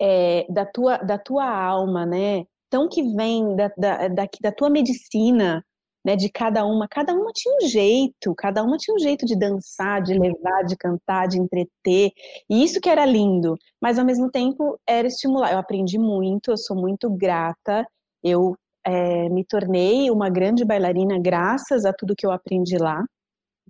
é, 0.00 0.46
da, 0.48 0.64
tua, 0.64 0.98
da 0.98 1.18
tua 1.18 1.48
alma, 1.48 2.06
né? 2.06 2.44
Tão 2.70 2.88
que 2.88 3.02
vem 3.14 3.56
da, 3.56 3.72
da, 3.76 4.08
da, 4.08 4.28
da 4.40 4.52
tua 4.52 4.70
medicina, 4.70 5.64
né? 6.04 6.16
De 6.16 6.30
cada 6.30 6.64
uma. 6.64 6.86
Cada 6.88 7.12
uma 7.14 7.32
tinha 7.32 7.56
um 7.56 7.68
jeito, 7.68 8.34
cada 8.36 8.62
uma 8.62 8.76
tinha 8.76 8.94
um 8.94 8.98
jeito 8.98 9.26
de 9.26 9.36
dançar, 9.36 10.02
de 10.02 10.14
levar, 10.14 10.64
de 10.64 10.76
cantar, 10.76 11.26
de 11.28 11.38
entreter. 11.38 12.12
E 12.48 12.62
isso 12.62 12.80
que 12.80 12.88
era 12.88 13.04
lindo. 13.04 13.56
Mas 13.80 13.98
ao 13.98 14.04
mesmo 14.04 14.30
tempo 14.30 14.78
era 14.86 15.08
estimular. 15.08 15.52
Eu 15.52 15.58
aprendi 15.58 15.98
muito, 15.98 16.50
eu 16.50 16.56
sou 16.56 16.76
muito 16.76 17.10
grata. 17.10 17.86
Eu 18.22 18.54
é, 18.84 19.28
me 19.28 19.44
tornei 19.44 20.10
uma 20.10 20.30
grande 20.30 20.64
bailarina 20.64 21.18
graças 21.20 21.84
a 21.84 21.92
tudo 21.92 22.16
que 22.16 22.26
eu 22.26 22.32
aprendi 22.32 22.76
lá. 22.78 23.04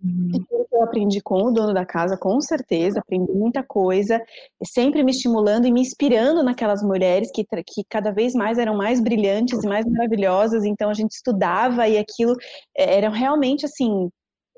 Uhum. 0.03 0.31
eu 0.73 0.83
aprendi 0.83 1.21
com 1.21 1.43
o 1.43 1.51
dono 1.51 1.75
da 1.75 1.85
casa, 1.85 2.17
com 2.17 2.41
certeza, 2.41 3.01
aprendi 3.01 3.33
muita 3.33 3.63
coisa, 3.63 4.23
sempre 4.65 5.03
me 5.03 5.11
estimulando 5.11 5.67
e 5.67 5.73
me 5.73 5.81
inspirando 5.81 6.43
naquelas 6.43 6.83
mulheres 6.83 7.31
que, 7.33 7.45
que 7.45 7.85
cada 7.89 8.13
vez 8.13 8.33
mais 8.33 8.59
eram 8.59 8.77
mais 8.77 9.01
brilhantes 9.01 9.63
e 9.63 9.67
mais 9.67 9.85
maravilhosas, 9.87 10.65
então 10.65 10.89
a 10.91 10.95
gente 10.95 11.13
estudava 11.13 11.89
e 11.89 11.99
aquilo 11.99 12.35
é, 12.77 12.99
era 12.99 13.09
realmente 13.11 13.67
assim, 13.67 14.09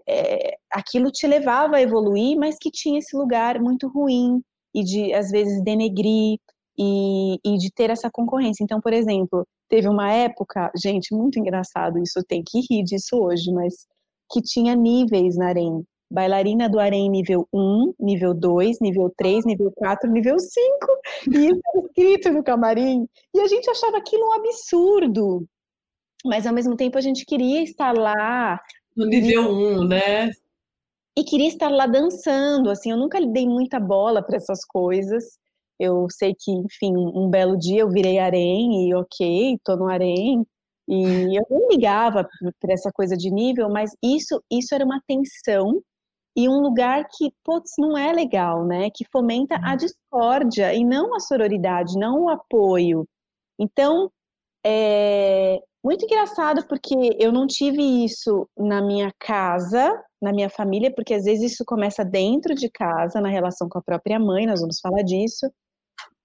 é, 0.06 0.56
aquilo 0.70 1.10
te 1.10 1.26
levava 1.26 1.76
a 1.76 1.82
evoluir, 1.82 2.36
mas 2.36 2.56
que 2.60 2.70
tinha 2.70 2.98
esse 2.98 3.16
lugar 3.16 3.60
muito 3.60 3.88
ruim 3.88 4.42
e 4.74 4.82
de, 4.82 5.12
às 5.14 5.30
vezes, 5.30 5.62
denegrir 5.62 6.38
e, 6.78 7.38
e 7.44 7.58
de 7.58 7.70
ter 7.72 7.90
essa 7.90 8.10
concorrência. 8.10 8.64
Então, 8.64 8.80
por 8.80 8.92
exemplo, 8.92 9.46
teve 9.68 9.88
uma 9.88 10.12
época, 10.12 10.70
gente, 10.76 11.14
muito 11.14 11.38
engraçado 11.38 11.98
isso, 11.98 12.22
tem 12.26 12.42
que 12.44 12.60
rir 12.68 12.82
disso 12.82 13.16
hoje, 13.16 13.52
mas 13.52 13.86
que 14.30 14.40
tinha 14.40 14.74
níveis 14.74 15.36
na 15.36 15.48
arém. 15.48 15.84
Bailarina 16.12 16.68
do 16.68 16.80
arém 16.80 17.08
nível 17.08 17.46
1, 17.52 17.94
nível 18.00 18.34
2, 18.34 18.80
nível 18.80 19.12
3, 19.16 19.44
nível 19.44 19.70
4, 19.76 20.10
nível 20.10 20.38
5. 20.38 20.60
E 21.32 21.46
isso 21.46 21.60
era 21.72 21.86
escrito 21.86 22.32
no 22.32 22.42
camarim. 22.42 23.06
E 23.34 23.40
a 23.40 23.46
gente 23.46 23.70
achava 23.70 23.98
aquilo 23.98 24.28
um 24.28 24.32
absurdo. 24.32 25.46
Mas 26.24 26.46
ao 26.46 26.52
mesmo 26.52 26.76
tempo 26.76 26.98
a 26.98 27.00
gente 27.00 27.24
queria 27.24 27.62
estar 27.62 27.96
lá. 27.96 28.60
No 28.96 29.06
nível 29.06 29.50
1, 29.50 29.86
né? 29.86 30.30
E 31.16 31.22
queria 31.22 31.48
estar 31.48 31.70
lá 31.70 31.86
dançando. 31.86 32.70
Assim, 32.70 32.90
eu 32.90 32.96
nunca 32.96 33.24
dei 33.24 33.46
muita 33.46 33.78
bola 33.78 34.20
para 34.20 34.36
essas 34.36 34.64
coisas. 34.64 35.38
Eu 35.78 36.06
sei 36.10 36.34
que, 36.38 36.50
enfim, 36.50 36.92
um 36.94 37.30
belo 37.30 37.56
dia 37.56 37.82
eu 37.82 37.88
virei 37.88 38.18
arém 38.18 38.88
e 38.88 38.94
ok, 38.94 39.58
tô 39.64 39.76
no 39.76 39.86
arém, 39.88 40.44
e 40.90 41.38
eu 41.38 41.46
não 41.48 41.68
ligava 41.68 42.28
para 42.60 42.72
essa 42.72 42.90
coisa 42.92 43.16
de 43.16 43.30
nível, 43.30 43.70
mas 43.70 43.92
isso, 44.02 44.42
isso 44.50 44.74
era 44.74 44.84
uma 44.84 45.00
tensão 45.06 45.80
e 46.36 46.48
um 46.48 46.60
lugar 46.60 47.06
que, 47.16 47.32
putz, 47.44 47.72
não 47.78 47.96
é 47.96 48.12
legal, 48.12 48.66
né? 48.66 48.88
Que 48.94 49.04
fomenta 49.12 49.56
a 49.62 49.76
discórdia 49.76 50.74
e 50.74 50.84
não 50.84 51.14
a 51.14 51.20
sororidade, 51.20 51.98
não 51.98 52.24
o 52.24 52.28
apoio. 52.28 53.06
Então, 53.58 54.10
é 54.66 55.60
muito 55.82 56.04
engraçado 56.04 56.66
porque 56.68 56.94
eu 57.18 57.32
não 57.32 57.46
tive 57.46 58.04
isso 58.04 58.48
na 58.56 58.82
minha 58.82 59.12
casa, 59.18 60.02
na 60.20 60.32
minha 60.32 60.50
família, 60.50 60.92
porque 60.94 61.14
às 61.14 61.24
vezes 61.24 61.52
isso 61.52 61.64
começa 61.64 62.04
dentro 62.04 62.54
de 62.54 62.68
casa, 62.70 63.20
na 63.20 63.28
relação 63.30 63.68
com 63.68 63.78
a 63.78 63.82
própria 63.82 64.18
mãe, 64.18 64.46
nós 64.46 64.60
vamos 64.60 64.78
falar 64.80 65.02
disso. 65.02 65.50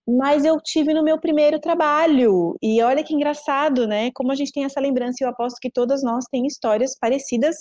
Mas 0.08 0.46
eu 0.46 0.58
tive 0.62 0.94
no 0.94 1.04
meu 1.04 1.20
primeiro 1.20 1.60
trabalho. 1.60 2.56
E 2.62 2.82
olha 2.82 3.04
que 3.04 3.14
engraçado, 3.14 3.88
né? 3.88 4.12
Como 4.14 4.32
a 4.32 4.36
gente 4.36 4.52
tem 4.52 4.64
essa 4.64 4.80
lembrança, 4.80 5.18
e 5.22 5.24
eu 5.24 5.30
aposto 5.30 5.58
que 5.60 5.72
todas 5.72 6.04
nós 6.04 6.26
temos 6.32 6.54
histórias 6.54 6.98
parecidas 7.00 7.56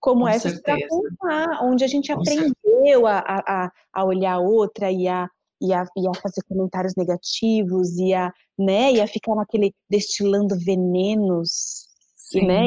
como 0.00 0.22
Com 0.22 0.28
essa 0.28 0.60
para 0.60 0.76
contar, 0.86 1.64
onde 1.64 1.82
a 1.82 1.86
gente 1.86 2.12
Com 2.12 2.20
aprendeu 2.20 3.06
a, 3.06 3.22
a, 3.26 3.72
a 3.90 4.04
olhar 4.04 4.38
outra 4.38 4.92
e 4.92 5.08
a, 5.08 5.26
e, 5.62 5.72
a, 5.72 5.86
e 5.96 6.06
a 6.06 6.20
fazer 6.20 6.42
comentários 6.46 6.92
negativos 6.94 7.96
e 7.96 8.12
a, 8.12 8.30
né, 8.58 8.92
e 8.92 9.00
a 9.00 9.06
ficar 9.06 9.34
naquele 9.34 9.72
destilando 9.88 10.58
venenos, 10.58 11.86
e, 12.34 12.44
né, 12.44 12.66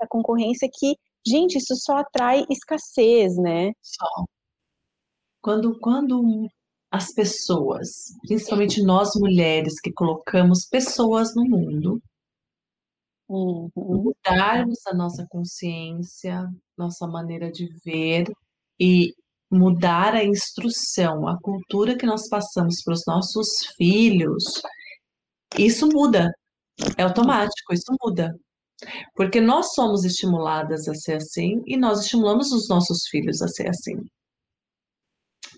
a 0.00 0.06
concorrência 0.06 0.68
que, 0.72 0.94
gente, 1.26 1.58
isso 1.58 1.74
só 1.74 1.96
atrai 1.96 2.44
escassez, 2.48 3.36
né? 3.36 3.72
Só. 3.82 4.24
Quando, 5.42 5.80
quando 5.80 6.48
as 6.90 7.12
pessoas, 7.12 7.88
principalmente 8.26 8.82
nós 8.82 9.10
mulheres 9.16 9.80
que 9.80 9.92
colocamos 9.92 10.66
pessoas 10.66 11.34
no 11.34 11.44
mundo, 11.44 12.00
uhum. 13.28 13.70
mudarmos 13.76 14.78
a 14.86 14.94
nossa 14.94 15.26
consciência, 15.28 16.46
nossa 16.76 17.06
maneira 17.06 17.50
de 17.52 17.68
ver 17.84 18.30
e 18.80 19.12
mudar 19.50 20.14
a 20.14 20.24
instrução, 20.24 21.28
a 21.28 21.38
cultura 21.40 21.96
que 21.96 22.06
nós 22.06 22.28
passamos 22.28 22.82
para 22.82 22.94
os 22.94 23.04
nossos 23.06 23.48
filhos, 23.76 24.62
isso 25.58 25.88
muda. 25.88 26.32
É 26.96 27.02
automático, 27.02 27.72
isso 27.72 27.94
muda. 28.02 28.34
Porque 29.14 29.40
nós 29.40 29.74
somos 29.74 30.04
estimuladas 30.04 30.88
a 30.88 30.94
ser 30.94 31.16
assim 31.16 31.62
e 31.66 31.76
nós 31.76 32.00
estimulamos 32.00 32.52
os 32.52 32.68
nossos 32.68 33.08
filhos 33.08 33.42
a 33.42 33.48
ser 33.48 33.68
assim. 33.68 33.96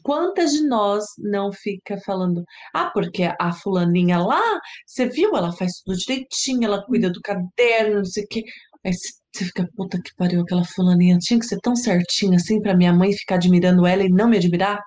Quantas 0.03 0.53
de 0.53 0.63
nós 0.67 1.05
não 1.19 1.53
fica 1.53 1.99
falando, 2.05 2.45
ah, 2.75 2.91
porque 2.93 3.25
a 3.41 3.53
fulaninha 3.53 4.19
lá, 4.19 4.43
você 4.87 5.07
viu, 5.09 5.37
ela 5.37 5.53
faz 5.53 5.73
tudo 5.85 5.97
direitinho, 5.99 6.65
ela 6.65 6.85
cuida 6.85 7.11
do 7.11 7.21
caderno, 7.21 7.97
não 7.99 8.05
sei 8.05 8.25
o 8.25 8.29
quê. 8.29 8.43
Aí 8.85 8.93
você 8.95 9.45
fica, 9.45 9.69
puta 9.77 10.01
que 10.03 10.15
pariu, 10.17 10.41
aquela 10.43 10.65
fulaninha 10.65 11.19
tinha 11.19 11.39
que 11.41 11.47
ser 11.47 11.59
tão 11.61 11.77
certinha 11.77 12.37
assim 12.37 12.61
para 12.61 12.77
minha 12.77 12.93
mãe 12.93 13.13
ficar 13.13 13.37
admirando 13.37 13.87
ela 13.87 14.03
e 14.05 14.09
não 14.11 14.29
me 14.29 14.37
admirar? 14.39 14.81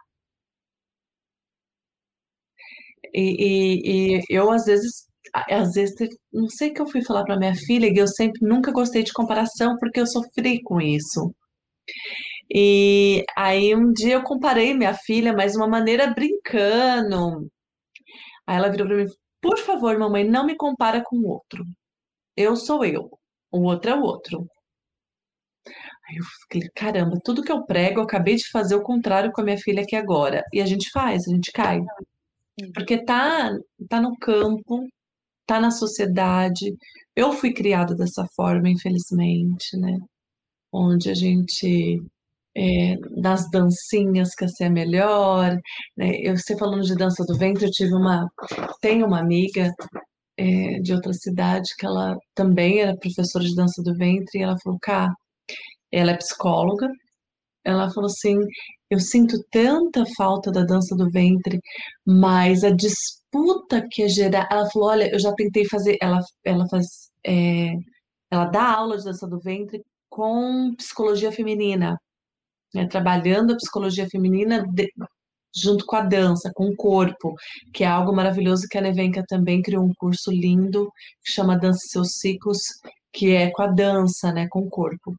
E, 3.13 3.25
e, 3.49 4.19
e 4.19 4.23
eu, 4.29 4.51
às 4.51 4.65
vezes, 4.65 5.05
às 5.33 5.73
vezes, 5.73 5.95
não 6.31 6.49
sei 6.49 6.69
o 6.71 6.73
que 6.73 6.81
eu 6.81 6.87
fui 6.87 7.03
falar 7.03 7.23
para 7.23 7.37
minha 7.37 7.55
filha, 7.55 7.87
e 7.87 7.97
eu 7.97 8.07
sempre 8.07 8.45
nunca 8.45 8.71
gostei 8.71 9.03
de 9.03 9.13
comparação 9.13 9.77
porque 9.79 9.99
eu 9.99 10.07
sofri 10.07 10.61
com 10.63 10.81
isso. 10.81 11.33
E 12.53 13.25
aí 13.35 13.75
um 13.75 13.91
dia 13.91 14.15
eu 14.15 14.23
comparei 14.23 14.75
minha 14.75 14.93
filha, 14.93 15.33
mas 15.33 15.53
de 15.53 15.57
uma 15.57 15.67
maneira 15.67 16.13
brincando. 16.13 17.49
Aí 18.47 18.57
ela 18.57 18.69
virou 18.69 18.87
para 18.87 18.97
mim, 18.97 19.05
por 19.41 19.57
favor, 19.59 19.97
mamãe, 19.97 20.23
não 20.23 20.45
me 20.45 20.55
compara 20.55 21.03
com 21.03 21.17
o 21.17 21.27
outro. 21.27 21.65
Eu 22.37 22.55
sou 22.55 22.85
eu, 22.85 23.09
o 23.51 23.61
outro 23.63 23.91
é 23.91 23.95
o 23.95 24.01
outro. 24.03 24.47
Aí 26.07 26.17
eu 26.17 26.23
falei, 26.49 26.69
caramba, 26.75 27.19
tudo 27.23 27.43
que 27.43 27.51
eu 27.51 27.65
prego, 27.65 27.99
eu 27.99 28.03
acabei 28.03 28.35
de 28.35 28.49
fazer 28.49 28.75
o 28.75 28.83
contrário 28.83 29.31
com 29.31 29.41
a 29.41 29.43
minha 29.43 29.57
filha 29.57 29.81
aqui 29.83 29.95
agora. 29.95 30.43
E 30.53 30.61
a 30.61 30.65
gente 30.65 30.89
faz, 30.91 31.27
a 31.27 31.31
gente 31.31 31.51
cai. 31.51 31.81
Porque 32.73 33.03
tá, 33.03 33.51
tá 33.89 34.01
no 34.01 34.17
campo, 34.19 34.87
tá 35.45 35.59
na 35.59 35.71
sociedade. 35.71 36.75
Eu 37.15 37.33
fui 37.33 37.53
criada 37.53 37.95
dessa 37.95 38.25
forma, 38.35 38.69
infelizmente, 38.69 39.77
né? 39.77 39.97
Onde 40.71 41.09
a 41.09 41.15
gente 41.15 42.01
é, 42.55 42.95
das 43.21 43.49
dancinhas 43.49 44.35
quer 44.35 44.49
ser 44.49 44.69
melhor. 44.69 45.57
Né? 45.97 46.11
Eu, 46.21 46.37
você 46.37 46.57
falando 46.57 46.83
de 46.83 46.95
dança 46.95 47.23
do 47.25 47.37
ventre, 47.37 47.65
eu 47.65 47.71
tive 47.71 47.93
uma, 47.93 48.27
tenho 48.81 49.05
uma 49.07 49.19
amiga 49.19 49.71
é, 50.37 50.79
de 50.79 50.93
outra 50.93 51.13
cidade 51.13 51.69
que 51.77 51.85
ela 51.85 52.17
também 52.35 52.81
era 52.81 52.97
professora 52.97 53.45
de 53.45 53.55
dança 53.55 53.81
do 53.83 53.95
ventre 53.95 54.39
e 54.39 54.43
ela 54.43 54.57
falou, 54.63 54.79
cá, 54.81 55.13
ela 55.91 56.11
é 56.11 56.17
psicóloga, 56.17 56.89
ela 57.65 57.89
falou 57.91 58.07
assim, 58.07 58.37
eu 58.89 58.99
sinto 58.99 59.37
tanta 59.51 60.03
falta 60.17 60.51
da 60.51 60.63
dança 60.63 60.95
do 60.95 61.09
ventre, 61.09 61.59
mas 62.05 62.63
a 62.63 62.71
disputa 62.71 63.85
que 63.89 64.03
é 64.03 64.07
gerar, 64.09 64.47
ela 64.51 64.69
falou, 64.71 64.89
olha, 64.89 65.11
eu 65.11 65.19
já 65.19 65.33
tentei 65.33 65.65
fazer, 65.67 65.97
ela, 66.01 66.19
ela 66.45 66.67
faz, 66.69 66.85
é, 67.25 67.73
ela 68.31 68.45
dá 68.45 68.73
aula 68.75 68.97
de 68.97 69.05
dança 69.05 69.27
do 69.27 69.39
ventre 69.39 69.81
com 70.09 70.75
psicologia 70.75 71.31
feminina, 71.31 71.97
né, 72.73 72.87
trabalhando 72.87 73.53
a 73.53 73.57
psicologia 73.57 74.07
feminina 74.09 74.65
de, 74.67 74.91
junto 75.55 75.85
com 75.85 75.95
a 75.95 76.01
dança, 76.01 76.51
com 76.53 76.67
o 76.67 76.75
corpo, 76.75 77.35
que 77.73 77.83
é 77.83 77.87
algo 77.87 78.13
maravilhoso 78.13 78.67
que 78.69 78.77
a 78.77 78.81
Nevenka 78.81 79.23
também 79.27 79.61
criou 79.61 79.83
um 79.83 79.93
curso 79.93 80.31
lindo 80.31 80.91
que 81.23 81.31
chama 81.31 81.57
Dança 81.57 81.79
Seus 81.89 82.13
Ciclos, 82.17 82.59
que 83.11 83.31
é 83.31 83.51
com 83.51 83.61
a 83.61 83.67
dança, 83.67 84.31
né, 84.31 84.47
com 84.49 84.61
o 84.61 84.69
corpo. 84.69 85.15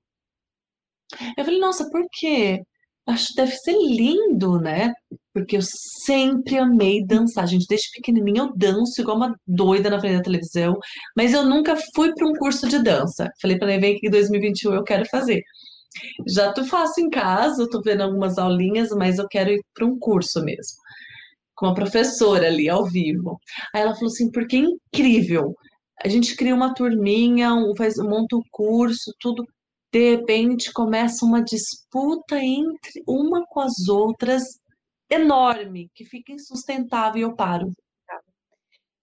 Eu 1.36 1.44
falei, 1.44 1.60
nossa, 1.60 1.88
por 1.90 2.04
quê? 2.12 2.62
Acho 3.06 3.28
que 3.28 3.34
deve 3.34 3.52
ser 3.52 3.72
lindo, 3.72 4.58
né? 4.58 4.92
Porque 5.32 5.56
eu 5.58 5.60
sempre 5.62 6.56
amei 6.56 7.04
dançar. 7.04 7.46
Gente, 7.46 7.66
desde 7.68 7.90
pequenininha 7.92 8.42
eu 8.42 8.56
danço 8.56 9.00
igual 9.00 9.16
uma 9.18 9.34
doida 9.46 9.90
na 9.90 10.00
frente 10.00 10.16
da 10.16 10.22
televisão, 10.22 10.78
mas 11.16 11.32
eu 11.34 11.44
nunca 11.44 11.76
fui 11.94 12.14
para 12.14 12.26
um 12.26 12.32
curso 12.32 12.66
de 12.68 12.82
dança. 12.82 13.30
Falei 13.40 13.58
para 13.58 13.68
a 13.68 13.70
Nevenka 13.72 14.00
que 14.00 14.06
em 14.08 14.10
2021 14.10 14.74
eu 14.74 14.84
quero 14.84 15.06
fazer. 15.06 15.42
Já 16.26 16.52
tu 16.52 16.64
faço 16.64 17.00
em 17.00 17.10
casa, 17.10 17.68
tô 17.68 17.80
vendo 17.80 18.02
algumas 18.02 18.38
aulinhas, 18.38 18.90
mas 18.90 19.18
eu 19.18 19.28
quero 19.28 19.50
ir 19.50 19.62
para 19.74 19.86
um 19.86 19.98
curso 19.98 20.42
mesmo. 20.42 20.76
Com 21.54 21.66
a 21.66 21.74
professora 21.74 22.46
ali, 22.48 22.68
ao 22.68 22.84
vivo. 22.84 23.38
Aí 23.74 23.82
ela 23.82 23.94
falou 23.94 24.08
assim, 24.08 24.30
porque 24.30 24.56
é 24.56 24.60
incrível. 24.60 25.54
A 26.04 26.08
gente 26.08 26.36
cria 26.36 26.54
uma 26.54 26.74
turminha, 26.74 27.50
faz, 27.76 27.96
monta 27.96 28.36
um 28.36 28.42
curso, 28.50 29.12
tudo. 29.20 29.44
De 29.92 30.16
repente 30.16 30.72
começa 30.72 31.24
uma 31.24 31.42
disputa 31.42 32.36
entre 32.36 33.02
uma 33.06 33.44
com 33.46 33.60
as 33.60 33.88
outras 33.88 34.42
enorme, 35.08 35.90
que 35.94 36.04
fica 36.04 36.32
insustentável 36.32 37.20
e 37.20 37.22
eu 37.22 37.36
paro. 37.36 37.72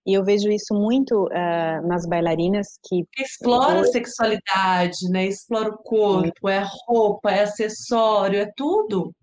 E 0.05 0.13
eu 0.13 0.23
vejo 0.23 0.49
isso 0.49 0.73
muito 0.73 1.25
uh, 1.25 1.87
nas 1.87 2.07
bailarinas 2.07 2.79
que. 2.87 3.05
Explora 3.17 3.81
a 3.81 3.85
sexualidade, 3.85 5.07
né? 5.09 5.25
Explora 5.25 5.69
o 5.69 5.77
corpo, 5.77 6.49
é 6.49 6.63
roupa, 6.87 7.31
é 7.31 7.43
acessório, 7.43 8.39
é 8.39 8.51
tudo. 8.55 9.13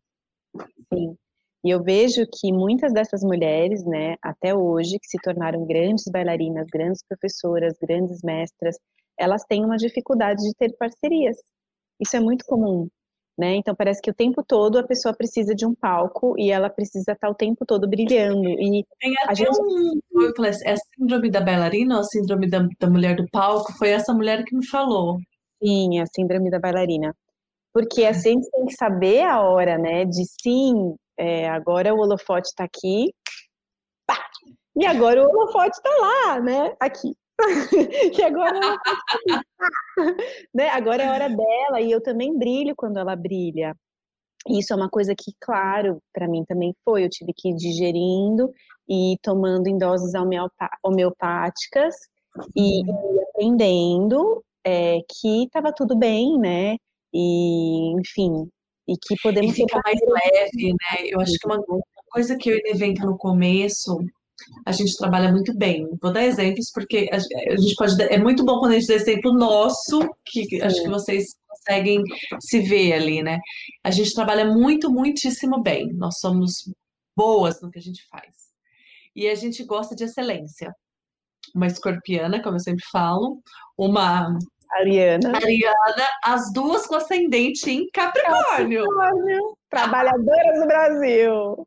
Sim. 0.92 1.16
E 1.64 1.70
eu 1.70 1.82
vejo 1.82 2.24
que 2.32 2.52
muitas 2.52 2.92
dessas 2.92 3.22
mulheres, 3.22 3.84
né, 3.84 4.14
até 4.22 4.54
hoje, 4.54 4.98
que 5.00 5.08
se 5.08 5.18
tornaram 5.18 5.66
grandes 5.66 6.04
bailarinas, 6.10 6.66
grandes 6.72 7.02
professoras, 7.06 7.74
grandes 7.82 8.22
mestras, 8.22 8.76
elas 9.18 9.42
têm 9.44 9.64
uma 9.64 9.76
dificuldade 9.76 10.40
de 10.40 10.54
ter 10.54 10.76
parcerias. 10.78 11.36
Isso 12.00 12.16
é 12.16 12.20
muito 12.20 12.44
comum. 12.46 12.88
Né? 13.38 13.54
Então 13.54 13.72
parece 13.72 14.02
que 14.02 14.10
o 14.10 14.14
tempo 14.14 14.42
todo 14.42 14.78
a 14.78 14.82
pessoa 14.82 15.14
precisa 15.14 15.54
de 15.54 15.64
um 15.64 15.72
palco 15.72 16.34
e 16.36 16.50
ela 16.50 16.68
precisa 16.68 17.12
estar 17.12 17.30
o 17.30 17.34
tempo 17.34 17.64
todo 17.64 17.88
brilhando. 17.88 18.48
E 18.48 18.84
Tem 18.98 19.14
até 19.22 19.30
a 19.30 19.34
gente... 19.34 19.60
um. 19.60 20.00
É 20.64 20.72
a 20.72 20.76
síndrome 20.76 21.30
da 21.30 21.40
bailarina 21.40 21.94
ou 21.94 22.00
a 22.00 22.04
síndrome 22.04 22.50
da, 22.50 22.66
da 22.80 22.90
mulher 22.90 23.14
do 23.14 23.24
palco? 23.30 23.72
Foi 23.78 23.90
essa 23.90 24.12
mulher 24.12 24.42
que 24.44 24.56
me 24.56 24.66
falou. 24.66 25.18
Sim, 25.62 26.00
a 26.00 26.06
síndrome 26.06 26.50
da 26.50 26.58
bailarina. 26.58 27.14
Porque 27.72 28.04
a 28.04 28.12
gente 28.12 28.50
tem 28.50 28.66
que 28.66 28.74
saber 28.74 29.22
a 29.22 29.40
hora, 29.40 29.78
né? 29.78 30.04
De 30.04 30.24
sim, 30.42 30.96
é, 31.16 31.48
agora 31.48 31.94
o 31.94 31.98
holofote 31.98 32.48
está 32.48 32.64
aqui, 32.64 33.12
pá, 34.04 34.18
e 34.76 34.84
agora 34.84 35.22
o 35.22 35.30
holofote 35.30 35.76
está 35.76 35.90
lá, 36.00 36.40
né? 36.40 36.74
Aqui. 36.80 37.14
que 38.14 38.22
agora 38.22 38.56
ela 38.56 38.78
né? 40.54 40.68
Agora 40.70 41.02
é 41.02 41.06
a 41.06 41.12
hora 41.12 41.28
dela 41.28 41.80
e 41.80 41.90
eu 41.90 42.02
também 42.02 42.36
brilho 42.38 42.74
quando 42.76 42.98
ela 42.98 43.16
brilha. 43.16 43.74
Isso 44.48 44.72
é 44.72 44.76
uma 44.76 44.88
coisa 44.88 45.14
que, 45.14 45.32
claro, 45.40 45.98
para 46.12 46.28
mim 46.28 46.44
também 46.44 46.74
foi. 46.84 47.04
Eu 47.04 47.10
tive 47.10 47.32
que 47.36 47.50
ir 47.50 47.56
digerindo 47.56 48.52
e 48.88 49.16
tomando 49.22 49.66
em 49.68 49.76
doses 49.76 50.12
homeopáticas 50.84 51.94
e, 52.56 52.82
aprendendo 53.30 54.42
é, 54.64 54.98
que 55.08 55.44
estava 55.44 55.72
tudo 55.72 55.96
bem, 55.96 56.38
né? 56.38 56.76
E, 57.12 57.92
enfim, 58.00 58.48
e 58.86 58.94
que 58.96 59.16
podemos. 59.22 59.52
E 59.52 59.54
fica 59.54 59.80
mais 59.84 59.98
leve, 60.00 60.72
né? 60.72 61.08
Eu 61.08 61.20
acho 61.20 61.32
que 61.38 61.46
uma 61.46 61.62
coisa 62.10 62.36
que 62.36 62.50
eu 62.50 62.58
invento 62.72 63.04
no 63.04 63.18
começo 63.18 63.98
a 64.66 64.72
gente 64.72 64.96
trabalha 64.96 65.30
muito 65.30 65.56
bem. 65.56 65.88
Vou 66.00 66.12
dar 66.12 66.24
exemplos, 66.24 66.70
porque 66.72 67.08
a, 67.12 67.18
gente 67.18 67.74
pode. 67.76 68.00
É 68.02 68.18
muito 68.18 68.44
bom 68.44 68.58
quando 68.58 68.72
a 68.72 68.78
gente 68.78 68.88
dá 68.88 68.94
exemplo 68.94 69.32
nosso, 69.32 70.00
que 70.24 70.44
Sim. 70.44 70.62
acho 70.62 70.82
que 70.82 70.88
vocês 70.88 71.24
conseguem 71.46 72.02
se 72.40 72.60
ver 72.60 72.92
ali, 72.92 73.22
né? 73.22 73.38
A 73.84 73.90
gente 73.90 74.14
trabalha 74.14 74.46
muito, 74.46 74.90
muitíssimo 74.90 75.62
bem. 75.62 75.92
Nós 75.94 76.18
somos 76.18 76.70
boas 77.16 77.60
no 77.60 77.70
que 77.70 77.78
a 77.78 77.82
gente 77.82 78.06
faz. 78.08 78.48
E 79.14 79.28
a 79.28 79.34
gente 79.34 79.64
gosta 79.64 79.94
de 79.94 80.04
excelência. 80.04 80.72
Uma 81.54 81.66
escorpiana, 81.66 82.42
como 82.42 82.56
eu 82.56 82.60
sempre 82.60 82.84
falo, 82.92 83.40
uma 83.76 84.38
Ariana. 84.72 85.32
Ariana, 85.34 86.08
as 86.22 86.52
duas 86.52 86.86
com 86.86 86.94
ascendente 86.94 87.70
em 87.70 87.88
Capricórnio. 87.90 88.84
Capricórnio. 88.84 89.56
Trabalhadoras 89.70 90.60
do 90.60 90.66
Brasil. 90.66 91.66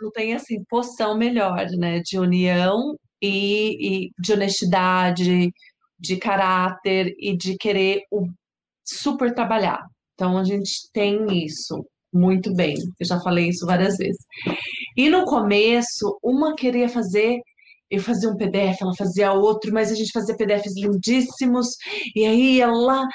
Não 0.00 0.10
tem 0.10 0.34
assim 0.34 0.62
poção 0.68 1.16
melhor, 1.16 1.66
né? 1.76 2.00
De 2.00 2.18
união 2.18 2.96
e, 3.22 4.06
e 4.06 4.10
de 4.18 4.32
honestidade, 4.32 5.50
de 5.98 6.16
caráter 6.16 7.14
e 7.18 7.36
de 7.36 7.56
querer 7.56 8.02
o 8.10 8.26
super 8.84 9.34
trabalhar. 9.34 9.80
Então 10.14 10.38
a 10.38 10.44
gente 10.44 10.88
tem 10.92 11.44
isso 11.44 11.84
muito 12.12 12.54
bem. 12.54 12.74
Eu 13.00 13.06
já 13.06 13.20
falei 13.20 13.48
isso 13.48 13.66
várias 13.66 13.96
vezes. 13.96 14.24
E 14.96 15.08
no 15.08 15.24
começo, 15.24 16.18
uma 16.22 16.54
queria 16.54 16.88
fazer 16.88 17.40
eu 17.90 18.00
fazia 18.00 18.28
um 18.28 18.36
PDF, 18.36 18.80
ela 18.80 18.94
fazia 18.96 19.32
outro, 19.32 19.72
mas 19.72 19.92
a 19.92 19.94
gente 19.94 20.10
fazia 20.10 20.36
PDFs 20.36 20.74
lindíssimos, 20.76 21.68
e 22.14 22.24
aí 22.24 22.60
lá, 22.66 23.06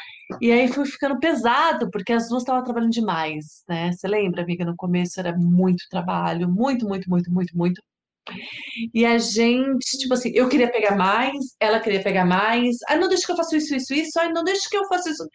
e 0.42 0.52
aí 0.52 0.68
foi 0.68 0.86
ficando 0.86 1.20
pesado, 1.20 1.90
porque 1.92 2.14
as 2.14 2.30
duas 2.30 2.44
estavam 2.44 2.64
trabalhando 2.64 2.92
demais, 2.92 3.64
né? 3.68 3.92
Você 3.92 4.08
lembra, 4.08 4.44
amiga, 4.44 4.64
no 4.64 4.76
começo 4.76 5.20
era 5.20 5.36
muito 5.36 5.86
trabalho, 5.90 6.48
muito, 6.50 6.88
muito, 6.88 7.10
muito, 7.10 7.32
muito, 7.32 7.58
muito. 7.58 7.82
E 8.94 9.06
a 9.06 9.18
gente, 9.18 9.98
tipo 9.98 10.14
assim, 10.14 10.32
eu 10.34 10.48
queria 10.50 10.72
pegar 10.72 10.96
mais, 10.96 11.56
ela 11.60 11.80
queria 11.80 12.04
pegar 12.04 12.26
mais, 12.26 12.78
ah, 12.88 12.96
não 12.96 13.08
deixa 13.10 13.26
que 13.26 13.32
eu 13.32 13.38
faça 13.38 13.58
isso, 13.58 13.76
isso, 13.76 13.94
isso, 13.94 14.20
ah, 14.20 14.30
não 14.30 14.44
deixa 14.44 14.70
que 14.70 14.78
eu 14.78 14.88
faça 14.88 15.10
isso. 15.10 15.28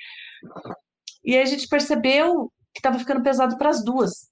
E 1.25 1.37
a 1.37 1.45
gente 1.45 1.69
percebeu 1.69 2.51
que 2.73 2.81
estava 2.81 2.99
ficando 2.99 3.23
pesado 3.23 3.57
para 3.59 3.71
as 3.71 3.85
duas. 3.85 4.29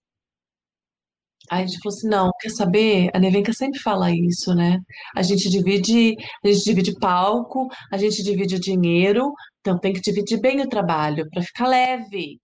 Aí 1.51 1.65
a 1.65 1.67
gente 1.67 1.81
falou 1.81 1.97
assim, 1.97 2.09
não, 2.09 2.31
quer 2.41 2.51
saber? 2.51 3.11
A 3.13 3.19
Nevenka 3.19 3.53
sempre 3.53 3.79
fala 3.81 4.11
isso, 4.11 4.55
né? 4.55 4.79
A 5.15 5.23
gente 5.23 5.51
divide, 5.51 6.15
a 6.45 6.49
gente 6.49 6.65
divide 6.65 6.99
palco, 6.99 7.69
a 7.93 7.97
gente 7.99 8.23
divide 8.23 8.57
o 8.57 8.61
dinheiro, 8.61 9.33
então 9.63 9.79
tem 9.79 9.93
que 9.93 10.01
dividir 10.01 10.41
bem 10.41 10.61
o 10.61 10.69
trabalho 10.69 11.29
para 11.31 11.43
ficar 11.43 11.69
leve. 11.69 12.41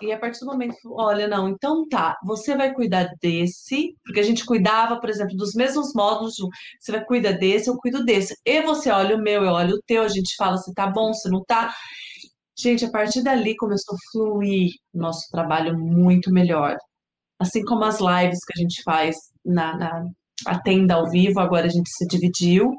E 0.00 0.10
a 0.12 0.18
partir 0.18 0.40
do 0.40 0.46
momento, 0.46 0.76
olha, 0.86 1.28
não, 1.28 1.48
então 1.48 1.86
tá, 1.88 2.16
você 2.24 2.56
vai 2.56 2.72
cuidar 2.72 3.10
desse, 3.20 3.94
porque 4.04 4.20
a 4.20 4.22
gente 4.22 4.44
cuidava, 4.46 4.98
por 4.98 5.10
exemplo, 5.10 5.36
dos 5.36 5.54
mesmos 5.54 5.92
módulos, 5.94 6.36
você 6.80 6.92
vai 6.92 7.04
cuidar 7.04 7.32
desse, 7.32 7.68
eu 7.68 7.76
cuido 7.76 8.04
desse. 8.04 8.34
E 8.46 8.62
você 8.62 8.90
olha 8.90 9.16
o 9.16 9.20
meu, 9.20 9.44
eu 9.44 9.52
olho 9.52 9.74
o 9.74 9.82
teu, 9.86 10.02
a 10.02 10.08
gente 10.08 10.34
fala 10.36 10.56
se 10.56 10.72
tá 10.72 10.86
bom, 10.86 11.12
se 11.12 11.28
não 11.28 11.44
tá. 11.44 11.74
Gente, 12.56 12.84
a 12.84 12.90
partir 12.90 13.22
dali 13.22 13.56
começou 13.56 13.94
a 13.94 13.98
fluir 14.12 14.70
nosso 14.94 15.28
trabalho 15.30 15.78
muito 15.78 16.32
melhor. 16.32 16.76
Assim 17.38 17.64
como 17.64 17.84
as 17.84 17.98
lives 18.00 18.38
que 18.46 18.58
a 18.58 18.62
gente 18.62 18.82
faz 18.84 19.16
na, 19.44 19.76
na 19.76 20.06
a 20.46 20.58
tenda 20.60 20.94
ao 20.94 21.08
vivo, 21.10 21.40
agora 21.40 21.66
a 21.66 21.70
gente 21.70 21.90
se 21.90 22.06
dividiu 22.06 22.72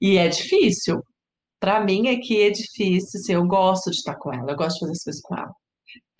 e 0.00 0.16
é 0.18 0.28
difícil. 0.28 1.02
Para 1.60 1.80
mim 1.84 2.08
é 2.08 2.16
que 2.16 2.42
é 2.42 2.50
difícil, 2.50 3.20
assim, 3.20 3.34
eu 3.34 3.46
gosto 3.46 3.90
de 3.90 3.96
estar 3.98 4.16
com 4.16 4.32
ela, 4.32 4.50
eu 4.52 4.56
gosto 4.56 4.74
de 4.74 4.80
fazer 4.80 4.92
as 4.92 5.04
coisas 5.04 5.22
com 5.22 5.36
ela. 5.36 5.52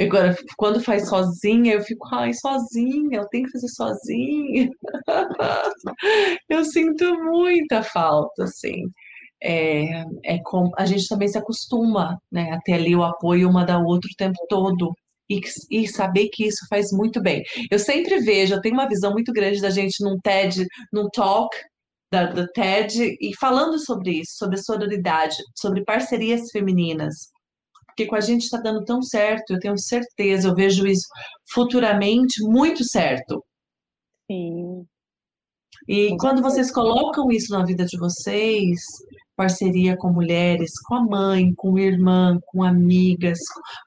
Agora, 0.00 0.36
quando 0.56 0.80
faz 0.82 1.08
sozinha, 1.08 1.74
eu 1.74 1.82
fico, 1.82 2.06
ai, 2.14 2.32
sozinha, 2.32 3.18
eu 3.18 3.28
tenho 3.28 3.44
que 3.44 3.52
fazer 3.52 3.68
sozinha. 3.68 4.70
eu 6.48 6.64
sinto 6.64 7.04
muita 7.24 7.82
falta, 7.82 8.44
assim. 8.44 8.84
É, 9.42 10.04
é 10.24 10.38
com, 10.44 10.70
a 10.76 10.86
gente 10.86 11.08
também 11.08 11.28
se 11.28 11.38
acostuma, 11.38 12.18
né, 12.30 12.50
a 12.52 12.60
ter 12.60 12.74
ali 12.74 12.94
o 12.94 13.02
apoio 13.02 13.48
uma 13.48 13.64
da 13.64 13.78
outra 13.78 14.08
o 14.10 14.16
tempo 14.16 14.38
todo 14.48 14.94
e, 15.30 15.40
e 15.70 15.88
saber 15.88 16.28
que 16.28 16.46
isso 16.46 16.66
faz 16.68 16.92
muito 16.92 17.22
bem. 17.22 17.42
Eu 17.70 17.78
sempre 17.78 18.20
vejo, 18.20 18.54
eu 18.54 18.60
tenho 18.60 18.74
uma 18.74 18.88
visão 18.88 19.12
muito 19.12 19.32
grande 19.32 19.60
da 19.60 19.70
gente 19.70 20.02
num 20.02 20.18
TED, 20.20 20.66
num 20.92 21.08
talk 21.10 21.56
da, 22.10 22.26
do 22.26 22.46
TED, 22.48 23.16
e 23.20 23.34
falando 23.38 23.78
sobre 23.78 24.20
isso, 24.20 24.36
sobre 24.36 24.58
sororidade, 24.58 25.36
sobre 25.54 25.84
parcerias 25.84 26.50
femininas. 26.50 27.30
Porque 27.86 28.06
com 28.06 28.16
a 28.16 28.20
gente 28.20 28.42
está 28.42 28.58
dando 28.58 28.84
tão 28.84 29.02
certo, 29.02 29.52
eu 29.52 29.60
tenho 29.60 29.78
certeza, 29.78 30.48
eu 30.48 30.54
vejo 30.54 30.86
isso 30.86 31.06
futuramente 31.52 32.42
muito 32.42 32.84
certo. 32.84 33.44
Sim. 34.30 34.86
E 35.88 36.16
quando 36.18 36.42
vocês 36.42 36.70
colocam 36.70 37.30
isso 37.30 37.52
na 37.52 37.64
vida 37.64 37.84
de 37.84 37.98
vocês, 37.98 38.80
parceria 39.40 39.96
com 39.96 40.12
mulheres, 40.12 40.78
com 40.82 40.96
a 40.96 41.02
mãe, 41.02 41.54
com 41.54 41.78
irmã, 41.78 42.38
com 42.46 42.62
amigas, 42.62 43.38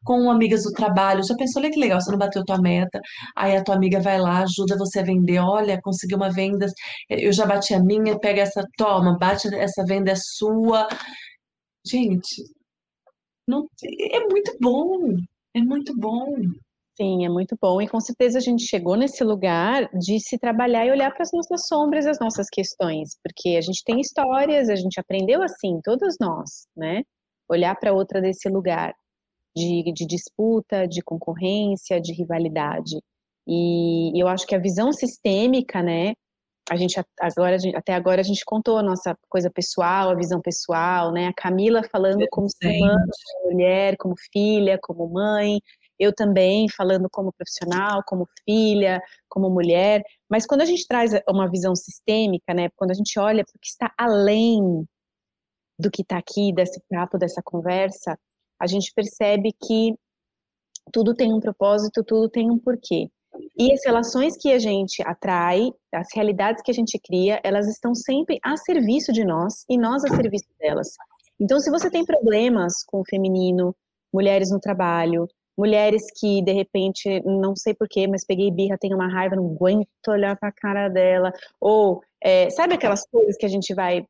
com 0.04 0.32
amigas 0.32 0.64
do 0.64 0.72
trabalho. 0.72 1.24
Já 1.24 1.36
pensou, 1.36 1.62
olha 1.62 1.72
que 1.72 1.80
legal, 1.80 2.02
você 2.02 2.10
não 2.12 2.18
bateu 2.18 2.44
tua 2.44 2.60
meta, 2.60 3.00
aí 3.36 3.56
a 3.56 3.64
tua 3.64 3.76
amiga 3.76 4.00
vai 4.00 4.20
lá, 4.20 4.40
ajuda 4.40 4.76
você 4.78 5.00
a 5.02 5.04
vender, 5.04 5.38
olha, 5.38 5.80
conseguiu 5.84 6.18
uma 6.18 6.32
venda, 6.32 6.66
eu 7.08 7.32
já 7.32 7.46
bati 7.46 7.76
a 7.76 7.84
minha, 7.84 8.20
pega 8.20 8.42
essa, 8.42 8.68
toma, 8.78 9.16
bate 9.20 9.54
essa 9.56 9.86
venda 9.86 10.12
é 10.12 10.16
sua. 10.16 10.88
Gente, 11.86 12.44
não, 13.48 13.68
é 14.12 14.20
muito 14.22 14.58
bom, 14.60 15.16
é 15.54 15.62
muito 15.62 15.94
bom. 15.96 16.28
Sim, 16.96 17.26
é 17.26 17.30
muito 17.30 17.58
bom. 17.60 17.82
E 17.82 17.88
com 17.88 18.00
certeza 18.00 18.38
a 18.38 18.42
gente 18.42 18.66
chegou 18.66 18.96
nesse 18.96 19.24
lugar 19.24 19.90
de 19.98 20.20
se 20.20 20.38
trabalhar 20.38 20.86
e 20.86 20.92
olhar 20.92 21.12
para 21.12 21.24
as 21.24 21.32
nossas 21.34 21.66
sombras, 21.68 22.06
as 22.06 22.20
nossas 22.20 22.48
questões, 22.50 23.18
porque 23.24 23.58
a 23.58 23.62
gente 23.62 23.84
tem 23.84 24.00
histórias, 24.00 24.70
a 24.70 24.76
gente 24.76 25.00
aprendeu 25.00 25.42
assim, 25.42 25.80
todos 25.84 26.16
nós, 26.20 26.68
né? 26.78 27.02
Olhar 27.50 27.76
para 27.80 27.94
outra 27.94 28.22
desse 28.22 28.48
lugar 28.48 28.94
de, 29.56 29.92
de 29.94 30.06
disputa, 30.06 30.88
de 30.88 31.02
concorrência, 31.04 32.00
de 32.00 32.14
rivalidade. 32.14 33.00
E, 33.48 34.12
eu 34.20 34.28
acho 34.28 34.46
que 34.48 34.56
a 34.56 34.60
visão 34.60 34.92
sistêmica, 34.94 35.82
né? 35.82 36.14
A 36.70 36.78
gente 36.78 37.00
agora, 37.20 37.58
até 37.76 37.94
agora 37.94 38.22
a 38.22 38.24
gente 38.24 38.46
contou 38.46 38.78
a 38.78 38.84
nossa 38.84 39.18
coisa 39.30 39.50
pessoal, 39.52 40.10
a 40.10 40.16
visão 40.16 40.42
pessoal, 40.42 41.12
né? 41.12 41.28
A 41.28 41.34
Camila 41.34 41.82
falando 41.92 42.26
como 42.32 42.48
humana, 42.64 43.06
como 43.34 43.54
mulher, 43.54 43.98
como 43.98 44.16
filha, 44.32 44.80
como 44.82 45.10
mãe, 45.10 45.60
eu 46.00 46.14
também 46.14 46.68
falando 46.70 47.10
como 47.10 47.34
profissional, 47.34 48.04
como 48.06 48.28
filha, 48.46 49.02
como 49.30 49.50
mulher, 49.50 50.04
mas 50.30 50.46
quando 50.46 50.62
a 50.62 50.66
gente 50.66 50.88
traz 50.88 51.12
uma 51.30 51.50
visão 51.50 51.76
sistêmica, 51.76 52.54
né, 52.54 52.70
quando 52.76 52.92
a 52.92 52.96
gente 52.96 53.20
olha 53.20 53.44
para 53.44 53.56
o 53.56 53.60
que 53.60 53.68
está 53.68 53.94
além 53.98 54.86
do 55.78 55.92
que 55.92 56.02
está 56.02 56.18
aqui, 56.18 56.54
desse 56.54 56.82
papo, 56.90 57.18
dessa 57.18 57.42
conversa, 57.44 58.18
a 58.60 58.68
gente 58.68 58.92
percebe 58.94 59.52
que 59.52 59.96
tudo 60.92 61.14
tem 61.14 61.34
um 61.34 61.40
propósito, 61.40 62.04
tudo 62.04 62.30
tem 62.30 62.50
um 62.50 62.60
porquê. 62.60 63.10
E 63.58 63.74
as 63.74 63.84
relações 63.84 64.38
que 64.38 64.52
a 64.52 64.60
gente 64.60 65.02
atrai, 65.06 65.72
as 65.94 66.08
realidades 66.14 66.62
que 66.62 66.72
a 66.72 66.74
gente 66.74 67.00
cria, 67.00 67.40
elas 67.44 67.68
estão 67.68 67.96
sempre 67.96 68.40
a 68.44 68.56
serviço 68.58 69.12
de 69.12 69.26
nós 69.26 69.66
e 69.70 69.78
nós 69.78 70.04
a 70.04 70.10
serviço 70.10 70.46
delas. 70.60 70.90
Então, 71.40 71.60
se 71.60 71.72
você 71.72 71.90
tem 71.90 72.06
problemas 72.06 72.84
com 72.86 73.02
o 73.02 73.06
feminino, 73.06 73.76
mulheres 74.14 74.52
no 74.52 74.60
trabalho, 74.60 75.28
mulheres 75.58 76.04
que 76.20 76.42
de 76.42 76.52
repente, 76.52 77.22
não 77.26 77.56
sei 77.56 77.74
porquê, 77.74 78.08
mas 78.08 78.26
peguei 78.26 78.52
birra, 78.52 78.78
tenho 78.78 78.96
uma 78.96 79.08
raiva, 79.08 79.36
não 79.36 79.46
aguento 79.46 79.88
olhar 80.08 80.38
para 80.38 80.50
a 80.50 80.54
cara 80.54 80.90
dela, 80.90 81.32
ou 81.60 82.02
é, 82.22 82.50
sabe 82.50 82.74
aquelas 82.74 83.06
coisas 83.06 83.38
que 83.38 83.46
a 83.46 83.50
gente 83.50 83.74
vai, 83.74 84.06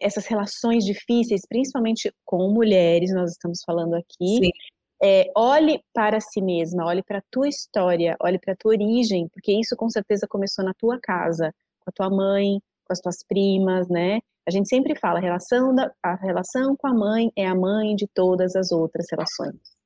essas 0.00 0.26
relações 0.26 0.84
difíceis, 0.84 1.42
principalmente 1.48 2.12
com 2.24 2.52
mulheres, 2.52 3.12
nós 3.12 3.32
estamos 3.32 3.62
falando 3.64 3.94
aqui. 3.94 4.50
É, 5.02 5.30
olhe 5.34 5.82
para 5.94 6.20
si 6.20 6.42
mesma, 6.42 6.84
olhe 6.84 7.02
para 7.02 7.18
a 7.18 7.22
tua 7.30 7.48
história, 7.48 8.16
olhe 8.20 8.38
para 8.38 8.52
a 8.52 8.56
tua 8.56 8.72
origem, 8.72 9.28
porque 9.28 9.50
isso 9.52 9.74
com 9.74 9.88
certeza 9.88 10.26
começou 10.28 10.62
na 10.62 10.74
tua 10.74 10.98
casa, 11.00 11.54
com 11.80 11.90
a 11.90 11.92
tua 11.92 12.14
mãe, 12.14 12.60
com 12.84 12.92
as 12.92 13.00
tuas 13.00 13.24
primas, 13.26 13.88
né? 13.88 14.20
A 14.46 14.50
gente 14.50 14.68
sempre 14.68 14.94
fala, 14.94 15.18
a 15.18 15.22
relação, 15.22 15.74
da, 15.74 15.90
a 16.02 16.16
relação 16.16 16.76
com 16.76 16.86
a 16.86 16.92
mãe 16.92 17.32
é 17.36 17.46
a 17.46 17.54
mãe 17.54 17.94
de 17.96 18.06
todas 18.08 18.54
as 18.56 18.72
outras 18.72 19.06
relações. 19.10 19.79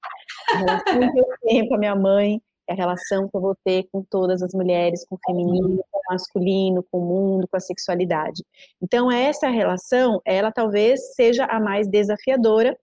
A 0.52 0.58
relação 0.58 1.12
que 1.12 1.20
eu 1.20 1.26
tenho 1.42 1.68
com 1.68 1.74
a 1.74 1.78
minha 1.78 1.96
mãe 1.96 2.40
é 2.68 2.72
a 2.72 2.76
relação 2.76 3.28
que 3.28 3.36
eu 3.36 3.40
vou 3.40 3.56
ter 3.64 3.86
com 3.92 4.02
todas 4.02 4.42
as 4.42 4.52
mulheres, 4.54 5.04
com 5.06 5.16
o 5.16 5.18
feminino, 5.26 5.84
com 5.90 5.98
o 5.98 6.12
masculino, 6.12 6.84
com 6.90 6.98
o 6.98 7.04
mundo, 7.04 7.48
com 7.48 7.56
a 7.56 7.60
sexualidade. 7.60 8.42
Então, 8.80 9.10
essa 9.10 9.48
relação, 9.48 10.20
ela 10.24 10.50
talvez 10.50 11.14
seja 11.14 11.44
a 11.44 11.60
mais 11.60 11.86
desafiadora. 11.88 12.76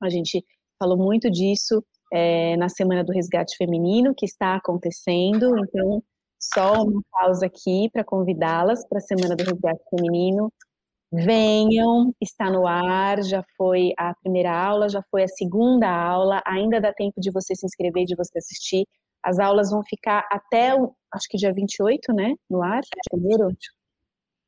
A 0.00 0.08
gente 0.08 0.44
falou 0.78 0.96
muito 0.96 1.30
disso 1.30 1.84
é, 2.12 2.56
na 2.56 2.68
Semana 2.68 3.02
do 3.02 3.12
Resgate 3.12 3.56
Feminino, 3.56 4.14
que 4.14 4.26
está 4.26 4.56
acontecendo. 4.56 5.58
Então, 5.58 6.02
só 6.38 6.82
uma 6.82 7.00
pausa 7.10 7.46
aqui 7.46 7.88
para 7.92 8.04
convidá-las 8.04 8.86
para 8.88 8.98
a 8.98 9.02
Semana 9.02 9.34
do 9.34 9.44
Resgate 9.44 9.82
Feminino. 9.90 10.52
Venham, 11.12 12.14
está 12.18 12.50
no 12.50 12.66
ar, 12.66 13.22
já 13.22 13.44
foi 13.54 13.92
a 13.98 14.14
primeira 14.14 14.50
aula, 14.50 14.88
já 14.88 15.02
foi 15.10 15.24
a 15.24 15.28
segunda 15.28 15.86
aula, 15.86 16.42
ainda 16.46 16.80
dá 16.80 16.90
tempo 16.90 17.20
de 17.20 17.30
você 17.30 17.54
se 17.54 17.66
inscrever, 17.66 18.06
de 18.06 18.16
você 18.16 18.38
assistir. 18.38 18.86
As 19.22 19.38
aulas 19.38 19.70
vão 19.70 19.82
ficar 19.84 20.26
até, 20.32 20.74
o, 20.74 20.94
acho 21.12 21.28
que 21.28 21.36
dia 21.36 21.52
28, 21.52 22.14
né, 22.14 22.34
no 22.48 22.62
ar, 22.62 22.80
primeiro. 23.10 23.48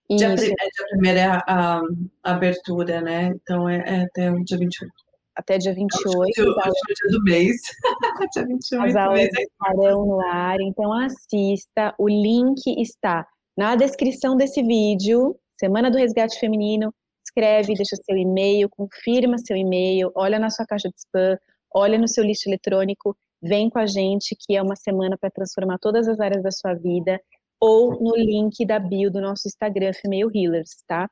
Dia, 0.09 0.29
é, 0.29 0.35
dia 0.37 0.55
primeiro 0.89 1.19
é 1.19 1.27
a, 1.27 1.43
a, 1.47 1.83
abertura, 2.23 3.03
né, 3.03 3.27
então 3.27 3.69
é, 3.69 3.85
é 3.87 4.03
até 4.05 4.33
o 4.33 4.43
dia 4.43 4.57
28. 4.57 4.93
até 5.37 5.59
dia 5.59 5.75
28. 5.75 6.41
É 6.41 6.43
o 6.43 6.47
último 6.47 6.95
dia 6.97 7.19
do 7.19 7.23
mês. 7.25 7.57
dia 8.33 8.47
28 8.47 8.89
As 8.89 8.97
aulas 8.97 9.29
estarão 9.39 10.07
no 10.07 10.21
ar, 10.23 10.59
então 10.63 10.91
assista. 10.95 11.95
O 11.99 12.09
link 12.09 12.63
está 12.81 13.27
na 13.55 13.77
descrição 13.77 14.35
desse 14.35 14.63
vídeo. 14.63 15.37
Semana 15.65 15.91
do 15.91 15.97
Resgate 15.97 16.39
Feminino. 16.39 16.93
Escreve, 17.27 17.73
deixa 17.73 17.97
seu 17.97 18.19
e-mail, 18.19 18.69
confirma 18.69 19.39
seu 19.39 19.57
e-mail, 19.57 20.13
olha 20.15 20.39
na 20.39 20.51
sua 20.51 20.67
caixa 20.67 20.91
de 20.91 20.95
spam, 20.99 21.39
olha 21.75 21.99
no 21.99 22.07
seu 22.07 22.23
lixo 22.23 22.51
eletrônico, 22.51 23.17
vem 23.43 23.71
com 23.71 23.79
a 23.79 23.87
gente, 23.87 24.37
que 24.39 24.55
é 24.55 24.63
uma 24.63 24.77
semana 24.77 25.17
para 25.19 25.31
transformar 25.31 25.79
todas 25.79 26.07
as 26.07 26.21
áreas 26.21 26.43
da 26.43 26.51
sua 26.51 26.75
vida, 26.75 27.19
ou 27.59 27.99
no 27.99 28.15
link 28.15 28.63
da 28.67 28.79
bio 28.79 29.11
do 29.11 29.23
nosso 29.23 29.49
Instagram, 29.49 29.93
Female 29.95 30.31
Healers, 30.35 30.85
tá? 30.87 31.09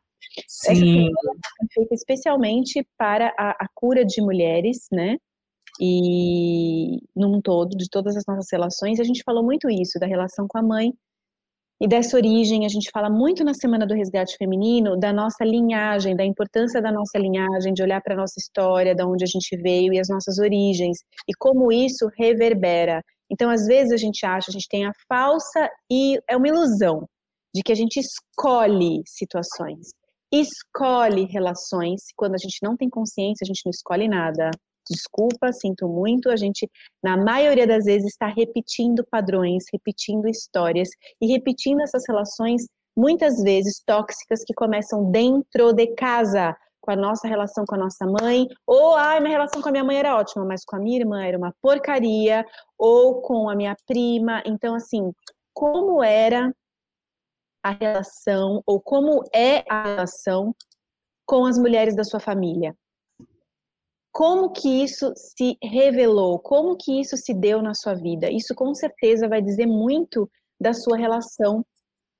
Sim. 0.46 0.70
Essa 0.70 1.62
é 1.62 1.66
feita 1.72 1.94
especialmente 1.94 2.86
para 2.98 3.34
a, 3.38 3.52
a 3.52 3.66
cura 3.74 4.04
de 4.04 4.20
mulheres, 4.20 4.86
né? 4.92 5.16
E 5.80 7.00
num 7.16 7.40
todo, 7.40 7.74
de 7.74 7.88
todas 7.88 8.18
as 8.18 8.24
nossas 8.28 8.48
relações, 8.52 9.00
a 9.00 9.04
gente 9.04 9.22
falou 9.24 9.42
muito 9.42 9.70
isso, 9.70 9.98
da 9.98 10.06
relação 10.06 10.46
com 10.46 10.58
a 10.58 10.62
mãe, 10.62 10.92
e 11.82 11.88
dessa 11.88 12.16
origem, 12.16 12.64
a 12.64 12.68
gente 12.68 12.92
fala 12.92 13.10
muito 13.10 13.42
na 13.42 13.52
Semana 13.54 13.84
do 13.84 13.92
Resgate 13.92 14.36
Feminino 14.36 14.96
da 14.96 15.12
nossa 15.12 15.44
linhagem, 15.44 16.14
da 16.14 16.24
importância 16.24 16.80
da 16.80 16.92
nossa 16.92 17.18
linhagem, 17.18 17.74
de 17.74 17.82
olhar 17.82 18.00
para 18.00 18.14
a 18.14 18.16
nossa 18.16 18.38
história, 18.38 18.94
da 18.94 19.04
onde 19.04 19.24
a 19.24 19.26
gente 19.26 19.56
veio 19.56 19.92
e 19.92 19.98
as 19.98 20.08
nossas 20.08 20.38
origens, 20.38 20.98
e 21.28 21.34
como 21.36 21.72
isso 21.72 22.08
reverbera. 22.16 23.02
Então, 23.28 23.50
às 23.50 23.66
vezes 23.66 23.92
a 23.92 23.96
gente 23.96 24.24
acha, 24.24 24.48
a 24.48 24.52
gente 24.52 24.68
tem 24.68 24.86
a 24.86 24.92
falsa 25.08 25.68
e 25.90 26.20
é 26.30 26.36
uma 26.36 26.46
ilusão 26.46 27.04
de 27.52 27.64
que 27.64 27.72
a 27.72 27.74
gente 27.74 27.98
escolhe 27.98 29.02
situações, 29.04 29.88
escolhe 30.32 31.24
relações. 31.24 32.02
Quando 32.16 32.36
a 32.36 32.38
gente 32.38 32.58
não 32.62 32.76
tem 32.76 32.88
consciência, 32.88 33.44
a 33.44 33.48
gente 33.48 33.62
não 33.66 33.70
escolhe 33.70 34.06
nada 34.06 34.52
desculpa, 34.88 35.52
sinto 35.52 35.88
muito, 35.88 36.30
a 36.30 36.36
gente, 36.36 36.68
na 37.02 37.16
maioria 37.16 37.66
das 37.66 37.84
vezes, 37.84 38.12
está 38.12 38.26
repetindo 38.26 39.06
padrões, 39.10 39.64
repetindo 39.72 40.28
histórias 40.28 40.88
e 41.20 41.26
repetindo 41.26 41.80
essas 41.80 42.04
relações, 42.08 42.66
muitas 42.96 43.42
vezes 43.42 43.82
tóxicas, 43.86 44.44
que 44.44 44.54
começam 44.54 45.10
dentro 45.10 45.72
de 45.72 45.88
casa, 45.94 46.56
com 46.82 46.90
a 46.90 46.96
nossa 46.96 47.28
relação 47.28 47.64
com 47.64 47.76
a 47.76 47.78
nossa 47.78 48.04
mãe, 48.04 48.46
ou, 48.66 48.96
ai, 48.96 49.20
minha 49.20 49.30
relação 49.30 49.62
com 49.62 49.68
a 49.68 49.72
minha 49.72 49.84
mãe 49.84 49.96
era 49.98 50.16
ótima, 50.16 50.44
mas 50.44 50.64
com 50.64 50.76
a 50.76 50.80
minha 50.80 50.98
irmã 50.98 51.24
era 51.24 51.38
uma 51.38 51.54
porcaria, 51.62 52.44
ou 52.76 53.22
com 53.22 53.48
a 53.48 53.54
minha 53.54 53.76
prima. 53.86 54.42
Então, 54.44 54.74
assim, 54.74 55.12
como 55.54 56.02
era 56.02 56.52
a 57.62 57.70
relação, 57.70 58.60
ou 58.66 58.80
como 58.80 59.22
é 59.32 59.64
a 59.70 59.84
relação 59.84 60.52
com 61.24 61.46
as 61.46 61.56
mulheres 61.56 61.94
da 61.94 62.02
sua 62.02 62.18
família? 62.18 62.76
Como 64.12 64.52
que 64.52 64.82
isso 64.84 65.12
se 65.16 65.56
revelou, 65.62 66.38
como 66.38 66.76
que 66.76 67.00
isso 67.00 67.16
se 67.16 67.32
deu 67.32 67.62
na 67.62 67.74
sua 67.74 67.94
vida. 67.94 68.30
Isso 68.30 68.54
com 68.54 68.74
certeza 68.74 69.26
vai 69.26 69.40
dizer 69.40 69.66
muito 69.66 70.30
da 70.60 70.74
sua 70.74 70.98
relação 70.98 71.64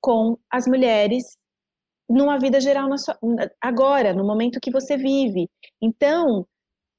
com 0.01 0.39
as 0.51 0.67
mulheres 0.67 1.37
numa 2.09 2.39
vida 2.39 2.61
geral 2.61 2.89
sua, 2.99 3.17
agora, 3.61 4.13
no 4.13 4.25
momento 4.25 4.61
que 4.61 4.71
você 4.71 4.97
vive. 4.97 5.49
Então, 5.81 6.47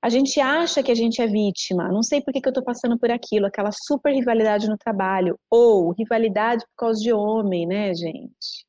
a 0.02 0.10
gente 0.10 0.40
acha 0.40 0.84
que 0.84 0.92
a 0.92 0.96
gente 0.96 1.22
é 1.22 1.28
vítima, 1.28 1.90
não 1.90 2.04
sei 2.04 2.22
por 2.22 2.34
que, 2.34 2.42
que 2.42 2.48
eu 2.48 2.52
estou 2.52 2.64
passando 2.64 2.98
por 3.00 3.10
aquilo, 3.10 3.46
aquela 3.46 3.72
super 3.72 4.14
rivalidade 4.14 4.68
no 4.68 4.78
trabalho, 4.78 5.38
ou 5.50 5.92
rivalidade 5.92 6.66
por 6.66 6.86
causa 6.86 7.02
de 7.02 7.12
homem, 7.14 7.66
né, 7.66 7.94
gente? 7.94 8.66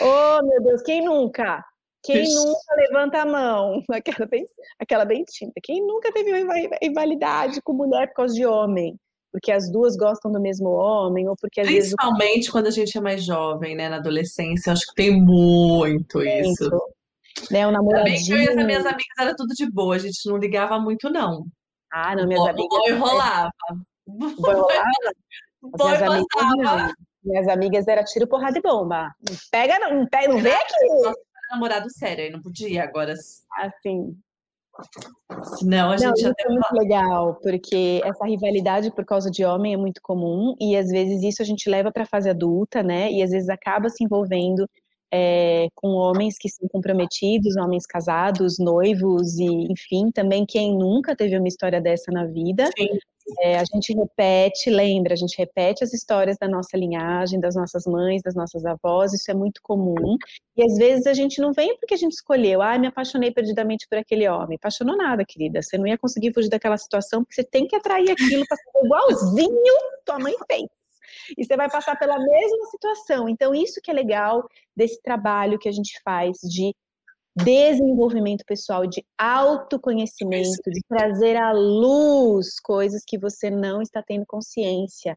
Oh, 0.00 0.44
meu 0.44 0.62
Deus, 0.62 0.82
quem 0.82 1.04
nunca? 1.04 1.64
Quem 2.06 2.34
nunca 2.34 2.74
levanta 2.76 3.22
a 3.22 3.26
mão? 3.26 3.82
Aquela 3.90 4.26
bem, 4.26 4.46
aquela 4.78 5.04
bem 5.04 5.24
tímida. 5.24 5.60
Quem 5.62 5.84
nunca 5.84 6.12
teve 6.12 6.42
uma 6.42 6.54
rivalidade 6.80 7.60
com 7.62 7.72
mulher 7.72 8.08
por 8.08 8.14
causa 8.14 8.34
de 8.34 8.46
homem? 8.46 8.96
Porque 9.32 9.50
as 9.52 9.70
duas 9.70 9.96
gostam 9.96 10.30
do 10.30 10.40
mesmo 10.40 10.70
homem, 10.70 11.28
ou 11.28 11.34
porque 11.38 11.60
às 11.60 11.66
Principalmente 11.66 12.34
vezes... 12.34 12.50
quando 12.50 12.66
a 12.68 12.70
gente 12.70 12.96
é 12.96 13.00
mais 13.00 13.24
jovem, 13.24 13.74
né? 13.74 13.88
Na 13.88 13.96
adolescência, 13.96 14.72
acho 14.72 14.86
que 14.86 14.94
tem 14.94 15.20
muito 15.20 16.22
isso. 16.22 16.70
Né, 17.50 17.66
o 17.66 17.70
namoradinho... 17.70 18.28
Também 18.28 18.46
eu 18.46 18.56
e 18.56 18.60
as 18.60 18.66
minhas 18.66 18.86
amigas 18.86 19.18
era 19.18 19.36
tudo 19.36 19.52
de 19.52 19.70
boa, 19.70 19.96
a 19.96 19.98
gente 19.98 20.26
não 20.26 20.38
ligava 20.38 20.78
muito, 20.80 21.10
não. 21.10 21.44
Ah, 21.92 22.16
não, 22.16 22.26
minhas 22.26 22.40
o 22.40 22.48
amigas... 22.48 22.66
O 22.66 22.80
boi 22.80 22.92
rolava. 22.92 23.52
O 24.06 24.12
boi 24.12 24.54
rolava? 24.54 24.84
O 25.62 25.70
boi 25.70 25.88
minhas 25.88 26.02
amigas, 26.02 26.92
minhas 27.24 27.48
amigas 27.48 27.88
era 27.88 28.04
tiro, 28.04 28.28
porrada 28.28 28.56
e 28.56 28.62
bomba. 28.62 29.10
Não 29.28 29.36
pega, 29.50 29.78
não, 29.80 30.06
pega, 30.06 30.28
não 30.28 30.38
vem 30.38 30.52
aqui 30.52 31.25
namorado 31.50 31.90
sério, 31.90 32.24
aí 32.24 32.30
não 32.30 32.42
podia, 32.42 32.84
agora. 32.84 33.14
Assim. 33.58 34.16
Senão 35.58 35.90
a 35.90 35.96
gente 35.96 36.08
não, 36.08 36.16
já 36.16 36.34
é 36.38 36.48
muito 36.48 36.74
legal, 36.74 37.34
porque 37.42 38.00
essa 38.04 38.26
rivalidade 38.26 38.90
por 38.90 39.04
causa 39.04 39.30
de 39.30 39.44
homem 39.44 39.74
é 39.74 39.76
muito 39.76 40.00
comum, 40.02 40.54
e 40.60 40.76
às 40.76 40.88
vezes 40.88 41.22
isso 41.22 41.42
a 41.42 41.44
gente 41.44 41.68
leva 41.70 41.90
para 41.90 42.02
a 42.02 42.06
fase 42.06 42.28
adulta, 42.28 42.82
né? 42.82 43.10
E 43.10 43.22
às 43.22 43.30
vezes 43.30 43.48
acaba 43.48 43.88
se 43.88 44.04
envolvendo 44.04 44.68
é, 45.12 45.68
com 45.74 45.88
homens 45.88 46.36
que 46.38 46.48
são 46.48 46.68
comprometidos, 46.68 47.56
homens 47.56 47.86
casados, 47.86 48.58
noivos, 48.58 49.38
e 49.38 49.46
enfim, 49.70 50.10
também 50.12 50.44
quem 50.44 50.76
nunca 50.76 51.16
teve 51.16 51.38
uma 51.38 51.48
história 51.48 51.80
dessa 51.80 52.12
na 52.12 52.26
vida. 52.26 52.66
Sim. 52.76 52.98
É, 53.40 53.58
a 53.58 53.64
gente 53.64 53.92
repete, 53.92 54.70
lembra, 54.70 55.14
a 55.14 55.16
gente 55.16 55.36
repete 55.36 55.82
as 55.82 55.92
histórias 55.92 56.36
da 56.38 56.46
nossa 56.46 56.76
linhagem, 56.76 57.40
das 57.40 57.56
nossas 57.56 57.84
mães, 57.84 58.22
das 58.22 58.34
nossas 58.34 58.64
avós, 58.64 59.12
isso 59.12 59.30
é 59.30 59.34
muito 59.34 59.60
comum. 59.62 60.16
E 60.56 60.62
às 60.62 60.76
vezes 60.76 61.06
a 61.06 61.12
gente 61.12 61.40
não 61.40 61.52
vem 61.52 61.76
porque 61.76 61.94
a 61.94 61.96
gente 61.96 62.12
escolheu, 62.12 62.62
ah, 62.62 62.78
me 62.78 62.86
apaixonei 62.86 63.32
perdidamente 63.32 63.86
por 63.88 63.98
aquele 63.98 64.28
homem. 64.28 64.56
Apaixonou 64.56 64.96
nada, 64.96 65.24
querida. 65.26 65.60
Você 65.60 65.76
não 65.76 65.86
ia 65.86 65.98
conseguir 65.98 66.32
fugir 66.32 66.48
daquela 66.48 66.78
situação 66.78 67.24
porque 67.24 67.34
você 67.34 67.44
tem 67.44 67.66
que 67.66 67.74
atrair 67.74 68.10
aquilo 68.10 68.44
para 68.46 68.56
ser 68.56 68.84
igualzinho 68.84 69.96
tua 70.04 70.18
mãe 70.18 70.34
fez. 70.46 70.68
E 71.36 71.44
você 71.44 71.56
vai 71.56 71.68
passar 71.68 71.98
pela 71.98 72.18
mesma 72.18 72.66
situação. 72.70 73.28
Então, 73.28 73.54
isso 73.54 73.80
que 73.82 73.90
é 73.90 73.94
legal 73.94 74.48
desse 74.76 75.00
trabalho 75.02 75.58
que 75.58 75.68
a 75.68 75.72
gente 75.72 76.00
faz 76.04 76.38
de 76.42 76.74
desenvolvimento 77.36 78.44
pessoal, 78.46 78.86
de 78.86 79.04
autoconhecimento, 79.18 80.70
de 80.70 80.80
trazer 80.88 81.36
à 81.36 81.52
luz 81.52 82.58
coisas 82.60 83.02
que 83.06 83.18
você 83.18 83.50
não 83.50 83.82
está 83.82 84.02
tendo 84.02 84.24
consciência. 84.26 85.16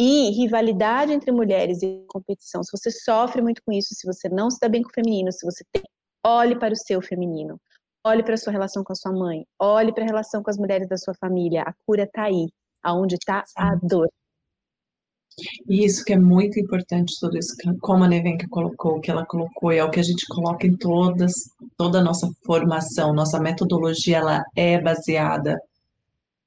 E 0.00 0.30
rivalidade 0.30 1.12
entre 1.12 1.30
mulheres 1.30 1.82
e 1.82 2.04
competição. 2.08 2.62
Se 2.64 2.72
você 2.76 2.90
sofre 2.90 3.40
muito 3.40 3.62
com 3.64 3.72
isso, 3.72 3.94
se 3.94 4.06
você 4.06 4.28
não 4.28 4.50
se 4.50 4.58
dá 4.60 4.68
bem 4.68 4.82
com 4.82 4.88
o 4.88 4.92
feminino, 4.92 5.30
se 5.30 5.44
você 5.44 5.62
tem, 5.70 5.82
olhe 6.26 6.58
para 6.58 6.72
o 6.72 6.76
seu 6.76 7.00
feminino. 7.00 7.60
Olhe 8.04 8.24
para 8.24 8.34
a 8.34 8.36
sua 8.36 8.52
relação 8.52 8.82
com 8.82 8.92
a 8.92 8.96
sua 8.96 9.12
mãe. 9.12 9.46
Olhe 9.60 9.94
para 9.94 10.02
a 10.02 10.06
relação 10.06 10.42
com 10.42 10.50
as 10.50 10.58
mulheres 10.58 10.88
da 10.88 10.96
sua 10.96 11.14
família. 11.14 11.62
A 11.62 11.72
cura 11.86 12.02
está 12.02 12.24
aí, 12.24 12.48
aonde 12.82 13.14
está 13.14 13.44
a 13.56 13.76
dor. 13.80 14.08
E 15.68 15.84
isso 15.84 16.04
que 16.04 16.12
é 16.12 16.18
muito 16.18 16.58
importante, 16.60 17.18
tudo 17.18 17.38
isso, 17.38 17.54
como 17.80 18.04
a 18.04 18.08
Nevenka 18.08 18.46
colocou, 18.50 19.00
que 19.00 19.10
ela 19.10 19.24
colocou, 19.24 19.72
e 19.72 19.78
é 19.78 19.84
o 19.84 19.90
que 19.90 20.00
a 20.00 20.02
gente 20.02 20.26
coloca 20.26 20.66
em 20.66 20.76
todas, 20.76 21.32
toda 21.76 21.98
a 21.98 22.02
nossa 22.02 22.30
formação, 22.44 23.14
nossa 23.14 23.40
metodologia, 23.40 24.18
ela 24.18 24.44
é 24.54 24.80
baseada 24.80 25.58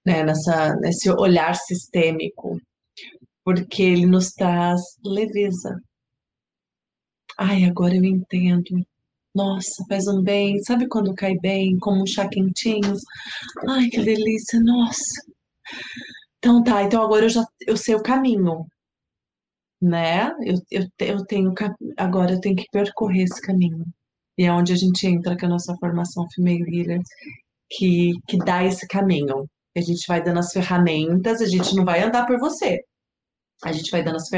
né, 0.06 0.24
nessa, 0.24 0.76
nesse 0.76 1.10
olhar 1.10 1.56
sistêmico, 1.56 2.60
porque 3.44 3.82
ele 3.84 4.06
nos 4.06 4.32
traz 4.32 4.82
leveza. 5.04 5.80
Ai, 7.38 7.66
agora 7.66 7.96
eu 7.96 8.06
entendo. 8.06 8.86
Nossa, 9.34 9.84
faz 9.90 10.08
um 10.08 10.22
bem. 10.22 10.64
Sabe 10.64 10.88
quando 10.88 11.14
cai 11.14 11.38
bem, 11.38 11.78
como 11.80 12.02
um 12.02 12.08
chá 12.08 12.28
quentinho? 12.30 12.94
Ai, 13.68 13.90
que 13.90 14.02
delícia, 14.02 14.60
nossa. 14.62 15.22
Então 16.38 16.64
tá, 16.64 16.84
então 16.84 17.04
agora 17.04 17.26
eu 17.26 17.30
já 17.30 17.44
eu 17.68 17.76
sei 17.76 17.96
o 17.96 18.04
caminho 18.04 18.66
né? 19.86 20.32
Eu, 20.44 20.56
eu, 20.72 20.88
eu 21.00 21.26
tenho 21.26 21.54
agora 21.98 22.34
eu 22.34 22.42
tenho 22.42 22.56
que 22.56 22.66
percorrer 22.72 23.24
esse 23.24 23.42
caminho. 23.42 23.86
E 24.38 24.44
é 24.46 24.52
onde 24.52 24.74
a 24.74 24.76
gente 24.76 25.08
entra 25.08 25.38
com 25.38 25.46
a 25.46 25.50
nossa 25.50 25.76
formação 25.80 26.26
Female 26.36 26.64
Healer, 26.68 27.02
que, 27.70 28.12
que 28.28 28.38
dá 28.38 28.64
esse 28.64 28.88
caminho. 28.88 29.48
A 29.78 29.82
gente 29.82 30.06
vai 30.08 30.24
dando 30.24 30.40
as 30.40 30.52
ferramentas, 30.52 31.42
a 31.42 31.46
gente 31.48 31.76
não 31.76 31.86
vai 31.86 32.04
andar 32.04 32.26
por 32.26 32.40
você. 32.40 32.80
A 33.64 33.72
gente 33.72 33.92
vai 33.92 34.04
dando 34.04 34.18
as, 34.18 34.30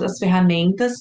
as 0.00 0.18
ferramentas 0.18 0.92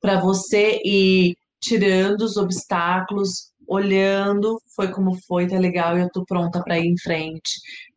para 0.00 0.20
você 0.20 0.80
ir 0.84 1.34
tirando 1.60 2.22
os 2.22 2.36
obstáculos, 2.36 3.50
olhando, 3.66 4.60
foi 4.76 4.92
como 4.92 5.16
foi, 5.26 5.46
tá 5.46 5.58
legal, 5.58 5.96
eu 5.96 6.10
tô 6.10 6.24
pronta 6.26 6.62
para 6.62 6.78
ir 6.78 6.86
em 6.86 6.98
frente. 6.98 7.52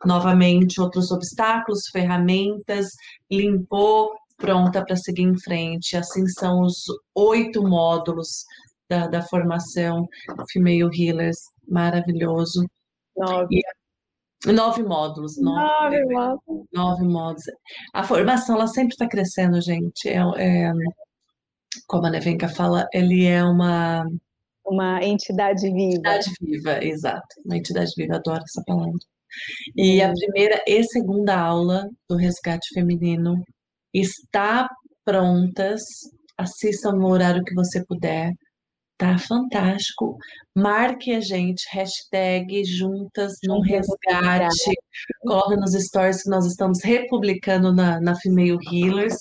Novamente, 0.06 0.80
outros 0.80 1.12
obstáculos, 1.12 1.90
ferramentas, 1.92 2.88
limpou, 3.30 4.12
pronta 4.38 4.84
para 4.84 4.96
seguir 4.96 5.24
em 5.24 5.38
frente. 5.40 5.98
Assim 5.98 6.26
são 6.28 6.62
os 6.62 6.84
oito 7.16 7.62
módulos 7.64 8.46
da, 8.90 9.08
da 9.08 9.22
formação 9.22 10.08
Female 10.52 10.90
Healers, 10.94 11.38
maravilhoso. 11.68 12.66
Nove. 13.16 13.62
E, 14.46 14.52
nove 14.52 14.84
módulos. 14.84 15.38
Nove, 15.42 16.00
nove 16.00 16.14
módulos. 16.14 16.68
Nove 16.74 17.04
módulos. 17.04 17.44
A 17.94 18.04
formação, 18.04 18.56
ela 18.56 18.68
sempre 18.68 18.94
está 18.94 19.08
crescendo, 19.08 19.60
gente. 19.62 20.08
É, 20.08 20.20
é, 20.38 20.72
como 21.88 22.06
a 22.06 22.10
Nevenka 22.10 22.48
fala, 22.48 22.86
ele 22.94 23.26
é 23.26 23.44
uma... 23.44 24.06
Uma 24.66 25.02
entidade 25.02 25.62
viva. 25.72 25.96
Entidade 25.96 26.32
viva, 26.42 26.84
exato. 26.84 27.28
Uma 27.46 27.58
entidade 27.58 27.92
viva, 27.98 28.18
adoro 28.18 28.44
essa 28.44 28.62
palavra. 28.66 29.00
E 29.76 30.02
a 30.02 30.12
primeira 30.12 30.62
e 30.68 30.84
segunda 30.84 31.40
aula 31.40 31.88
do 32.10 32.18
Resgate 32.18 32.68
Feminino 32.74 33.42
está 34.00 34.70
prontas. 35.06 35.84
Assistam 36.38 36.94
no 36.94 37.08
horário 37.08 37.44
que 37.44 37.56
você 37.56 37.84
puder. 37.86 38.32
Tá 38.98 39.18
fantástico. 39.18 40.18
Marque 40.56 41.14
a 41.14 41.22
gente, 41.22 41.64
hashtag 41.72 42.66
juntas 42.66 43.34
no 43.44 43.62
resgate. 43.62 44.72
Coloque 45.22 45.56
nos 45.56 45.74
stories 45.74 46.24
que 46.24 46.30
nós 46.30 46.46
estamos 46.46 46.80
republicando 46.84 47.74
na, 47.74 48.02
na 48.02 48.16
Female 48.16 48.58
Healers 48.72 49.18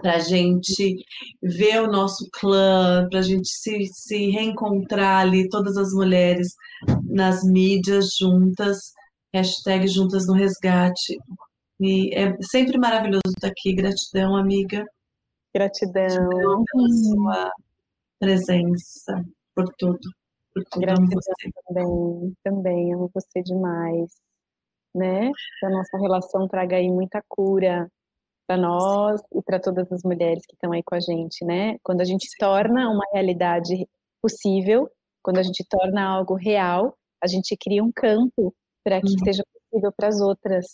para 0.00 0.16
a 0.16 0.18
gente 0.20 1.04
ver 1.42 1.82
o 1.82 1.90
nosso 1.90 2.28
clã, 2.32 3.06
para 3.10 3.18
a 3.18 3.22
gente 3.22 3.48
se, 3.48 3.86
se 3.92 4.30
reencontrar 4.30 5.22
ali, 5.22 5.48
todas 5.48 5.76
as 5.76 5.92
mulheres 5.92 6.54
nas 7.04 7.42
mídias 7.42 8.16
juntas, 8.18 8.92
hashtag 9.34 9.86
juntas 9.88 10.26
no 10.26 10.34
resgate. 10.34 11.18
E 11.80 12.14
é 12.14 12.36
sempre 12.42 12.78
maravilhoso 12.78 13.22
estar 13.28 13.48
aqui. 13.48 13.74
Gratidão, 13.74 14.36
amiga. 14.36 14.84
Gratidão. 15.54 16.06
Gratidão 16.06 16.64
pela 16.64 16.88
sua 16.88 17.52
presença, 18.18 19.24
por 19.54 19.66
tudo. 19.78 20.10
Por 20.54 20.64
tudo. 20.64 20.82
Gratidão 20.82 21.20
também, 21.66 22.36
também, 22.44 22.94
amo 22.94 23.10
você 23.14 23.42
demais. 23.42 24.10
Né? 24.94 25.30
Que 25.58 25.66
a 25.66 25.70
nossa 25.70 25.98
relação 25.98 26.48
traga 26.48 26.76
aí 26.76 26.90
muita 26.90 27.22
cura, 27.28 27.90
para 28.50 28.56
nós 28.56 29.20
e 29.32 29.40
para 29.42 29.60
todas 29.60 29.90
as 29.92 30.02
mulheres 30.02 30.44
que 30.44 30.54
estão 30.54 30.72
aí 30.72 30.82
com 30.82 30.96
a 30.96 31.00
gente, 31.00 31.44
né? 31.44 31.76
Quando 31.84 32.00
a 32.00 32.04
gente 32.04 32.28
torna 32.36 32.90
uma 32.90 33.04
realidade 33.12 33.86
possível, 34.20 34.90
quando 35.22 35.38
a 35.38 35.42
gente 35.44 35.64
torna 35.68 36.04
algo 36.04 36.34
real, 36.34 36.96
a 37.22 37.28
gente 37.28 37.56
cria 37.56 37.80
um 37.80 37.92
campo 37.92 38.52
para 38.82 39.00
que 39.00 39.12
uhum. 39.12 39.24
seja 39.24 39.44
possível 39.54 39.92
para 39.96 40.08
as 40.08 40.20
outras 40.20 40.66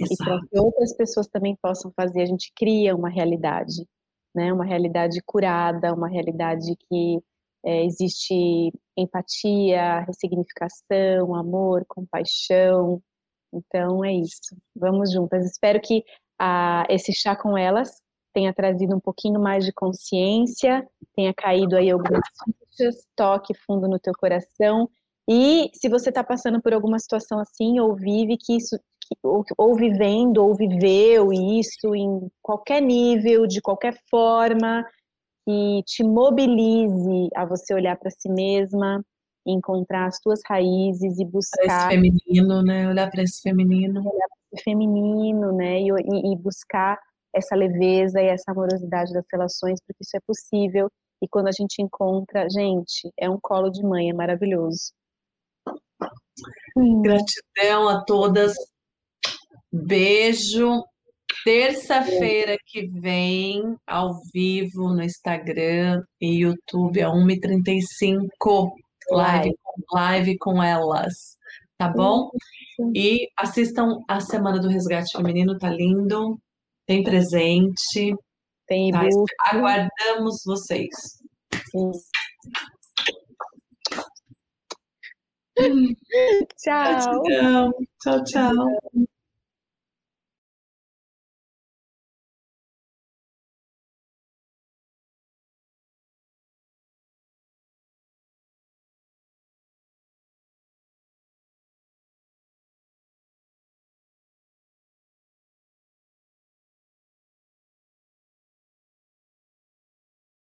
Exato. 0.00 0.12
e 0.12 0.16
para 0.16 0.40
que 0.48 0.58
outras 0.58 0.96
pessoas 0.96 1.26
também 1.26 1.56
possam 1.60 1.92
fazer. 1.94 2.22
A 2.22 2.26
gente 2.26 2.52
cria 2.56 2.94
uma 2.94 3.08
realidade, 3.08 3.86
né? 4.34 4.52
Uma 4.52 4.64
realidade 4.64 5.20
curada, 5.24 5.94
uma 5.94 6.08
realidade 6.08 6.74
que 6.88 7.20
é, 7.64 7.84
existe 7.84 8.72
empatia, 8.96 10.00
ressignificação, 10.00 11.34
amor, 11.34 11.84
compaixão. 11.86 13.00
Então 13.52 14.04
é 14.04 14.12
isso. 14.12 14.56
Vamos 14.74 15.12
juntas. 15.12 15.44
Espero 15.46 15.80
que 15.80 16.02
a, 16.38 16.84
esse 16.88 17.12
chá 17.12 17.36
com 17.36 17.56
elas 17.56 18.00
tenha 18.32 18.52
trazido 18.52 18.96
um 18.96 19.00
pouquinho 19.00 19.40
mais 19.40 19.64
de 19.64 19.72
consciência, 19.72 20.86
tenha 21.14 21.34
caído 21.34 21.76
aí 21.76 21.90
algumas 21.90 22.22
fichas, 22.44 23.06
toque 23.14 23.54
fundo 23.54 23.86
no 23.86 23.98
teu 23.98 24.12
coração. 24.18 24.88
E 25.28 25.70
se 25.74 25.88
você 25.88 26.08
está 26.08 26.24
passando 26.24 26.60
por 26.60 26.72
alguma 26.72 26.98
situação 26.98 27.38
assim, 27.38 27.78
ou 27.78 27.94
vive 27.94 28.36
que 28.36 28.56
isso, 28.56 28.76
ou, 29.22 29.44
ou 29.58 29.74
vivendo, 29.74 30.38
ou 30.38 30.54
viveu 30.54 31.32
isso 31.32 31.94
em 31.94 32.28
qualquer 32.40 32.80
nível, 32.80 33.46
de 33.46 33.60
qualquer 33.60 33.96
forma, 34.10 34.84
que 35.44 35.82
te 35.84 36.04
mobilize 36.04 37.28
a 37.34 37.44
você 37.44 37.74
olhar 37.74 37.96
para 37.96 38.10
si 38.10 38.28
mesma, 38.28 39.04
encontrar 39.46 40.06
as 40.06 40.18
tuas 40.20 40.40
raízes 40.48 41.18
e 41.18 41.24
buscar. 41.24 41.66
Para 41.66 41.76
esse 41.76 41.88
feminino, 41.88 42.62
né? 42.62 42.88
Olhar 42.88 43.10
para 43.10 43.22
esse 43.22 43.40
feminino. 43.40 44.00
Olhar 44.00 44.28
feminino, 44.62 45.52
né? 45.52 45.80
E, 45.80 45.88
e, 46.32 46.36
buscar 46.36 46.98
essa 47.34 47.56
leveza 47.56 48.20
e 48.20 48.26
essa 48.26 48.52
amorosidade 48.52 49.12
das 49.12 49.24
relações, 49.32 49.80
porque 49.86 50.02
isso 50.02 50.16
é 50.16 50.20
possível. 50.26 50.88
E 51.22 51.28
quando 51.28 51.48
a 51.48 51.52
gente 51.52 51.80
encontra, 51.80 52.48
gente, 52.50 53.10
é 53.18 53.28
um 53.30 53.38
colo 53.40 53.70
de 53.70 53.82
mãe, 53.82 54.10
é 54.10 54.12
maravilhoso. 54.12 54.92
Gratidão 56.76 57.88
a 57.88 58.04
todas. 58.04 58.54
Beijo. 59.72 60.84
Terça-feira 61.44 62.56
que 62.66 62.86
vem, 62.88 63.74
ao 63.86 64.20
vivo 64.32 64.94
no 64.94 65.02
Instagram 65.02 66.02
e 66.20 66.42
YouTube, 66.42 67.02
a 67.02 67.08
1h35, 67.08 68.70
live, 69.10 69.56
live 69.92 70.38
com 70.38 70.62
elas. 70.62 71.36
Tá 71.78 71.88
bom? 71.88 72.30
E 72.94 73.28
assistam 73.36 73.98
a 74.08 74.20
Semana 74.20 74.60
do 74.60 74.68
Resgate 74.68 75.16
Feminino, 75.16 75.58
tá 75.58 75.68
lindo. 75.68 76.38
Tem 76.86 77.02
presente. 77.02 78.14
Tem 78.66 78.90
tá? 78.90 79.08
Aguardamos 79.50 80.42
vocês. 80.44 80.88
Tchau. 86.56 87.22
Tchau, 88.00 88.24
tchau. 88.24 88.54